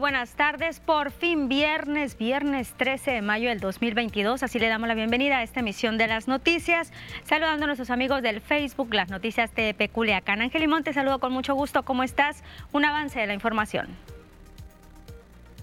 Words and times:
buenas 0.00 0.32
tardes. 0.32 0.80
Por 0.80 1.12
fin 1.12 1.48
viernes, 1.48 2.16
viernes 2.16 2.72
13 2.78 3.10
de 3.12 3.22
mayo 3.22 3.50
del 3.50 3.60
2022. 3.60 4.42
Así 4.42 4.58
le 4.58 4.68
damos 4.68 4.88
la 4.88 4.94
bienvenida 4.94 5.38
a 5.38 5.42
esta 5.42 5.60
emisión 5.60 5.98
de 5.98 6.06
las 6.06 6.26
noticias. 6.26 6.90
Saludando 7.24 7.64
a 7.64 7.66
nuestros 7.66 7.90
amigos 7.90 8.22
del 8.22 8.40
Facebook, 8.40 8.94
las 8.94 9.10
noticias 9.10 9.54
de 9.54 9.90
Culiacán. 9.92 10.40
Ángel 10.40 10.62
Limón, 10.62 10.84
te 10.84 10.94
saludo 10.94 11.18
con 11.20 11.32
mucho 11.32 11.54
gusto. 11.54 11.84
¿Cómo 11.84 12.02
estás? 12.02 12.42
Un 12.72 12.86
avance 12.86 13.20
de 13.20 13.26
la 13.26 13.34
información. 13.34 13.88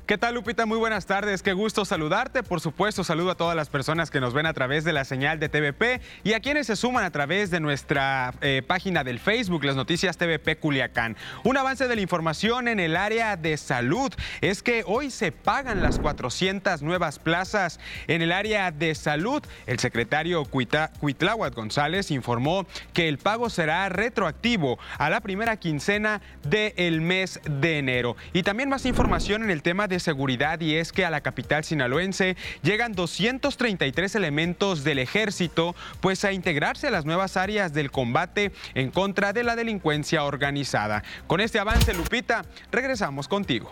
¿Qué 0.08 0.18
tal, 0.18 0.36
Lupita? 0.36 0.66
Muy 0.66 0.78
buenas 0.78 1.06
tardes. 1.06 1.44
Qué 1.44 1.52
gusto 1.52 1.84
saludarte. 1.84 2.42
Por 2.42 2.62
supuesto, 2.62 3.04
saludo 3.04 3.32
a 3.32 3.36
todas 3.36 3.58
las 3.58 3.68
personas 3.68 4.10
que 4.10 4.22
nos 4.22 4.34
ven 4.34 4.46
a 4.46 4.54
través 4.54 4.86
de 4.86 4.94
la 4.94 5.04
señal 5.04 5.38
de 5.38 5.50
TVP 5.50 6.00
y 6.24 6.32
a 6.32 6.40
quienes 6.40 6.68
se 6.68 6.78
suman 6.78 7.04
a 7.04 7.12
través 7.12 7.52
de 7.52 7.60
nuestra 7.60 8.34
eh, 8.40 8.64
página 8.66 9.04
del 9.04 9.20
Facebook, 9.20 9.66
las 9.66 9.76
noticias 9.76 10.16
TVP 10.16 10.60
Culiacán. 10.60 11.18
Un 11.44 11.58
avance 11.58 11.90
de 11.90 11.96
la 11.98 12.00
información 12.00 12.70
en 12.70 12.80
el 12.80 12.96
área 12.96 13.36
de 13.36 13.58
salud 13.58 14.14
es 14.40 14.64
que 14.64 14.86
hoy 14.88 15.12
se 15.12 15.34
pagan 15.34 15.82
las 15.82 16.00
400 16.00 16.84
nuevas 16.84 17.20
plazas 17.20 17.78
en 18.08 18.22
el 18.22 18.32
área 18.32 18.72
de 18.72 18.96
salud. 18.96 19.44
El 19.66 19.80
secretario 19.80 20.46
Cuitláhuac 20.46 21.54
González 21.54 22.12
informó 22.12 22.66
que 22.94 23.10
el 23.10 23.18
pago 23.18 23.50
será 23.50 23.90
retroactivo 23.90 24.80
a 25.00 25.10
la 25.10 25.20
primera 25.20 25.58
quincena 25.58 26.22
del 26.44 27.02
mes 27.02 27.42
de 27.44 27.78
enero. 27.78 28.16
Y 28.32 28.44
también 28.44 28.70
más 28.70 28.86
información 28.86 29.44
en 29.44 29.50
el 29.50 29.62
tema 29.62 29.90
de 29.90 29.97
seguridad 30.00 30.60
y 30.62 30.76
es 30.76 30.92
que 30.92 31.06
a 31.06 31.10
la 31.10 31.22
capital 31.22 31.64
sinaloense 31.64 32.36
llegan 32.62 32.94
233 32.94 34.16
elementos 34.16 34.84
del 34.84 35.00
ejército 35.00 35.76
pues 36.02 36.26
a 36.26 36.32
integrarse 36.32 36.88
a 36.88 36.92
las 36.92 37.06
nuevas 37.06 37.38
áreas 37.38 37.74
del 37.74 37.92
combate 37.92 38.52
en 38.76 38.92
contra 38.92 39.34
de 39.34 39.44
la 39.44 39.56
delincuencia 39.56 40.24
organizada. 40.24 41.04
Con 41.28 41.42
este 41.42 41.60
avance, 41.60 41.94
Lupita, 41.94 42.44
regresamos 42.72 43.28
contigo. 43.28 43.72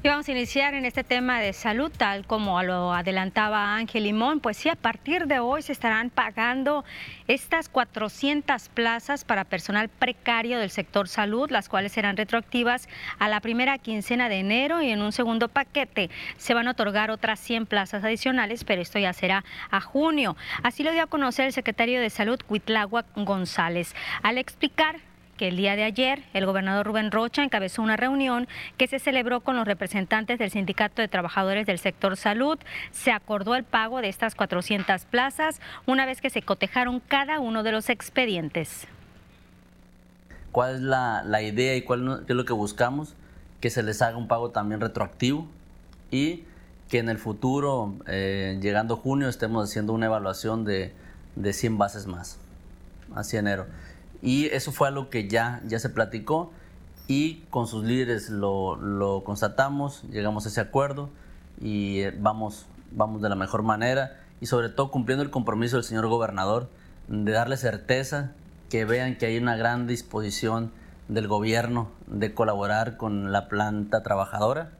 Y 0.00 0.06
vamos 0.06 0.28
a 0.28 0.30
iniciar 0.30 0.74
en 0.74 0.84
este 0.84 1.02
tema 1.02 1.40
de 1.40 1.52
salud, 1.52 1.90
tal 1.90 2.24
como 2.24 2.62
lo 2.62 2.92
adelantaba 2.92 3.74
Ángel 3.74 4.04
Limón. 4.04 4.38
Pues 4.38 4.56
sí, 4.56 4.68
a 4.68 4.76
partir 4.76 5.26
de 5.26 5.40
hoy 5.40 5.60
se 5.62 5.72
estarán 5.72 6.10
pagando 6.10 6.84
estas 7.26 7.68
400 7.68 8.68
plazas 8.68 9.24
para 9.24 9.42
personal 9.42 9.88
precario 9.88 10.60
del 10.60 10.70
sector 10.70 11.08
salud, 11.08 11.50
las 11.50 11.68
cuales 11.68 11.90
serán 11.90 12.16
retroactivas 12.16 12.88
a 13.18 13.28
la 13.28 13.40
primera 13.40 13.76
quincena 13.78 14.28
de 14.28 14.38
enero 14.38 14.82
y 14.82 14.90
en 14.92 15.02
un 15.02 15.10
segundo 15.10 15.48
paquete 15.48 16.10
se 16.36 16.54
van 16.54 16.68
a 16.68 16.72
otorgar 16.72 17.10
otras 17.10 17.40
100 17.40 17.66
plazas 17.66 18.04
adicionales, 18.04 18.62
pero 18.62 18.80
esto 18.80 19.00
ya 19.00 19.12
será 19.12 19.44
a 19.68 19.80
junio. 19.80 20.36
Así 20.62 20.84
lo 20.84 20.92
dio 20.92 21.02
a 21.02 21.06
conocer 21.08 21.46
el 21.46 21.52
secretario 21.52 22.00
de 22.00 22.10
Salud, 22.10 22.38
Cuitlagua 22.46 23.04
González, 23.16 23.96
al 24.22 24.38
explicar 24.38 25.00
que 25.38 25.48
el 25.48 25.56
día 25.56 25.76
de 25.76 25.84
ayer 25.84 26.22
el 26.34 26.44
gobernador 26.44 26.86
Rubén 26.86 27.10
Rocha 27.10 27.42
encabezó 27.42 27.80
una 27.80 27.96
reunión 27.96 28.46
que 28.76 28.86
se 28.86 28.98
celebró 28.98 29.40
con 29.40 29.56
los 29.56 29.66
representantes 29.66 30.38
del 30.38 30.50
Sindicato 30.50 31.00
de 31.00 31.08
Trabajadores 31.08 31.66
del 31.66 31.78
Sector 31.78 32.18
Salud. 32.18 32.58
Se 32.90 33.10
acordó 33.10 33.54
el 33.54 33.64
pago 33.64 34.02
de 34.02 34.08
estas 34.08 34.34
400 34.34 35.06
plazas 35.06 35.62
una 35.86 36.04
vez 36.04 36.20
que 36.20 36.28
se 36.28 36.42
cotejaron 36.42 37.00
cada 37.00 37.40
uno 37.40 37.62
de 37.62 37.72
los 37.72 37.88
expedientes. 37.88 38.86
¿Cuál 40.52 40.74
es 40.74 40.80
la, 40.82 41.42
idea 41.42 41.76
y 41.76 41.82
cuál 41.82 42.24
es 42.28 42.34
lo 42.34 42.44
que 42.44 42.52
buscamos? 42.52 43.14
Que 43.60 43.70
se 43.70 43.82
les 43.82 44.02
haga 44.02 44.16
un 44.16 44.28
pago 44.28 44.50
también 44.50 44.80
retroactivo 44.80 45.46
y 46.10 46.44
que 46.88 46.98
en 46.98 47.08
el 47.08 47.18
futuro, 47.18 47.94
eh, 48.06 48.58
llegando 48.60 48.96
junio, 48.96 49.28
estemos 49.28 49.68
haciendo 49.68 49.92
una 49.92 50.06
evaluación 50.06 50.64
de, 50.64 50.92
de 51.36 51.52
100 51.52 51.78
bases 51.78 52.06
más, 52.06 52.38
hacia 53.14 53.38
enero. 53.38 53.66
Y 54.22 54.46
eso 54.46 54.72
fue 54.72 54.88
algo 54.88 55.10
que 55.10 55.28
ya, 55.28 55.60
ya 55.66 55.78
se 55.78 55.88
platicó 55.88 56.52
y 57.06 57.44
con 57.50 57.66
sus 57.66 57.84
líderes 57.84 58.30
lo, 58.30 58.76
lo 58.76 59.24
constatamos, 59.24 60.02
llegamos 60.10 60.44
a 60.44 60.48
ese 60.48 60.60
acuerdo 60.60 61.08
y 61.60 62.00
eh, 62.00 62.14
vamos, 62.18 62.66
vamos 62.92 63.22
de 63.22 63.28
la 63.28 63.34
mejor 63.34 63.62
manera 63.62 64.20
y 64.40 64.46
sobre 64.46 64.68
todo 64.68 64.90
cumpliendo 64.90 65.22
el 65.22 65.30
compromiso 65.30 65.76
del 65.76 65.84
señor 65.84 66.06
gobernador 66.08 66.68
de 67.08 67.32
darle 67.32 67.56
certeza, 67.56 68.32
que 68.68 68.84
vean 68.84 69.16
que 69.16 69.26
hay 69.26 69.38
una 69.38 69.56
gran 69.56 69.86
disposición 69.86 70.70
del 71.08 71.26
gobierno 71.26 71.88
de 72.06 72.34
colaborar 72.34 72.98
con 72.98 73.32
la 73.32 73.48
planta 73.48 74.02
trabajadora 74.02 74.72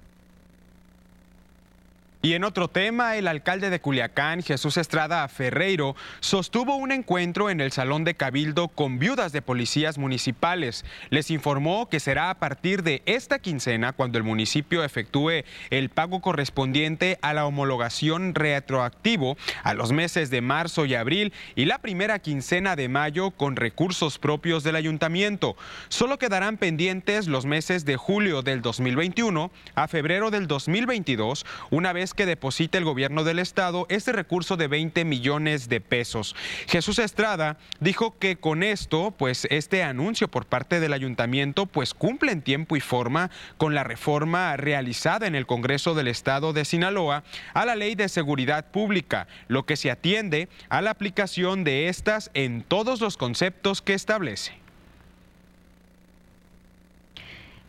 y 2.21 2.33
en 2.33 2.43
otro 2.43 2.67
tema, 2.67 3.17
el 3.17 3.29
alcalde 3.29 3.71
de 3.71 3.81
Culiacán, 3.81 4.43
Jesús 4.43 4.77
Estrada 4.77 5.27
Ferreiro, 5.29 5.95
sostuvo 6.19 6.75
un 6.75 6.91
encuentro 6.91 7.49
en 7.49 7.61
el 7.61 7.71
Salón 7.71 8.03
de 8.03 8.15
Cabildo 8.15 8.67
con 8.67 8.99
viudas 8.99 9.31
de 9.31 9.41
policías 9.41 9.99
municipales. 9.99 10.85
Les 11.11 11.31
informó 11.31 11.89
que 11.89 12.01
será 12.01 12.31
a 12.31 12.35
partir 12.35 12.83
de 12.83 13.03
esta 13.07 13.39
quincena 13.39 13.93
cuando 13.93 14.19
el 14.19 14.25
municipio 14.25 14.83
efectúe 14.83 15.45
el 15.71 15.91
pago 15.91 16.21
correspondiente 16.21 17.19
a 17.23 17.35
la 17.35 17.47
homologación 17.47 18.35
retroactivo 18.35 19.37
a 19.63 19.75
los 19.75 19.93
meses 19.93 20.29
de 20.31 20.41
marzo 20.41 20.87
y 20.87 20.97
abril 20.97 21.33
y 21.55 21.67
la 21.67 21.79
primera 21.79 22.19
quincena 22.19 22.75
de 22.75 22.89
mayo 22.89 23.31
con 23.31 23.55
recursos 23.55 24.19
propios 24.19 24.65
del 24.65 24.75
ayuntamiento. 24.75 25.57
Solo 25.89 26.19
quedarán 26.19 26.57
pendientes 26.57 27.29
los 27.29 27.47
meses 27.47 27.85
de 27.85 27.97
julio 27.97 28.43
del 28.43 28.61
2021 28.61 29.53
a 29.77 29.87
febrero 29.87 30.33
del 30.33 30.49
2022, 30.49 31.47
una 31.71 31.93
vez 31.93 32.08
que 32.15 32.27
deposite 32.27 32.79
el 32.79 32.85
gobierno 32.85 33.25
del 33.25 33.39
estado 33.39 33.87
este 33.89 34.13
recurso 34.13 34.57
de 34.57 34.69
20 34.69 35.05
millones 35.05 35.69
de 35.69 35.81
pesos. 35.81 36.35
Jesús 36.67 36.99
Estrada 36.99 37.59
dijo 37.81 38.19
que 38.19 38.37
con 38.37 38.63
esto, 38.63 39.15
pues 39.17 39.47
este 39.51 39.83
anuncio 39.83 40.29
por 40.29 40.47
parte 40.47 40.81
del 40.81 40.93
ayuntamiento, 40.93 41.67
pues 41.67 41.95
cumple 41.95 42.33
en 42.33 42.43
tiempo 42.43 42.77
y 42.77 42.81
forma 42.81 43.31
con 43.57 43.75
la 43.75 43.85
reforma 43.85 44.57
realizada 44.57 45.27
en 45.27 45.35
el 45.35 45.47
Congreso 45.47 45.95
del 45.95 46.09
Estado 46.09 46.53
de 46.53 46.65
Sinaloa 46.65 47.25
a 47.55 47.65
la 47.65 47.77
Ley 47.77 47.95
de 47.95 48.09
Seguridad 48.09 48.71
Pública, 48.71 49.27
lo 49.49 49.67
que 49.67 49.77
se 49.77 49.91
atiende 49.91 50.49
a 50.69 50.83
la 50.83 50.91
aplicación 50.91 51.65
de 51.65 51.89
estas 51.89 52.31
en 52.35 52.63
todos 52.63 53.01
los 53.01 53.17
conceptos 53.17 53.83
que 53.83 53.95
establece. 53.95 54.68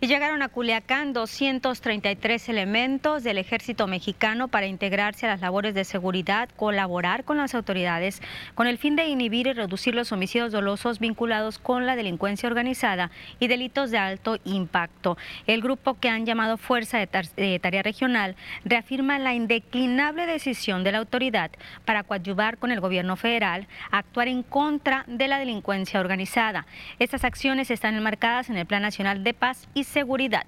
Y 0.02 0.08
llegaron 0.08 0.42
a 0.42 0.48
Culiacán 0.48 1.12
233 1.12 2.48
elementos 2.48 3.22
del 3.22 3.38
ejército 3.38 3.86
mexicano 3.86 4.48
para 4.48 4.66
integrarse 4.66 5.26
a 5.26 5.30
las 5.30 5.42
labores 5.42 5.74
de 5.74 5.84
seguridad, 5.84 6.48
colaborar 6.56 7.26
con 7.26 7.36
las 7.36 7.54
autoridades 7.54 8.22
con 8.56 8.68
el 8.68 8.78
fin 8.78 8.96
de 8.96 9.10
inhibir 9.10 9.48
y 9.48 9.52
reducir 9.52 9.94
los 9.94 10.14
homicidios 10.14 10.54
dolosos 10.54 11.00
vinculados 11.00 11.60
con 11.60 11.86
la 11.86 11.98
delincuencia 11.98 12.48
organizada 12.48 13.12
y 13.42 13.48
delitos 13.48 13.92
de 13.92 13.98
alto 13.98 14.38
impacto. 14.46 15.18
El 15.48 15.62
grupo 15.62 16.00
que 16.00 16.08
han 16.08 16.26
llamado 16.26 16.56
Fuerza 16.56 16.98
de, 16.98 17.60
Tarea 17.60 17.84
Regional 17.84 18.38
reafirma 18.64 19.20
la 19.20 19.34
indeclinable 19.34 20.28
decisión 20.28 20.86
de 20.86 20.94
la 20.94 21.00
autoridad 21.00 21.52
para 21.84 22.04
coadyuvar 22.04 22.58
con 22.58 22.72
el 22.72 22.80
gobierno 22.80 23.18
federal 23.18 23.68
a 23.92 23.98
actuar 23.98 24.30
en 24.30 24.44
contra 24.44 25.04
de 25.08 25.28
la 25.28 25.40
delincuencia 25.40 26.00
organizada. 26.00 26.68
Estas 27.00 27.26
acciones 27.26 27.70
están 27.70 27.96
enmarcadas 27.96 28.50
en 28.50 28.56
el 28.56 28.66
Plan 28.66 28.82
Nacional 28.82 29.26
de 29.26 29.34
Paz 29.34 29.68
y 29.74 29.89
seguridad. 29.92 30.46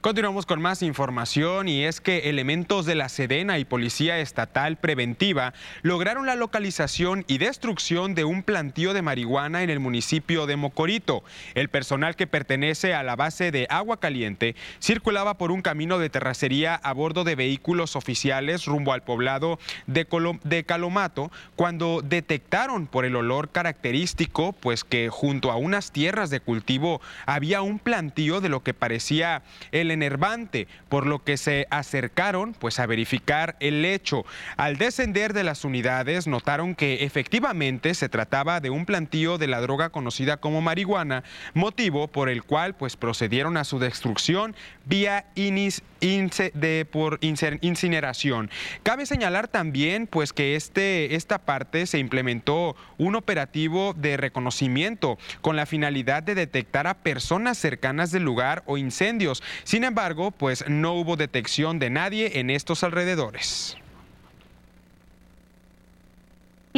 Continuamos 0.00 0.46
con 0.46 0.62
más 0.62 0.82
información 0.82 1.66
y 1.66 1.82
es 1.82 2.00
que 2.00 2.30
elementos 2.30 2.86
de 2.86 2.94
la 2.94 3.08
Sedena 3.08 3.58
y 3.58 3.64
Policía 3.64 4.20
Estatal 4.20 4.76
Preventiva 4.76 5.54
lograron 5.82 6.24
la 6.24 6.36
localización 6.36 7.24
y 7.26 7.38
destrucción 7.38 8.14
de 8.14 8.22
un 8.22 8.44
plantío 8.44 8.94
de 8.94 9.02
marihuana 9.02 9.64
en 9.64 9.70
el 9.70 9.80
municipio 9.80 10.46
de 10.46 10.54
Mocorito. 10.54 11.24
El 11.56 11.68
personal 11.68 12.14
que 12.14 12.28
pertenece 12.28 12.94
a 12.94 13.02
la 13.02 13.16
base 13.16 13.50
de 13.50 13.66
Agua 13.70 13.98
Caliente 13.98 14.54
circulaba 14.80 15.36
por 15.36 15.50
un 15.50 15.62
camino 15.62 15.98
de 15.98 16.10
terracería 16.10 16.76
a 16.76 16.92
bordo 16.92 17.24
de 17.24 17.34
vehículos 17.34 17.96
oficiales 17.96 18.66
rumbo 18.66 18.92
al 18.92 19.02
poblado 19.02 19.58
de, 19.88 20.06
de 20.44 20.62
Calomato 20.62 21.32
cuando 21.56 22.02
detectaron 22.04 22.86
por 22.86 23.04
el 23.04 23.16
olor 23.16 23.48
característico 23.48 24.52
pues 24.52 24.84
que 24.84 25.08
junto 25.08 25.50
a 25.50 25.56
unas 25.56 25.90
tierras 25.90 26.30
de 26.30 26.38
cultivo 26.38 27.00
había 27.26 27.62
un 27.62 27.80
plantío 27.80 28.40
de 28.40 28.48
lo 28.48 28.62
que 28.62 28.74
parecía 28.74 29.42
el 29.72 29.87
enervante, 29.90 30.68
por 30.88 31.06
lo 31.06 31.24
que 31.24 31.36
se 31.36 31.66
acercaron 31.70 32.54
pues 32.54 32.78
a 32.78 32.86
verificar 32.86 33.56
el 33.60 33.84
hecho. 33.84 34.24
Al 34.56 34.78
descender 34.78 35.32
de 35.32 35.44
las 35.44 35.64
unidades 35.64 36.26
notaron 36.26 36.74
que 36.74 37.04
efectivamente 37.04 37.94
se 37.94 38.08
trataba 38.08 38.60
de 38.60 38.70
un 38.70 38.86
plantío 38.86 39.38
de 39.38 39.46
la 39.46 39.60
droga 39.60 39.90
conocida 39.90 40.38
como 40.38 40.60
marihuana, 40.60 41.24
motivo 41.54 42.08
por 42.08 42.28
el 42.28 42.42
cual 42.42 42.74
pues 42.74 42.96
procedieron 42.96 43.56
a 43.56 43.64
su 43.64 43.78
destrucción 43.78 44.54
vía 44.84 45.26
inis, 45.34 45.82
de, 46.00 46.86
por 46.90 47.18
incineración. 47.22 48.50
Cabe 48.82 49.04
señalar 49.04 49.48
también 49.48 50.06
pues 50.06 50.32
que 50.32 50.54
este, 50.54 51.16
esta 51.16 51.38
parte 51.38 51.86
se 51.86 51.98
implementó 51.98 52.76
un 52.98 53.16
operativo 53.16 53.94
de 53.94 54.16
reconocimiento 54.16 55.18
con 55.40 55.56
la 55.56 55.66
finalidad 55.66 56.22
de 56.22 56.34
detectar 56.34 56.86
a 56.86 56.94
personas 56.94 57.58
cercanas 57.58 58.12
del 58.12 58.22
lugar 58.22 58.62
o 58.66 58.78
incendios. 58.78 59.42
Sin 59.64 59.77
embargo, 59.84 60.30
pues 60.30 60.64
no 60.68 60.94
hubo 60.94 61.16
detección 61.16 61.78
de 61.78 61.90
nadie 61.90 62.38
en 62.40 62.50
estos 62.50 62.82
alrededores. 62.84 63.76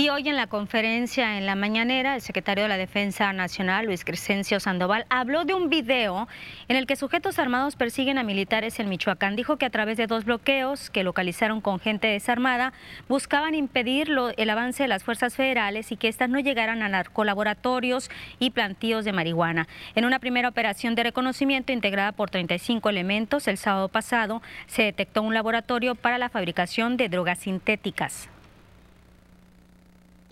Y 0.00 0.08
hoy 0.08 0.26
en 0.30 0.36
la 0.36 0.46
conferencia 0.46 1.36
en 1.36 1.44
la 1.44 1.56
mañanera, 1.56 2.14
el 2.14 2.22
secretario 2.22 2.64
de 2.64 2.70
la 2.70 2.78
Defensa 2.78 3.34
Nacional, 3.34 3.84
Luis 3.84 4.02
Crescencio 4.02 4.58
Sandoval, 4.58 5.04
habló 5.10 5.44
de 5.44 5.52
un 5.52 5.68
video 5.68 6.26
en 6.68 6.76
el 6.76 6.86
que 6.86 6.96
sujetos 6.96 7.38
armados 7.38 7.76
persiguen 7.76 8.16
a 8.16 8.22
militares 8.22 8.80
en 8.80 8.88
Michoacán. 8.88 9.36
Dijo 9.36 9.58
que 9.58 9.66
a 9.66 9.70
través 9.70 9.98
de 9.98 10.06
dos 10.06 10.24
bloqueos 10.24 10.88
que 10.88 11.04
localizaron 11.04 11.60
con 11.60 11.80
gente 11.80 12.06
desarmada, 12.06 12.72
buscaban 13.10 13.54
impedir 13.54 14.08
el 14.38 14.48
avance 14.48 14.84
de 14.84 14.88
las 14.88 15.04
fuerzas 15.04 15.36
federales 15.36 15.92
y 15.92 15.98
que 15.98 16.08
éstas 16.08 16.30
no 16.30 16.40
llegaran 16.40 16.82
a 16.82 16.88
narcolaboratorios 16.88 18.10
y 18.38 18.52
plantíos 18.52 19.04
de 19.04 19.12
marihuana. 19.12 19.68
En 19.94 20.06
una 20.06 20.18
primera 20.18 20.48
operación 20.48 20.94
de 20.94 21.02
reconocimiento 21.02 21.72
integrada 21.72 22.12
por 22.12 22.30
35 22.30 22.88
elementos, 22.88 23.46
el 23.48 23.58
sábado 23.58 23.88
pasado 23.88 24.40
se 24.66 24.82
detectó 24.82 25.20
un 25.20 25.34
laboratorio 25.34 25.94
para 25.94 26.16
la 26.16 26.30
fabricación 26.30 26.96
de 26.96 27.10
drogas 27.10 27.40
sintéticas 27.40 28.30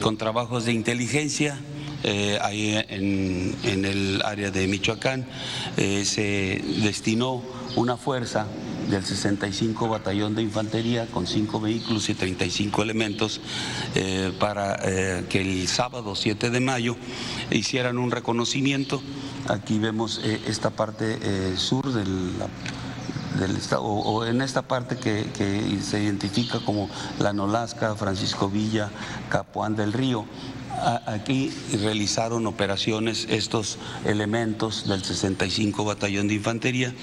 con 0.00 0.16
trabajos 0.16 0.64
de 0.64 0.72
inteligencia 0.72 1.58
eh, 2.04 2.38
ahí 2.42 2.76
en, 2.88 3.84
el 3.84 4.22
área 4.24 4.52
de 4.52 4.68
Michoacán 4.68 5.26
eh, 5.76 6.04
se 6.04 6.62
destinó 6.82 7.42
una 7.74 7.96
fuerza 7.96 8.46
del 8.88 9.04
65 9.04 9.88
Batallón 9.88 10.36
de 10.36 10.42
Infantería 10.42 11.06
con 11.06 11.26
cinco 11.26 11.60
vehículos 11.60 12.08
y 12.08 12.14
35 12.14 12.82
elementos 12.82 13.40
eh, 13.96 14.32
para 14.38 14.78
que 15.28 15.40
el 15.40 15.66
sábado 15.66 16.14
7 16.14 16.50
de 16.50 16.60
mayo 16.60 16.96
hicieran 17.50 17.98
un 17.98 18.10
reconocimiento. 18.10 19.02
Aquí 19.48 19.78
vemos 19.78 20.22
esta 20.46 20.70
parte 20.70 21.56
sur 21.56 21.92
de 21.92 22.04
la 22.06 22.48
del 23.38 23.56
estado, 23.56 23.82
o, 23.82 24.24
en 24.26 24.42
esta 24.42 24.62
parte 24.62 24.96
que, 24.96 25.78
se 25.82 26.02
identifica 26.02 26.60
como 26.60 26.88
la 27.18 27.32
Nolasca, 27.32 27.94
Francisco 27.94 28.48
Villa, 28.48 28.90
Capuán 29.28 29.76
del 29.76 29.92
Río. 29.92 30.24
Aquí 31.06 31.50
realizaron 31.80 32.46
operaciones 32.46 33.26
estos 33.30 33.78
elementos 34.04 34.86
del 34.86 35.02
65 35.02 35.84
Batallón 35.84 36.28
de 36.28 36.34
Infantería. 36.34 36.94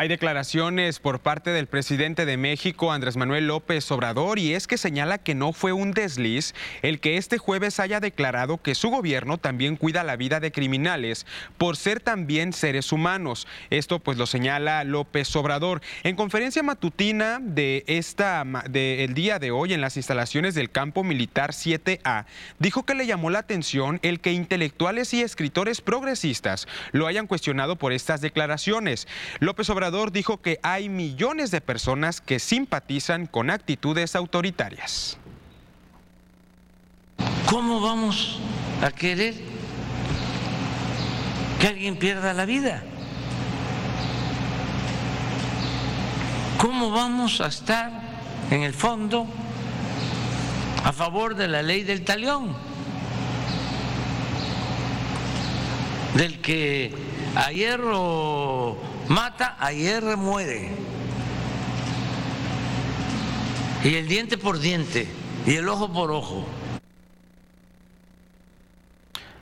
Hay 0.00 0.08
declaraciones 0.08 0.98
por 0.98 1.20
parte 1.20 1.50
del 1.50 1.66
presidente 1.66 2.24
de 2.24 2.38
México, 2.38 2.90
Andrés 2.90 3.18
Manuel 3.18 3.48
López 3.48 3.90
Obrador, 3.92 4.38
y 4.38 4.54
es 4.54 4.66
que 4.66 4.78
señala 4.78 5.18
que 5.18 5.34
no 5.34 5.52
fue 5.52 5.74
un 5.74 5.90
desliz 5.90 6.54
el 6.80 7.00
que 7.00 7.18
este 7.18 7.36
jueves 7.36 7.78
haya 7.80 8.00
declarado 8.00 8.56
que 8.56 8.74
su 8.74 8.88
gobierno 8.88 9.36
también 9.36 9.76
cuida 9.76 10.02
la 10.02 10.16
vida 10.16 10.40
de 10.40 10.52
criminales 10.52 11.26
por 11.58 11.76
ser 11.76 12.00
también 12.00 12.54
seres 12.54 12.92
humanos. 12.92 13.46
Esto 13.68 13.98
pues 13.98 14.16
lo 14.16 14.24
señala 14.24 14.84
López 14.84 15.36
Obrador. 15.36 15.82
En 16.02 16.16
conferencia 16.16 16.62
matutina 16.62 17.38
de 17.38 17.84
esta 17.86 18.42
del 18.70 19.12
día 19.12 19.38
de 19.38 19.50
hoy 19.50 19.74
en 19.74 19.82
las 19.82 19.98
instalaciones 19.98 20.54
del 20.54 20.70
campo 20.70 21.04
militar 21.04 21.50
7A, 21.50 22.24
dijo 22.58 22.86
que 22.86 22.94
le 22.94 23.06
llamó 23.06 23.28
la 23.28 23.40
atención 23.40 23.98
el 24.00 24.20
que 24.20 24.32
intelectuales 24.32 25.12
y 25.12 25.20
escritores 25.20 25.82
progresistas 25.82 26.68
lo 26.92 27.06
hayan 27.06 27.26
cuestionado 27.26 27.76
por 27.76 27.92
estas 27.92 28.22
declaraciones. 28.22 29.06
López 29.40 29.68
Obrador 29.68 29.89
dijo 30.12 30.40
que 30.40 30.58
hay 30.62 30.88
millones 30.88 31.50
de 31.50 31.60
personas 31.60 32.20
que 32.20 32.38
simpatizan 32.38 33.26
con 33.26 33.50
actitudes 33.50 34.14
autoritarias. 34.14 35.18
¿Cómo 37.46 37.80
vamos 37.80 38.38
a 38.82 38.90
querer 38.92 39.34
que 41.60 41.66
alguien 41.66 41.98
pierda 41.98 42.32
la 42.32 42.46
vida? 42.46 42.82
¿Cómo 46.58 46.90
vamos 46.90 47.40
a 47.40 47.48
estar 47.48 47.90
en 48.50 48.62
el 48.62 48.72
fondo 48.72 49.26
a 50.84 50.92
favor 50.92 51.34
de 51.34 51.48
la 51.48 51.62
ley 51.62 51.82
del 51.82 52.04
talión? 52.04 52.54
Del 56.14 56.40
que 56.40 56.94
a 57.34 57.50
hierro 57.50 58.89
mata, 59.10 59.56
ayer 59.58 60.16
muere. 60.16 60.70
Y 63.82 63.94
el 63.96 64.06
diente 64.06 64.38
por 64.38 64.60
diente 64.60 65.08
y 65.46 65.56
el 65.56 65.68
ojo 65.68 65.92
por 65.92 66.12
ojo. 66.12 66.46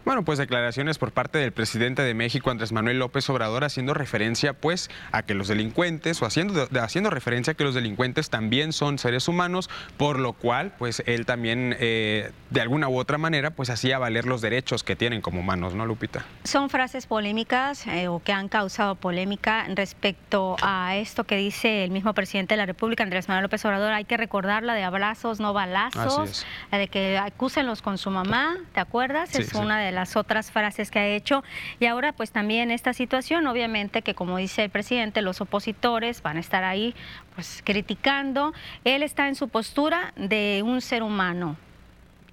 Bueno, 0.08 0.24
pues 0.24 0.38
declaraciones 0.38 0.96
por 0.96 1.12
parte 1.12 1.36
del 1.36 1.52
presidente 1.52 2.00
de 2.00 2.14
México, 2.14 2.50
Andrés 2.50 2.72
Manuel 2.72 2.98
López 2.98 3.28
Obrador, 3.28 3.64
haciendo 3.64 3.92
referencia 3.92 4.54
pues 4.54 4.88
a 5.12 5.22
que 5.22 5.34
los 5.34 5.48
delincuentes, 5.48 6.22
o 6.22 6.24
haciendo, 6.24 6.66
haciendo 6.80 7.10
referencia 7.10 7.50
a 7.50 7.54
que 7.54 7.64
los 7.64 7.74
delincuentes 7.74 8.30
también 8.30 8.72
son 8.72 8.96
seres 8.96 9.28
humanos, 9.28 9.68
por 9.98 10.18
lo 10.18 10.32
cual 10.32 10.72
pues 10.78 11.02
él 11.04 11.26
también 11.26 11.76
eh, 11.78 12.32
de 12.48 12.60
alguna 12.62 12.88
u 12.88 12.96
otra 12.96 13.18
manera 13.18 13.50
pues 13.50 13.68
hacía 13.68 13.98
valer 13.98 14.24
los 14.24 14.40
derechos 14.40 14.82
que 14.82 14.96
tienen 14.96 15.20
como 15.20 15.40
humanos, 15.40 15.74
¿no, 15.74 15.84
Lupita? 15.84 16.24
Son 16.42 16.70
frases 16.70 17.06
polémicas 17.06 17.86
eh, 17.86 18.08
o 18.08 18.22
que 18.22 18.32
han 18.32 18.48
causado 18.48 18.94
polémica 18.94 19.66
respecto 19.74 20.56
a 20.62 20.96
esto 20.96 21.24
que 21.24 21.36
dice 21.36 21.84
el 21.84 21.90
mismo 21.90 22.14
presidente 22.14 22.54
de 22.54 22.56
la 22.56 22.64
República, 22.64 23.04
Andrés 23.04 23.28
Manuel 23.28 23.42
López 23.42 23.62
Obrador, 23.66 23.92
hay 23.92 24.06
que 24.06 24.16
recordarla 24.16 24.72
de 24.72 24.84
abrazos, 24.84 25.38
no 25.38 25.52
balazos, 25.52 26.46
la 26.72 26.78
de 26.78 26.88
que 26.88 27.18
acúsenlos 27.18 27.82
con 27.82 27.98
su 27.98 28.10
mamá, 28.10 28.56
¿te 28.72 28.80
acuerdas? 28.80 29.34
es 29.34 29.52
una 29.52 29.78
de 29.78 29.92
las 29.92 29.97
las 29.98 30.16
otras 30.16 30.50
frases 30.50 30.90
que 30.90 30.98
ha 30.98 31.06
hecho. 31.06 31.42
Y 31.80 31.86
ahora 31.86 32.12
pues 32.12 32.30
también 32.30 32.70
esta 32.70 32.92
situación, 32.92 33.46
obviamente 33.46 34.02
que 34.02 34.14
como 34.14 34.36
dice 34.36 34.64
el 34.64 34.70
presidente, 34.70 35.22
los 35.22 35.40
opositores 35.40 36.22
van 36.22 36.36
a 36.36 36.40
estar 36.40 36.64
ahí 36.64 36.94
pues 37.34 37.62
criticando. 37.64 38.52
Él 38.84 39.02
está 39.02 39.28
en 39.28 39.34
su 39.34 39.48
postura 39.48 40.12
de 40.16 40.62
un 40.64 40.80
ser 40.80 41.02
humano, 41.02 41.56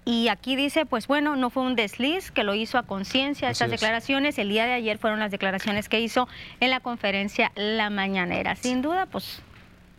y 0.06 0.28
aquí 0.28 0.56
dice, 0.56 0.86
pues 0.86 1.08
bueno, 1.08 1.36
no 1.36 1.50
fue 1.50 1.64
un 1.64 1.76
desliz, 1.76 2.30
que 2.30 2.44
lo 2.44 2.54
hizo 2.54 2.78
a 2.78 2.84
conciencia 2.84 3.50
estas 3.50 3.72
declaraciones. 3.72 4.38
El 4.38 4.50
día 4.50 4.68
de 4.68 4.74
ayer 4.74 5.00
fueron 5.00 5.20
las 5.20 5.32
declaraciones 5.32 5.90
que 5.90 6.00
hizo 6.00 6.28
en 6.60 6.70
la 6.70 6.80
conferencia 6.80 7.52
La 7.56 7.90
Mañanera. 7.90 8.56
Sin 8.56 8.84
duda, 8.84 9.08
pues 9.08 9.42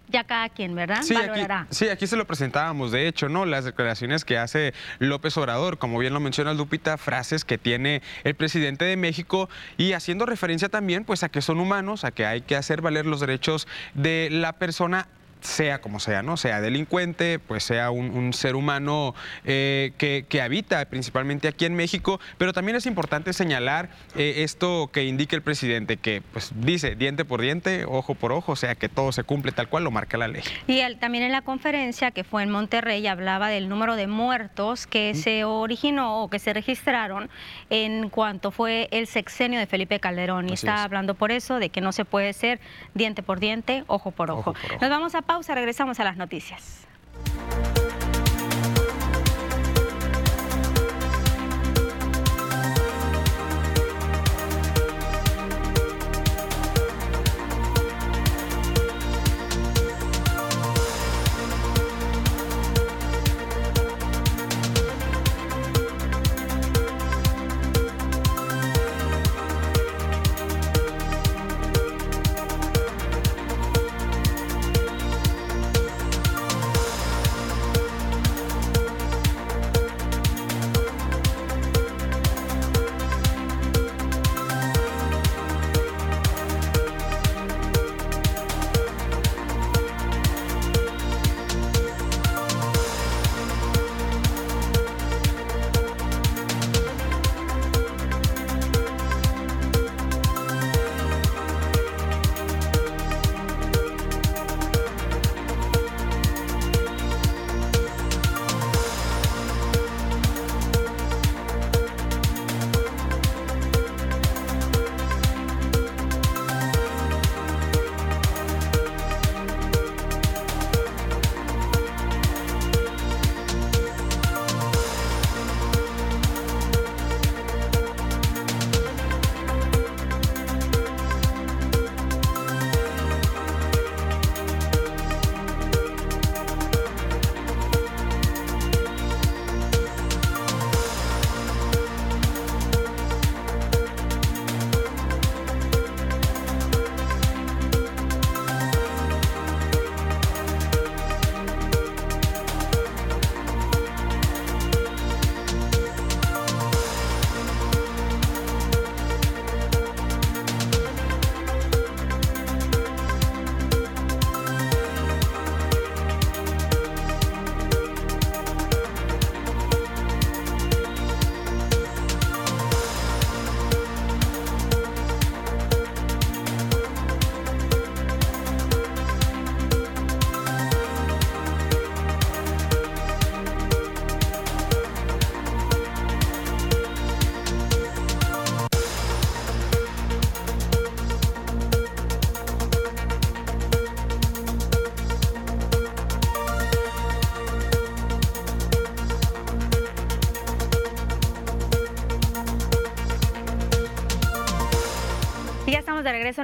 ya 0.08 0.24
cada 0.24 0.48
quien, 0.48 0.74
¿verdad? 0.74 1.02
Sí, 1.02 1.14
Valorará. 1.14 1.66
sí, 1.70 1.88
aquí 1.88 2.06
se 2.06 2.16
lo 2.16 2.26
presentábamos, 2.26 2.92
de 2.92 3.08
hecho, 3.08 3.28
¿no? 3.28 3.44
Las 3.44 3.64
declaraciones 3.64 4.24
que 4.24 4.38
hace 4.38 4.72
López 4.98 5.36
Obrador, 5.36 5.78
como 5.78 5.98
bien 5.98 6.14
lo 6.14 6.20
menciona 6.20 6.54
Lupita, 6.54 6.96
frases 6.96 7.44
que 7.44 7.58
tiene 7.58 8.02
el 8.24 8.34
presidente 8.34 8.84
de 8.84 8.96
México 8.96 9.48
y 9.76 9.92
haciendo 9.92 10.26
referencia 10.26 10.68
también 10.68 11.04
pues 11.04 11.22
a 11.22 11.28
que 11.28 11.42
son 11.42 11.60
humanos, 11.60 12.04
a 12.04 12.10
que 12.10 12.26
hay 12.26 12.42
que 12.42 12.56
hacer 12.56 12.80
valer 12.80 13.06
los 13.06 13.20
derechos 13.20 13.66
de 13.94 14.28
la 14.30 14.52
persona 14.52 15.08
sea 15.40 15.80
como 15.80 16.00
sea, 16.00 16.22
¿no? 16.22 16.36
Sea 16.36 16.60
delincuente, 16.60 17.38
pues 17.38 17.64
sea 17.64 17.90
un, 17.90 18.32
ser 18.32 18.56
humano 18.56 19.14
eh, 19.44 19.92
que, 19.98 20.42
habita 20.42 20.84
principalmente 20.86 21.48
aquí 21.48 21.64
en 21.64 21.74
México, 21.74 22.20
pero 22.38 22.52
también 22.52 22.76
es 22.76 22.86
importante 22.86 23.32
señalar 23.32 23.88
eh, 24.14 24.44
esto 24.44 24.90
que 24.92 25.04
indica 25.04 25.34
el 25.34 25.42
presidente, 25.42 25.96
que 25.96 26.22
pues 26.32 26.52
dice 26.54 26.94
diente 26.94 27.24
por 27.24 27.40
diente, 27.40 27.84
ojo 27.86 28.14
por 28.14 28.32
ojo, 28.32 28.52
o 28.52 28.56
sea 28.56 28.74
que 28.74 28.88
todo 28.88 29.12
se 29.12 29.24
cumple 29.24 29.52
tal 29.52 29.68
cual 29.68 29.84
lo 29.84 29.90
marca 29.90 30.18
la 30.18 30.28
ley. 30.28 30.42
Y 30.66 30.80
él, 30.80 30.98
también 30.98 31.24
en 31.24 31.32
la 31.32 31.42
conferencia 31.42 32.10
que 32.10 32.22
fue 32.24 32.42
en 32.42 32.50
Monterrey 32.50 33.06
hablaba 33.06 33.48
del 33.48 33.68
número 33.68 33.96
de 33.96 34.06
muertos 34.06 34.86
que 34.86 35.14
se 35.14 35.44
originó 35.44 36.22
o 36.22 36.28
que 36.28 36.38
se 36.38 36.52
registraron 36.52 37.30
en 37.70 38.10
cuanto 38.10 38.50
fue 38.50 38.88
el 38.90 39.06
sexenio 39.06 39.58
de 39.58 39.66
Felipe 39.66 40.00
Calderón. 40.00 40.48
Y 40.48 40.52
está 40.52 40.82
hablando 40.82 41.14
por 41.14 41.32
eso 41.32 41.58
de 41.58 41.70
que 41.70 41.80
no 41.80 41.92
se 41.92 42.04
puede 42.04 42.32
ser 42.32 42.60
diente 42.94 43.22
por 43.22 43.40
diente, 43.40 43.84
ojo 43.86 44.10
por 44.10 44.30
ojo. 44.30 44.54
Nos 44.80 44.90
vamos 44.90 45.14
a 45.14 45.22
pausa, 45.26 45.54
regresamos 45.54 46.00
a 46.00 46.04
las 46.04 46.16
noticias. 46.16 46.86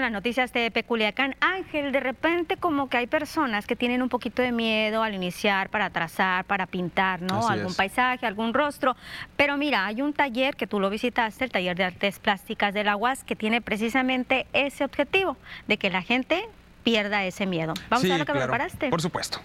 Las 0.02 0.12
noticias 0.12 0.52
de 0.52 0.70
Peculiacán. 0.70 1.34
Ángel, 1.40 1.92
de 1.92 2.00
repente 2.00 2.56
como 2.56 2.88
que 2.88 2.98
hay 2.98 3.06
personas 3.06 3.66
que 3.66 3.76
tienen 3.76 4.02
un 4.02 4.08
poquito 4.08 4.42
de 4.42 4.52
miedo 4.52 5.02
al 5.02 5.14
iniciar 5.14 5.70
para 5.70 5.90
trazar, 5.90 6.44
para 6.44 6.66
pintar, 6.66 7.22
¿no? 7.22 7.48
algún 7.48 7.74
paisaje, 7.74 8.26
algún 8.26 8.52
rostro. 8.52 8.96
Pero 9.36 9.56
mira, 9.56 9.86
hay 9.86 10.02
un 10.02 10.12
taller 10.12 10.56
que 10.56 10.66
tú 10.66 10.80
lo 10.80 10.90
visitaste, 10.90 11.44
el 11.44 11.50
taller 11.50 11.76
de 11.76 11.84
artes 11.84 12.18
plásticas 12.18 12.74
de 12.74 12.84
la 12.84 12.96
UAS, 12.96 13.24
que 13.24 13.36
tiene 13.36 13.60
precisamente 13.60 14.46
ese 14.52 14.84
objetivo, 14.84 15.36
de 15.68 15.78
que 15.78 15.90
la 15.90 16.02
gente 16.02 16.48
pierda 16.82 17.24
ese 17.24 17.46
miedo. 17.46 17.74
Vamos 17.88 18.04
a 18.04 18.08
ver 18.08 18.18
lo 18.18 18.26
que 18.26 18.32
preparaste. 18.32 18.90
Por 18.90 19.00
supuesto. 19.00 19.40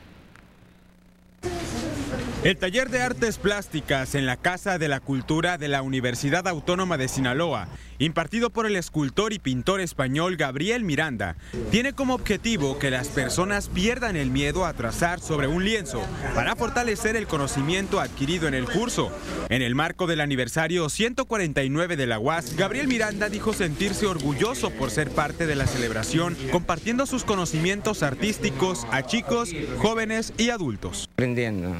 El 2.44 2.58
taller 2.58 2.90
de 2.90 3.02
artes 3.02 3.38
plásticas 3.38 4.16
en 4.16 4.26
la 4.26 4.38
Casa 4.38 4.78
de 4.78 4.88
la 4.88 5.00
Cultura 5.00 5.58
de 5.58 5.68
la 5.68 5.82
Universidad 5.82 6.48
Autónoma 6.48 6.98
de 6.98 7.08
Sinaloa, 7.08 7.68
impartido 8.00 8.50
por 8.50 8.66
el 8.66 8.76
escultor 8.76 9.34
y 9.34 9.40
pintor 9.40 9.82
español 9.82 10.36
Gabriel 10.36 10.84
Miranda, 10.84 11.36
tiene 11.72 11.94
como 11.94 12.14
objetivo 12.14 12.80
que 12.80 12.92
las 12.92 13.08
personas 13.08 13.70
pierdan 13.70 14.16
el 14.16 14.32
miedo 14.32 14.66
a 14.66 14.74
trazar 14.74 15.20
sobre 15.20 15.48
un 15.48 15.64
lienzo 15.64 16.02
para 16.36 16.56
fortalecer 16.56 17.16
el 17.16 17.28
conocimiento 17.28 18.00
adquirido 18.00 18.48
en 18.48 18.54
el 18.54 18.66
curso. 18.66 19.12
En 19.50 19.62
el 19.62 19.76
marco 19.76 20.08
del 20.08 20.22
aniversario 20.22 20.90
149 20.90 21.96
de 21.96 22.08
la 22.08 22.20
UAS, 22.20 22.56
Gabriel 22.56 22.88
Miranda 22.88 23.30
dijo 23.30 23.54
sentirse 23.54 24.06
orgulloso 24.06 24.70
por 24.72 24.92
ser 24.92 25.10
parte 25.10 25.48
de 25.48 25.56
la 25.56 25.68
celebración, 25.68 26.36
compartiendo 26.52 27.06
sus 27.06 27.24
conocimientos 27.24 28.04
artísticos 28.04 28.86
a 28.92 29.04
chicos, 29.04 29.52
jóvenes 29.78 30.34
y 30.38 30.50
adultos. 30.50 31.10
Aprendiendo 31.14 31.76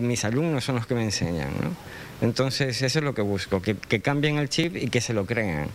mis 0.00 0.24
alumnos 0.24 0.64
son 0.64 0.76
los 0.76 0.86
que 0.86 0.94
me 0.94 1.04
enseñan. 1.04 1.50
Entonces 2.22 2.80
eso 2.82 3.00
es 3.00 3.04
lo 3.04 3.14
que 3.14 3.22
busco, 3.22 3.60
que, 3.60 4.00
cambien 4.00 4.38
el 4.38 4.48
chip 4.48 4.76
y 4.76 4.88
que 4.88 5.00
se 5.00 5.12
lo 5.12 5.26
crean. 5.26 5.66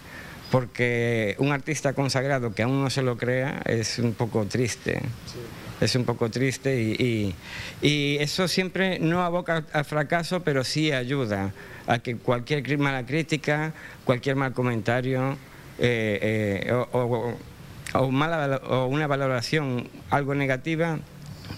Porque 0.50 1.36
un 1.40 1.52
artista 1.52 1.92
consagrado 1.92 2.56
que 2.56 2.64
aún 2.64 2.82
no 2.82 2.90
se 2.90 3.02
lo 3.02 3.18
crea 3.18 3.62
es 3.66 4.00
un 4.00 4.14
poco 4.14 4.46
triste. 4.46 5.02
Es 5.82 5.94
un 5.96 6.06
poco 6.06 6.32
triste 6.32 6.82
y, 6.82 7.36
eso 7.82 8.48
siempre 8.48 8.98
no 9.00 9.22
aboca 9.24 9.66
al 9.74 9.86
fracaso, 9.86 10.42
pero 10.42 10.64
sí 10.64 10.92
ayuda 10.92 11.52
a 11.86 12.00
que 12.00 12.16
cualquier 12.16 12.78
mala 12.78 13.06
crítica, 13.06 13.74
cualquier 14.06 14.38
mal 14.38 14.54
comentario 14.54 15.38
eh, 15.80 16.64
eh, 16.66 16.86
o, 17.94 18.12
mala, 18.12 18.62
o 18.70 18.86
una 18.88 19.06
valoración 19.06 19.90
algo 20.10 20.34
negativa 20.34 21.00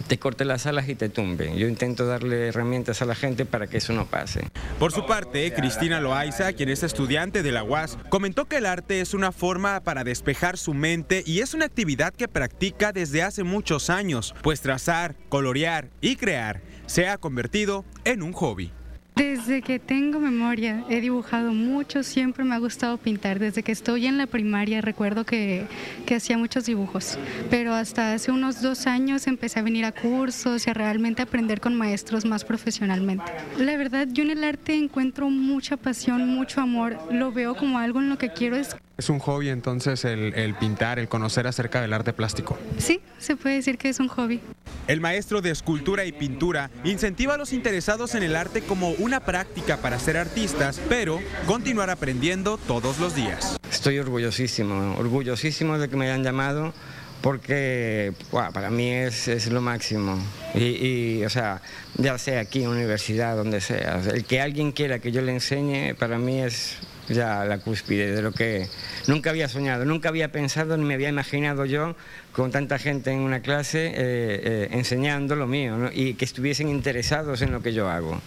te 0.10 0.18
corte 0.18 0.44
las 0.44 0.66
alas 0.66 0.90
y 0.90 0.96
te 0.96 1.08
tumbe. 1.08 1.58
Yo 1.58 1.68
intento 1.68 2.06
darle 2.06 2.48
herramientas 2.48 3.02
a 3.02 3.06
la 3.06 3.16
gente 3.16 3.46
para 3.46 3.68
que 3.68 3.78
eso 3.78 3.94
no 3.94 4.08
pase. 4.08 4.42
Por 4.78 4.92
su 4.92 5.06
parte, 5.06 5.54
Cristina 5.54 6.02
Loaiza, 6.02 6.52
quien 6.52 6.68
es 6.68 6.84
estudiante 6.84 7.44
de 7.44 7.52
la 7.54 7.64
UAS, 7.64 7.98
comentó 8.10 8.46
que 8.46 8.58
el 8.58 8.66
arte 8.66 9.00
es 9.00 9.14
una 9.14 9.32
forma 9.32 9.80
para 9.82 10.04
despejar 10.04 10.58
su 10.58 10.74
mente 10.74 11.24
y 11.26 11.40
es 11.40 11.54
una 11.54 11.66
actividad 11.66 12.14
que 12.14 12.28
practica 12.28 12.92
desde 12.92 13.24
hace 13.24 13.44
muchos 13.44 13.90
años, 13.90 14.36
pues 14.42 14.60
trazar, 14.60 15.16
colorear 15.30 15.90
y 16.02 16.18
crear 16.18 16.62
se 16.88 17.08
ha 17.08 17.20
convertido 17.20 17.86
en 18.04 18.24
un 18.24 18.34
hobby. 18.34 18.72
Desde 19.20 19.62
que 19.62 19.80
tengo 19.80 20.18
memoria 20.22 20.86
he 20.88 21.02
dibujado 21.02 21.52
mucho, 21.52 22.04
siempre 22.04 22.46
me 22.46 22.56
ha 22.56 22.58
gustado 22.58 22.96
pintar. 22.96 23.38
Desde 23.38 23.64
que 23.64 23.74
estoy 23.74 24.06
en 24.06 24.18
la 24.18 24.28
primaria 24.28 24.80
recuerdo 24.80 25.26
que, 25.26 25.66
que, 26.06 26.16
hacía 26.16 26.38
muchos 26.38 26.68
dibujos, 26.68 27.20
pero 27.50 27.74
hasta 27.74 28.14
hace 28.14 28.32
unos 28.32 28.62
dos 28.62 28.88
años 28.88 29.28
empecé 29.28 29.60
a 29.60 29.64
venir 29.64 29.84
a 29.84 29.92
cursos 29.92 30.66
y 30.66 30.70
a 30.70 30.74
realmente 30.74 31.22
aprender 31.22 31.60
con 31.60 31.76
maestros 31.76 32.24
más 32.24 32.46
profesionalmente. 32.46 33.30
La 33.58 33.76
verdad, 33.76 34.08
yo 34.10 34.24
en 34.24 34.30
el 34.30 34.44
arte 34.46 34.78
encuentro 34.78 35.30
mucha 35.30 35.76
pasión, 35.76 36.26
mucho 36.30 36.62
amor, 36.62 36.98
lo 37.12 37.34
veo 37.34 37.58
como 37.58 37.78
algo 37.78 38.00
en 38.00 38.08
lo 38.08 38.18
que 38.18 38.32
quiero 38.32 38.56
es 38.56 38.74
¿Es 39.00 39.10
un 39.10 39.20
hobby 39.20 39.48
entonces 39.48 40.04
el, 40.04 40.56
pintar, 40.60 41.00
el 41.00 41.08
conocer 41.08 41.48
acerca 41.48 41.80
del 41.80 41.94
arte 41.94 42.12
plástico? 42.12 42.58
Sí, 42.80 43.00
se 43.18 43.38
puede 43.38 43.56
decir 43.56 43.78
que 43.78 43.88
es 43.88 44.02
un 44.02 44.10
hobby. 44.10 44.42
El 44.88 45.00
maestro 45.00 45.42
de 45.42 45.52
escultura 45.52 46.04
y 46.04 46.12
pintura 46.12 46.70
incentiva 46.84 47.36
a 47.36 47.38
los 47.38 47.54
interesados 47.54 48.14
en 48.16 48.24
el 48.24 48.36
arte 48.36 48.60
como 48.62 48.90
una 48.90 49.22
práctica 49.22 49.78
para 49.78 49.98
ser 50.00 50.18
artistas, 50.18 50.82
pero 50.90 51.22
continuar 51.48 51.90
aprendiendo 51.90 52.58
todos 52.58 53.00
los 53.00 53.16
días. 53.16 53.58
Estoy 53.72 54.00
orgullosísimo, 54.00 54.98
orgullosísimo 54.98 55.80
de 55.80 55.88
que 55.88 55.96
me 55.96 56.08
hayan 56.08 56.26
llamado 56.26 56.74
porque 57.22 58.12
para 58.32 58.70
mí 58.70 58.90
es, 58.90 59.30
es 59.30 59.48
lo 59.48 59.62
máximo. 59.62 60.18
Y, 60.56 61.24
o 61.24 61.30
sea, 61.30 61.62
ya 61.96 62.18
sea 62.18 62.42
aquí 62.42 62.64
en 62.64 62.70
universidad, 62.70 63.38
donde 63.38 63.62
sea, 63.62 64.02
el 64.14 64.26
que 64.26 64.42
alguien 64.42 64.74
quiera 64.74 65.00
que 65.00 65.14
yo 65.14 65.22
le 65.22 65.32
enseñe, 65.32 65.96
para 65.96 66.18
mí 66.18 66.42
es 66.42 66.78
ya 67.10 67.46
la 67.46 67.60
cúspide 67.60 68.14
de 68.14 68.22
lo 68.22 68.32
que 68.32 68.68
nunca 69.08 69.30
había 69.30 69.48
soñado, 69.50 69.86
nunca 69.86 70.10
había 70.10 70.32
pensado 70.32 70.78
ni 70.78 70.86
me 70.86 70.94
había 70.94 71.10
imaginado 71.10 71.66
yo 71.66 71.96
con 72.32 72.52
tanta 72.52 72.80
gente 72.80 73.12
en 73.12 73.20
una 73.20 73.42
clase 73.42 73.88
eh, 73.88 73.94
eh, 73.98 74.68
enseñando 74.72 75.36
lo 75.36 75.48
mío 75.48 75.90
y 75.94 76.14
que 76.14 76.26
estuviesen 76.26 76.70
interesados 76.70 77.42
en 77.42 77.52
lo 77.52 77.62
que 77.62 77.74
yo 77.74 77.90
hago. 77.90 78.22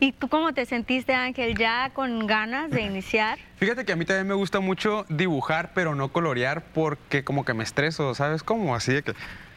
¿Y 0.00 0.12
tú 0.12 0.28
cómo 0.28 0.52
te 0.52 0.66
sentiste, 0.66 1.14
Ángel, 1.14 1.56
ya 1.56 1.90
con 1.94 2.26
ganas 2.26 2.70
de 2.70 2.82
iniciar? 2.82 3.38
Fíjate 3.56 3.84
que 3.84 3.92
a 3.92 3.96
mí 3.96 4.04
también 4.04 4.26
me 4.26 4.34
gusta 4.34 4.60
mucho 4.60 5.06
dibujar, 5.08 5.70
pero 5.74 5.94
no 5.94 6.08
colorear 6.08 6.62
porque 6.74 7.24
como 7.24 7.44
que 7.44 7.54
me 7.54 7.64
estreso, 7.64 8.14
¿sabes 8.14 8.42
cómo? 8.42 8.74
Así 8.74 8.92
de 8.92 9.02
que 9.02 9.14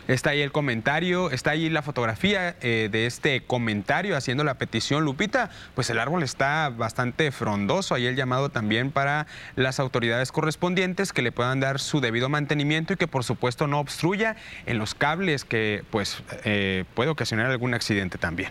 Está 0.08 0.32
ahí 0.32 0.42
el 0.42 0.52
comentario, 0.52 1.32
está 1.32 1.52
ahí 1.52 1.70
la 1.70 1.82
fotografía 1.82 2.56
eh, 2.62 2.90
de 2.92 3.06
este 3.06 3.44
comentario 3.44 4.18
haciendo 4.18 4.44
la 4.44 4.56
petición. 4.56 5.06
Lupita, 5.06 5.50
pues 5.76 5.90
el 5.90 6.00
árbol 6.00 6.24
está 6.24 6.70
bastante 6.70 7.32
frondoso. 7.32 7.96
Ahí 7.96 8.08
el 8.08 8.16
llamado 8.16 8.50
también 8.50 8.92
para 8.92 9.28
las 9.56 9.80
autoridades 9.80 10.32
correspondientes 10.32 11.14
que 11.14 11.22
le 11.22 11.32
puedan 11.32 11.60
dar 11.60 11.80
su 11.80 12.02
debido 12.02 12.30
mantenimiento 12.30 12.94
y 12.94 12.98
que 12.98 13.08
por 13.08 13.24
supuesto 13.24 13.68
no 13.68 13.80
obstruya 13.80 14.36
en 14.66 14.80
los 14.80 14.96
cables 14.96 15.46
que 15.46 15.84
pues 15.92 16.24
eh, 16.46 16.86
puede 16.94 17.10
ocasionar 17.10 17.48
algún 17.48 17.74
accidente 17.74 18.18
también. 18.18 18.50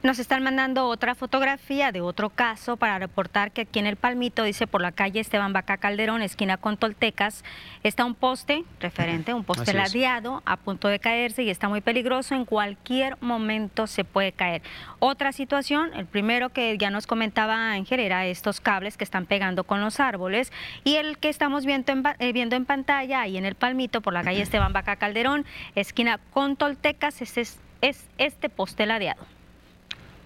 Nos 0.00 0.20
están 0.20 0.44
mandando 0.44 0.86
otra 0.86 1.16
fotografía 1.16 1.90
de 1.90 2.00
otro 2.00 2.30
caso 2.30 2.76
para 2.76 3.00
reportar 3.00 3.50
que 3.50 3.62
aquí 3.62 3.80
en 3.80 3.86
el 3.88 3.96
Palmito, 3.96 4.44
dice 4.44 4.68
por 4.68 4.80
la 4.80 4.92
calle 4.92 5.18
Esteban 5.18 5.52
Baca 5.52 5.76
Calderón, 5.76 6.22
esquina 6.22 6.56
con 6.56 6.76
Toltecas, 6.76 7.42
está 7.82 8.04
un 8.04 8.14
poste 8.14 8.62
referente, 8.78 9.34
un 9.34 9.42
poste 9.42 9.74
ladeado 9.74 10.40
a 10.46 10.56
punto 10.56 10.86
de 10.86 11.00
caerse 11.00 11.42
y 11.42 11.50
está 11.50 11.68
muy 11.68 11.80
peligroso. 11.80 12.36
En 12.36 12.44
cualquier 12.44 13.20
momento 13.20 13.88
se 13.88 14.04
puede 14.04 14.30
caer. 14.30 14.62
Otra 15.00 15.32
situación, 15.32 15.90
el 15.94 16.06
primero 16.06 16.50
que 16.50 16.78
ya 16.78 16.90
nos 16.90 17.08
comentaba 17.08 17.72
Ángel 17.72 17.98
era 17.98 18.24
estos 18.24 18.60
cables 18.60 18.96
que 18.96 19.02
están 19.02 19.26
pegando 19.26 19.64
con 19.64 19.80
los 19.80 19.98
árboles 19.98 20.52
y 20.84 20.94
el 20.94 21.18
que 21.18 21.28
estamos 21.28 21.66
viendo 21.66 21.90
en, 21.90 22.04
eh, 22.20 22.32
viendo 22.32 22.54
en 22.54 22.66
pantalla 22.66 23.22
ahí 23.22 23.36
en 23.36 23.44
el 23.44 23.56
Palmito 23.56 24.00
por 24.00 24.12
la 24.12 24.22
calle 24.22 24.42
Esteban 24.42 24.72
Baca 24.72 24.94
Calderón, 24.94 25.44
esquina 25.74 26.20
con 26.30 26.54
Toltecas, 26.54 27.20
es, 27.20 27.58
es 27.80 28.06
este 28.16 28.48
poste 28.48 28.86
ladeado. 28.86 29.37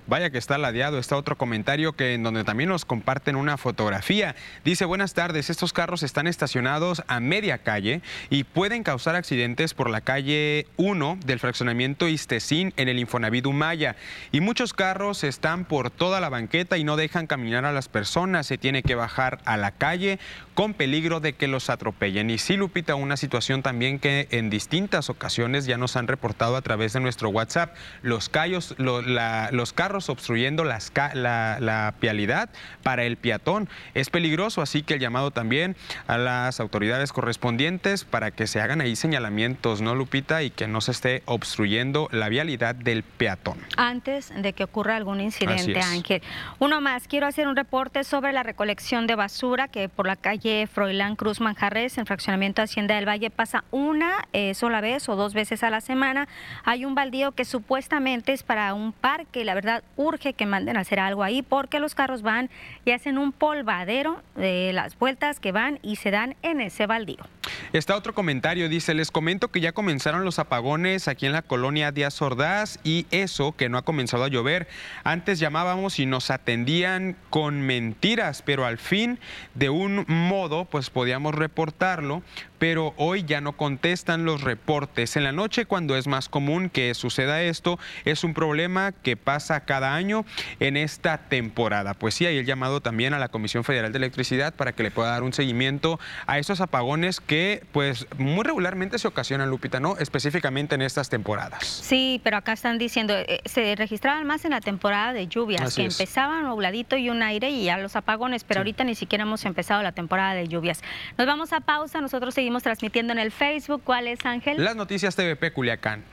Vaya 0.07 0.31
que 0.31 0.39
está 0.39 0.59
ladeado, 0.59 0.99
está 0.99 1.17
otro 1.17 1.39
comentario 1.39 1.93
que 1.93 2.15
en 2.15 2.25
donde 2.25 2.43
también 2.43 2.69
nos 2.69 2.85
comparten 2.85 3.37
una 3.37 3.57
fotografía. 3.57 4.35
Dice, 4.65 4.85
buenas 4.85 5.15
tardes, 5.15 5.49
estos 5.49 5.73
carros 5.73 6.03
están 6.03 6.27
estacionados 6.27 7.05
a 7.07 7.21
media 7.21 7.59
calle 7.59 8.03
y 8.29 8.43
pueden 8.45 8.83
causar 8.83 9.15
accidentes 9.15 9.75
por 9.75 9.89
la 9.89 10.01
calle 10.01 10.67
1 10.77 11.19
del 11.25 11.39
fraccionamiento 11.39 12.09
Istecín 12.09 12.73
en 12.77 12.89
el 12.89 12.99
Infonavit 12.99 13.47
Humaya. 13.47 13.95
Y 14.33 14.41
muchos 14.41 14.75
carros 14.75 15.23
están 15.23 15.65
por 15.65 15.91
toda 15.91 16.21
la 16.21 16.29
banqueta 16.29 16.79
y 16.79 16.85
no 16.85 16.97
dejan 16.97 17.29
caminar 17.29 17.65
a 17.65 17.73
las 17.73 17.89
personas. 17.89 18.47
Se 18.47 18.59
tiene 18.59 18.83
que 18.83 18.97
bajar 18.97 19.39
a 19.45 19.57
la 19.57 19.71
calle 19.71 20.19
con 20.55 20.75
peligro 20.75 21.21
de 21.21 21.35
que 21.35 21.49
los 21.49 21.71
atropellen. 21.71 22.29
Y 22.29 22.39
sí, 22.39 22.57
Lupita, 22.57 22.95
una 22.95 23.17
situación 23.17 23.63
también 23.63 23.99
que 23.99 24.29
en 24.31 24.51
distintas 24.51 25.11
ocasiones 25.11 25.65
ya 25.67 25.79
nos 25.79 25.97
han 25.97 26.09
reportado 26.09 26.57
a 26.57 26.63
través 26.63 26.93
de 26.93 27.01
nuestro 27.01 27.31
WhatsApp. 27.31 27.75
Los, 28.03 28.29
callos, 28.29 28.75
los 28.79 29.73
carros 29.73 30.02
obstruyendo 30.09 30.65
las, 30.65 30.93
la, 31.15 31.59
la 31.61 31.95
pialidad 32.01 32.51
para 32.83 33.05
el 33.05 33.17
peatón. 33.17 33.69
Es 33.95 34.11
peligroso, 34.11 34.63
así 34.63 34.83
que 34.83 34.95
el 34.95 35.01
llamado 35.01 35.31
también 35.31 35.77
a 36.07 36.19
las 36.19 36.61
autoridades 36.61 37.13
correspondientes 37.13 38.05
para 38.05 38.31
que 38.31 38.47
se 38.47 38.61
hagan 38.61 38.81
ahí 38.81 38.97
señalamientos, 38.97 39.81
¿no, 39.81 39.95
Lupita? 39.95 40.43
Y 40.43 40.51
que 40.51 40.67
no 40.67 40.81
se 40.81 40.93
esté 40.93 41.23
obstruyendo 41.27 42.09
la 42.13 42.29
vialidad 42.29 42.75
del 42.75 43.03
peatón. 43.03 43.59
Antes 43.77 44.33
de 44.35 44.53
que 44.53 44.65
ocurra 44.65 44.97
algún 44.97 45.21
incidente, 45.21 45.81
Ángel. 45.81 46.23
Uno 46.59 46.81
más, 46.81 47.09
quiero 47.09 47.27
hacer 47.27 47.47
un 47.49 47.57
reporte 47.57 48.05
sobre 48.05 48.33
la 48.33 48.43
recolección 48.43 49.07
de 49.07 49.15
basura 49.15 49.69
que 49.69 49.89
por 49.89 50.07
la 50.07 50.17
calle 50.17 50.67
Froilán 50.67 51.17
Cruz 51.17 51.41
Manjarres, 51.41 51.99
en 51.99 52.07
fraccionamiento 52.07 52.63
Hacienda 52.63 52.95
del 52.97 53.09
Valle, 53.09 53.31
pasa 53.31 53.65
una 53.71 54.29
eh, 54.33 54.55
sola 54.55 54.81
vez 54.81 55.09
o 55.09 55.17
dos 55.17 55.35
veces 55.35 55.63
a 55.63 55.71
la 55.71 55.81
semana. 55.81 56.29
Hay 56.65 56.85
un 56.85 56.95
baldío 56.95 57.33
que 57.33 57.45
supuestamente 57.45 58.33
es 58.33 58.43
para 58.43 58.75
un 58.75 58.93
parque, 58.93 59.45
la 59.45 59.55
verdad 59.55 59.82
urge 59.97 60.33
que 60.33 60.47
manden 60.47 60.77
a 60.77 60.81
hacer 60.81 61.01
algo 61.01 61.23
ahí 61.23 61.43
porque 61.43 61.79
los 61.79 61.95
carros 61.95 62.23
van 62.23 62.51
y 62.85 62.93
hacen 62.93 63.19
un 63.19 63.33
polvadero 63.33 64.23
de 64.37 64.73
las 64.73 64.99
vueltas 64.99 65.41
que 65.41 65.53
van 65.53 65.79
y 65.83 65.97
se 65.97 66.11
dan 66.11 66.37
en 66.43 66.61
ese 66.61 66.87
baldío. 66.87 67.25
Está 67.73 67.97
otro 67.97 68.15
comentario, 68.15 68.69
dice, 68.69 68.95
les 68.95 69.11
comento 69.11 69.49
que 69.49 69.61
ya 69.61 69.73
comenzaron 69.73 70.25
los 70.25 70.39
apagones 70.39 71.09
aquí 71.09 71.27
en 71.27 71.33
la 71.33 71.43
colonia 71.43 71.93
Díaz 71.93 72.21
Ordaz 72.23 72.79
y 72.85 73.07
eso 73.11 73.53
que 73.53 73.69
no 73.69 73.79
ha 73.79 73.83
comenzado 73.83 74.25
a 74.25 74.29
llover. 74.29 74.69
Antes 75.05 75.39
llamábamos 75.39 75.99
y 75.99 76.07
nos 76.07 76.31
atendían 76.31 77.17
con 77.31 77.61
mentiras, 77.63 78.43
pero 78.43 78.67
al 78.67 78.79
fin 78.79 79.19
de 79.55 79.71
un 79.71 80.05
modo 80.07 80.65
pues 80.67 80.91
podíamos 80.91 81.35
reportarlo, 81.35 82.23
pero 82.63 82.95
hoy 82.97 83.25
ya 83.25 83.41
no 83.41 83.55
contestan 83.55 84.25
los 84.25 84.43
reportes. 84.43 85.17
En 85.17 85.25
la 85.25 85.33
noche 85.33 85.67
cuando 85.67 85.97
es 85.97 86.07
más 86.07 86.29
común 86.29 86.71
que 86.71 86.95
suceda 86.95 87.43
esto, 87.43 87.77
es 88.05 88.23
un 88.23 88.35
problema 88.35 88.93
que 88.93 89.17
pasa 89.17 89.65
cada 89.65 89.97
año 89.97 90.25
en 90.61 90.77
esta 90.77 91.19
temporada. 91.19 91.95
Pues 91.95 92.15
sí, 92.15 92.25
hay 92.25 92.39
el 92.39 92.47
llamado 92.47 92.81
también 92.81 93.15
a 93.15 93.19
la 93.19 93.31
Comisión 93.31 93.65
Federal 93.65 93.91
de 93.91 93.99
Electricidad 93.99 94.55
para 94.55 94.71
que 94.75 94.85
le 94.85 94.93
pueda 94.93 95.11
dar 95.11 95.25
un 95.25 95.33
seguimiento 95.33 95.99
a 96.29 96.39
esos 96.39 96.61
apagones 96.61 97.19
que 97.19 97.65
pues 97.73 98.07
muy 98.17 98.45
regularmente 98.45 98.97
se 99.01 99.09
ocasionan, 99.09 99.51
Lupita, 99.51 99.81
¿no? 99.81 99.97
Específicamente 99.99 100.77
en 100.77 100.83
estas 100.83 101.09
temporadas. 101.09 101.67
Sí, 101.67 102.21
pero 102.23 102.37
acá 102.37 102.53
están 102.53 102.79
diciendo, 102.79 103.13
eh, 103.13 103.41
se 103.45 103.75
registraban 103.75 104.25
más 104.25 104.45
en 104.45 104.53
la 104.53 104.61
temporada 104.61 105.13
de 105.13 105.27
lluvias, 105.27 105.75
que 105.75 105.83
empezaban 105.83 106.45
nubladito 106.45 106.97
y 106.97 107.11
un 107.11 107.25
aire 107.25 107.51
y 107.51 107.65
ya 107.65 107.77
los 107.79 107.97
apagones, 107.97 108.45
pero 108.45 108.61
ahorita 108.61 108.85
ni 108.85 108.95
siquiera 108.95 109.23
hemos 109.23 109.45
empezado 109.47 109.83
la 109.83 109.91
temporada 109.91 110.35
de 110.35 110.47
lluvias. 110.47 110.81
Nos 111.19 111.27
vamos 111.27 111.53
a 111.53 111.59
pausa, 111.59 112.01
nosotros 112.01 112.35
seguimos 112.35 112.52
transmitiendo 112.61 113.13
en 113.13 113.19
el 113.19 113.31
Facebook. 113.31 113.83
¿Cuál 113.85 114.09
es, 114.09 114.25
Ángel? 114.27 114.63
Las 114.63 114.77
noticias 114.77 115.15
TVP 115.17 115.53
Culiacán. 115.53 116.05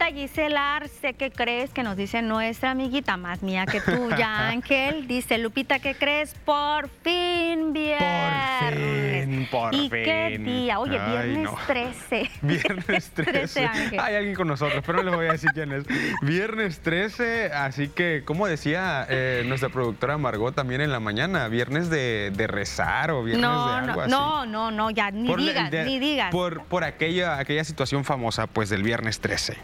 Gisela 0.00 0.76
Arce, 0.76 1.14
¿qué 1.14 1.30
crees? 1.30 1.70
Que 1.70 1.82
nos 1.82 1.96
dice 1.96 2.22
nuestra 2.22 2.72
amiguita, 2.72 3.16
más 3.16 3.42
mía 3.42 3.66
que 3.66 3.80
tuya, 3.80 4.48
Ángel. 4.48 5.06
Dice, 5.06 5.38
Lupita, 5.38 5.78
¿qué 5.78 5.94
crees? 5.94 6.34
Por 6.44 6.88
fin 7.02 7.72
viernes. 7.72 7.98
Por 8.60 8.74
fin, 8.74 9.48
por 9.50 9.74
¿Y 9.74 9.88
qué 9.88 10.38
día? 10.38 10.78
Oye, 10.78 10.98
viernes 10.98 11.50
13. 11.66 12.30
Viernes 12.42 13.10
13. 13.14 13.68
Hay 13.98 14.14
alguien 14.14 14.34
con 14.34 14.48
nosotros, 14.48 14.82
pero 14.86 14.98
no 14.98 15.04
les 15.04 15.14
voy 15.14 15.26
a 15.26 15.32
decir 15.32 15.50
quién 15.54 15.72
es. 15.72 15.84
Viernes 16.22 16.80
13, 16.80 17.52
así 17.52 17.88
que, 17.88 18.22
como 18.24 18.46
decía 18.46 19.06
eh, 19.08 19.44
nuestra 19.46 19.68
productora 19.68 20.18
Margot 20.18 20.54
también 20.54 20.80
en 20.80 20.90
la 20.90 21.00
mañana, 21.00 21.48
viernes 21.48 21.90
de, 21.90 22.32
rezar 22.48 23.10
o 23.12 23.22
viernes 23.22 23.48
de 23.48 23.56
algo 23.56 23.94
no, 23.94 24.00
así. 24.00 24.10
No, 24.10 24.46
no, 24.46 24.70
no, 24.70 24.90
ya, 24.90 25.10
ni 25.10 25.34
digas, 25.36 25.70
ni 25.70 25.98
digas. 25.98 26.30
Por, 26.30 26.64
por 26.64 26.84
aquella, 26.84 27.38
aquella 27.38 27.64
situación 27.64 28.04
famosa, 28.04 28.46
pues, 28.46 28.68
del 28.68 28.82
viernes 28.82 29.20
13. 29.20 29.56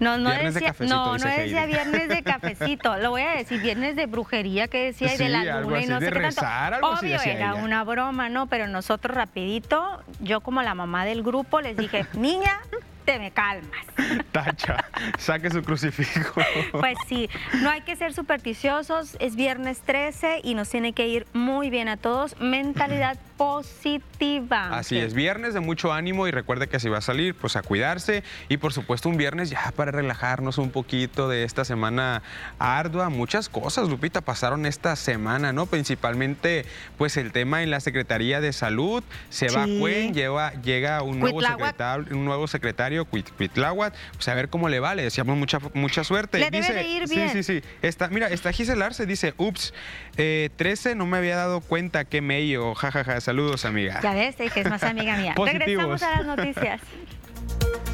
No, 0.00 0.18
no 0.18 0.30
decía, 0.30 0.74
no, 0.80 1.18
no 1.18 1.24
decía 1.24 1.66
viernes 1.66 2.08
de 2.08 2.22
cafecito, 2.24 2.96
lo 2.98 3.10
voy 3.10 3.22
a 3.22 3.30
decir, 3.30 3.60
viernes 3.60 3.96
de 3.96 4.06
brujería 4.06 4.68
que 4.68 4.86
decía 4.86 5.14
y 5.14 5.16
de 5.16 5.28
la 5.28 5.60
luna 5.60 5.80
y 5.80 5.86
no 5.86 6.00
sé 6.00 6.10
qué 6.10 6.32
tanto. 6.32 6.86
Obvio, 6.86 7.20
era 7.22 7.54
una 7.54 7.84
broma, 7.84 8.28
¿no? 8.28 8.46
Pero 8.46 8.68
nosotros 8.68 9.16
rapidito, 9.16 10.02
yo 10.20 10.40
como 10.40 10.62
la 10.62 10.74
mamá 10.74 11.04
del 11.04 11.22
grupo 11.22 11.60
les 11.60 11.76
dije, 11.76 12.06
niña, 12.14 12.60
te 13.04 13.18
me 13.18 13.30
calmas. 13.30 13.86
Tacha, 14.32 14.84
saque 15.18 15.50
su 15.50 15.62
crucifijo. 15.62 16.40
Pues 16.72 16.96
sí, 17.08 17.28
no 17.60 17.70
hay 17.70 17.82
que 17.82 17.96
ser 17.96 18.14
supersticiosos, 18.14 19.16
es 19.20 19.36
viernes 19.36 19.80
13 19.80 20.40
y 20.44 20.54
nos 20.54 20.68
tiene 20.68 20.92
que 20.92 21.08
ir 21.08 21.26
muy 21.32 21.70
bien 21.70 21.88
a 21.88 21.96
todos. 21.96 22.38
Mentalidad 22.40 23.18
positiva. 23.42 24.78
Así 24.78 24.98
es, 24.98 25.14
viernes 25.14 25.52
de 25.52 25.58
mucho 25.58 25.92
ánimo 25.92 26.28
y 26.28 26.30
recuerde 26.30 26.68
que 26.68 26.78
si 26.78 26.88
va 26.88 26.98
a 26.98 27.00
salir, 27.00 27.34
pues 27.34 27.56
a 27.56 27.62
cuidarse 27.62 28.22
y 28.48 28.58
por 28.58 28.72
supuesto 28.72 29.08
un 29.08 29.16
viernes 29.16 29.50
ya 29.50 29.72
para 29.74 29.90
relajarnos 29.90 30.58
un 30.58 30.70
poquito 30.70 31.28
de 31.28 31.42
esta 31.42 31.64
semana 31.64 32.22
ardua. 32.60 33.08
Muchas 33.08 33.48
cosas, 33.48 33.88
Lupita, 33.88 34.20
pasaron 34.20 34.64
esta 34.64 34.94
semana, 34.94 35.52
¿no? 35.52 35.66
Principalmente 35.66 36.66
pues 36.98 37.16
el 37.16 37.32
tema 37.32 37.64
en 37.64 37.72
la 37.72 37.80
Secretaría 37.80 38.40
de 38.40 38.52
Salud, 38.52 39.02
se 39.28 39.48
va 39.48 39.64
Cuen, 39.64 40.14
lleva, 40.14 40.52
llega 40.62 41.02
un 41.02 41.18
nuevo, 41.18 41.40
secretario, 41.40 42.16
un 42.16 42.24
nuevo 42.24 42.46
secretario, 42.46 43.06
Cuitláhuac, 43.06 43.92
pues 44.12 44.28
a 44.28 44.34
ver 44.34 44.50
cómo 44.50 44.68
le 44.68 44.78
va, 44.78 44.94
le 44.94 45.02
deseamos 45.02 45.36
mucha, 45.36 45.58
mucha 45.74 46.04
suerte. 46.04 46.38
Le 46.38 46.50
dice, 46.50 46.72
debe 46.72 46.84
de 46.84 46.88
ir 46.88 47.08
bien. 47.08 47.30
Sí, 47.30 47.42
sí, 47.42 47.60
sí. 47.60 47.68
Está, 47.82 48.08
mira, 48.08 48.28
está 48.28 48.52
Gisela 48.52 48.92
se 48.92 49.06
dice, 49.06 49.34
ups, 49.36 49.74
13 50.14 50.90
eh, 50.90 50.94
no 50.94 51.06
me 51.06 51.18
había 51.18 51.36
dado 51.36 51.60
cuenta 51.60 52.04
que 52.04 52.20
medio, 52.20 52.74
jajaja, 52.74 53.20
Saludos, 53.32 53.64
amiga. 53.64 53.98
Ya 54.02 54.12
ves, 54.12 54.36
que 54.36 54.60
es 54.60 54.68
más 54.68 54.82
amiga 54.82 55.16
mía. 55.16 55.34
Regresamos 55.38 56.02
a 56.02 56.18
las 56.18 56.26
noticias. 56.26 56.82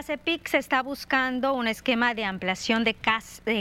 la 0.00 0.04
CEPIC 0.04 0.48
se 0.48 0.56
está 0.56 0.82
buscando 0.82 1.52
un 1.52 1.68
esquema 1.68 2.14
de 2.14 2.24
ampliación 2.24 2.84
de, 2.84 2.94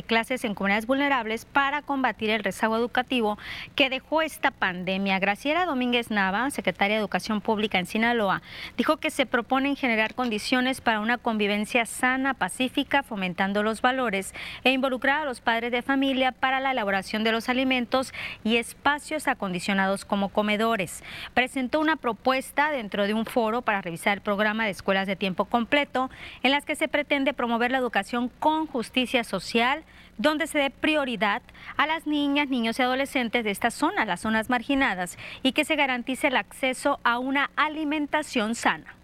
clases 0.07 0.45
en 0.45 0.55
comunidades 0.55 0.87
vulnerables 0.87 1.43
para 1.43 1.81
combatir 1.81 2.29
el 2.29 2.45
rezago 2.45 2.77
educativo 2.77 3.37
que 3.75 3.89
dejó 3.89 4.21
esta 4.21 4.49
pandemia. 4.49 5.19
Graciela 5.19 5.65
Domínguez 5.65 6.11
Nava, 6.11 6.49
secretaria 6.49 6.95
de 6.95 7.01
Educación 7.01 7.41
Pública 7.41 7.77
en 7.77 7.85
Sinaloa, 7.85 8.41
dijo 8.77 8.95
que 8.95 9.11
se 9.11 9.25
proponen 9.25 9.75
generar 9.75 10.15
condiciones 10.15 10.79
para 10.79 11.01
una 11.01 11.17
convivencia 11.17 11.85
sana, 11.85 12.33
pacífica, 12.35 13.03
fomentando 13.03 13.61
los 13.61 13.81
valores 13.81 14.33
e 14.63 14.71
involucrar 14.71 15.23
a 15.23 15.25
los 15.25 15.41
padres 15.41 15.73
de 15.73 15.81
familia 15.81 16.31
para 16.31 16.61
la 16.61 16.71
elaboración 16.71 17.25
de 17.25 17.33
los 17.33 17.49
alimentos 17.49 18.13
y 18.45 18.55
espacios 18.55 19.27
acondicionados 19.27 20.05
como 20.05 20.29
comedores. 20.29 21.03
Presentó 21.33 21.81
una 21.81 21.97
propuesta 21.97 22.71
dentro 22.71 23.07
de 23.07 23.13
un 23.13 23.25
foro 23.25 23.61
para 23.61 23.81
revisar 23.81 24.13
el 24.13 24.21
programa 24.21 24.63
de 24.63 24.71
escuelas 24.71 25.05
de 25.05 25.17
tiempo 25.17 25.43
completo 25.43 26.09
en 26.43 26.51
las 26.51 26.65
que 26.65 26.75
se 26.75 26.87
pretende 26.87 27.33
promover 27.33 27.71
la 27.71 27.77
educación 27.77 28.29
con 28.39 28.67
justicia 28.67 29.23
social, 29.23 29.83
donde 30.17 30.47
se 30.47 30.59
dé 30.59 30.69
prioridad 30.69 31.41
a 31.77 31.87
las 31.87 32.05
niñas, 32.05 32.49
niños 32.49 32.77
y 32.79 32.81
adolescentes 32.81 33.43
de 33.43 33.51
esta 33.51 33.71
zona, 33.71 34.05
las 34.05 34.21
zonas 34.21 34.49
marginadas, 34.49 35.17
y 35.43 35.53
que 35.53 35.65
se 35.65 35.75
garantice 35.75 36.27
el 36.27 36.37
acceso 36.37 36.99
a 37.03 37.19
una 37.19 37.49
alimentación 37.55 38.55
sana 38.55 38.98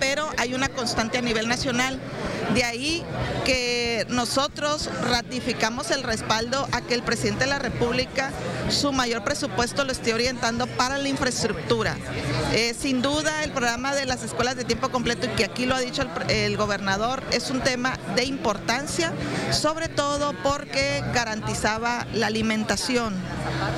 pero 0.00 0.28
hay 0.38 0.54
una 0.54 0.68
constante 0.68 1.18
a 1.18 1.22
nivel 1.22 1.48
nacional. 1.48 1.98
De 2.54 2.64
ahí 2.64 3.02
que 3.44 4.06
nosotros 4.08 4.90
ratificamos 5.08 5.90
el 5.90 6.02
respaldo 6.02 6.68
a 6.72 6.80
que 6.80 6.94
el 6.94 7.02
presidente 7.02 7.44
de 7.44 7.50
la 7.50 7.58
República 7.58 8.30
su 8.68 8.92
mayor 8.92 9.24
presupuesto 9.24 9.84
lo 9.84 9.92
esté 9.92 10.14
orientando 10.14 10.66
para 10.66 10.98
la 10.98 11.08
infraestructura. 11.08 11.96
Eh, 12.52 12.74
sin 12.78 13.02
duda 13.02 13.44
el 13.44 13.52
programa 13.52 13.94
de 13.94 14.06
las 14.06 14.22
escuelas 14.22 14.56
de 14.56 14.64
tiempo 14.64 14.90
completo, 14.90 15.26
y 15.26 15.30
que 15.30 15.44
aquí 15.44 15.66
lo 15.66 15.74
ha 15.74 15.80
dicho 15.80 16.02
el, 16.28 16.56
gobernador, 16.56 17.22
es 17.32 17.50
un 17.50 17.60
tema 17.60 17.98
de 18.14 18.24
importancia, 18.24 19.12
sobre 19.50 19.88
todo 19.88 20.34
porque 20.42 21.02
garantizaba 21.12 22.06
la 22.12 22.26
alimentación. 22.26 23.14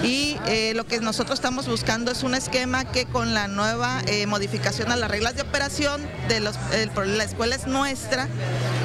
Y 0.03 0.38
eh, 0.47 0.73
lo 0.75 0.87
que 0.87 1.01
nosotros 1.01 1.38
estamos 1.38 1.66
buscando 1.66 2.11
es 2.11 2.23
un 2.23 2.35
esquema 2.35 2.85
que 2.85 3.07
con 3.07 3.35
la 3.35 3.49
nueva 3.49 4.03
eh, 4.07 4.27
modificación 4.27 4.92
a 4.92 4.97
las 4.97 5.11
reglas 5.11 5.35
de 5.35 5.42
operación 5.42 5.74
de 5.75 6.39
los, 6.39 6.57
la 7.05 7.25
escuela 7.25 7.57
es 7.57 7.67
nuestra, 7.67 8.29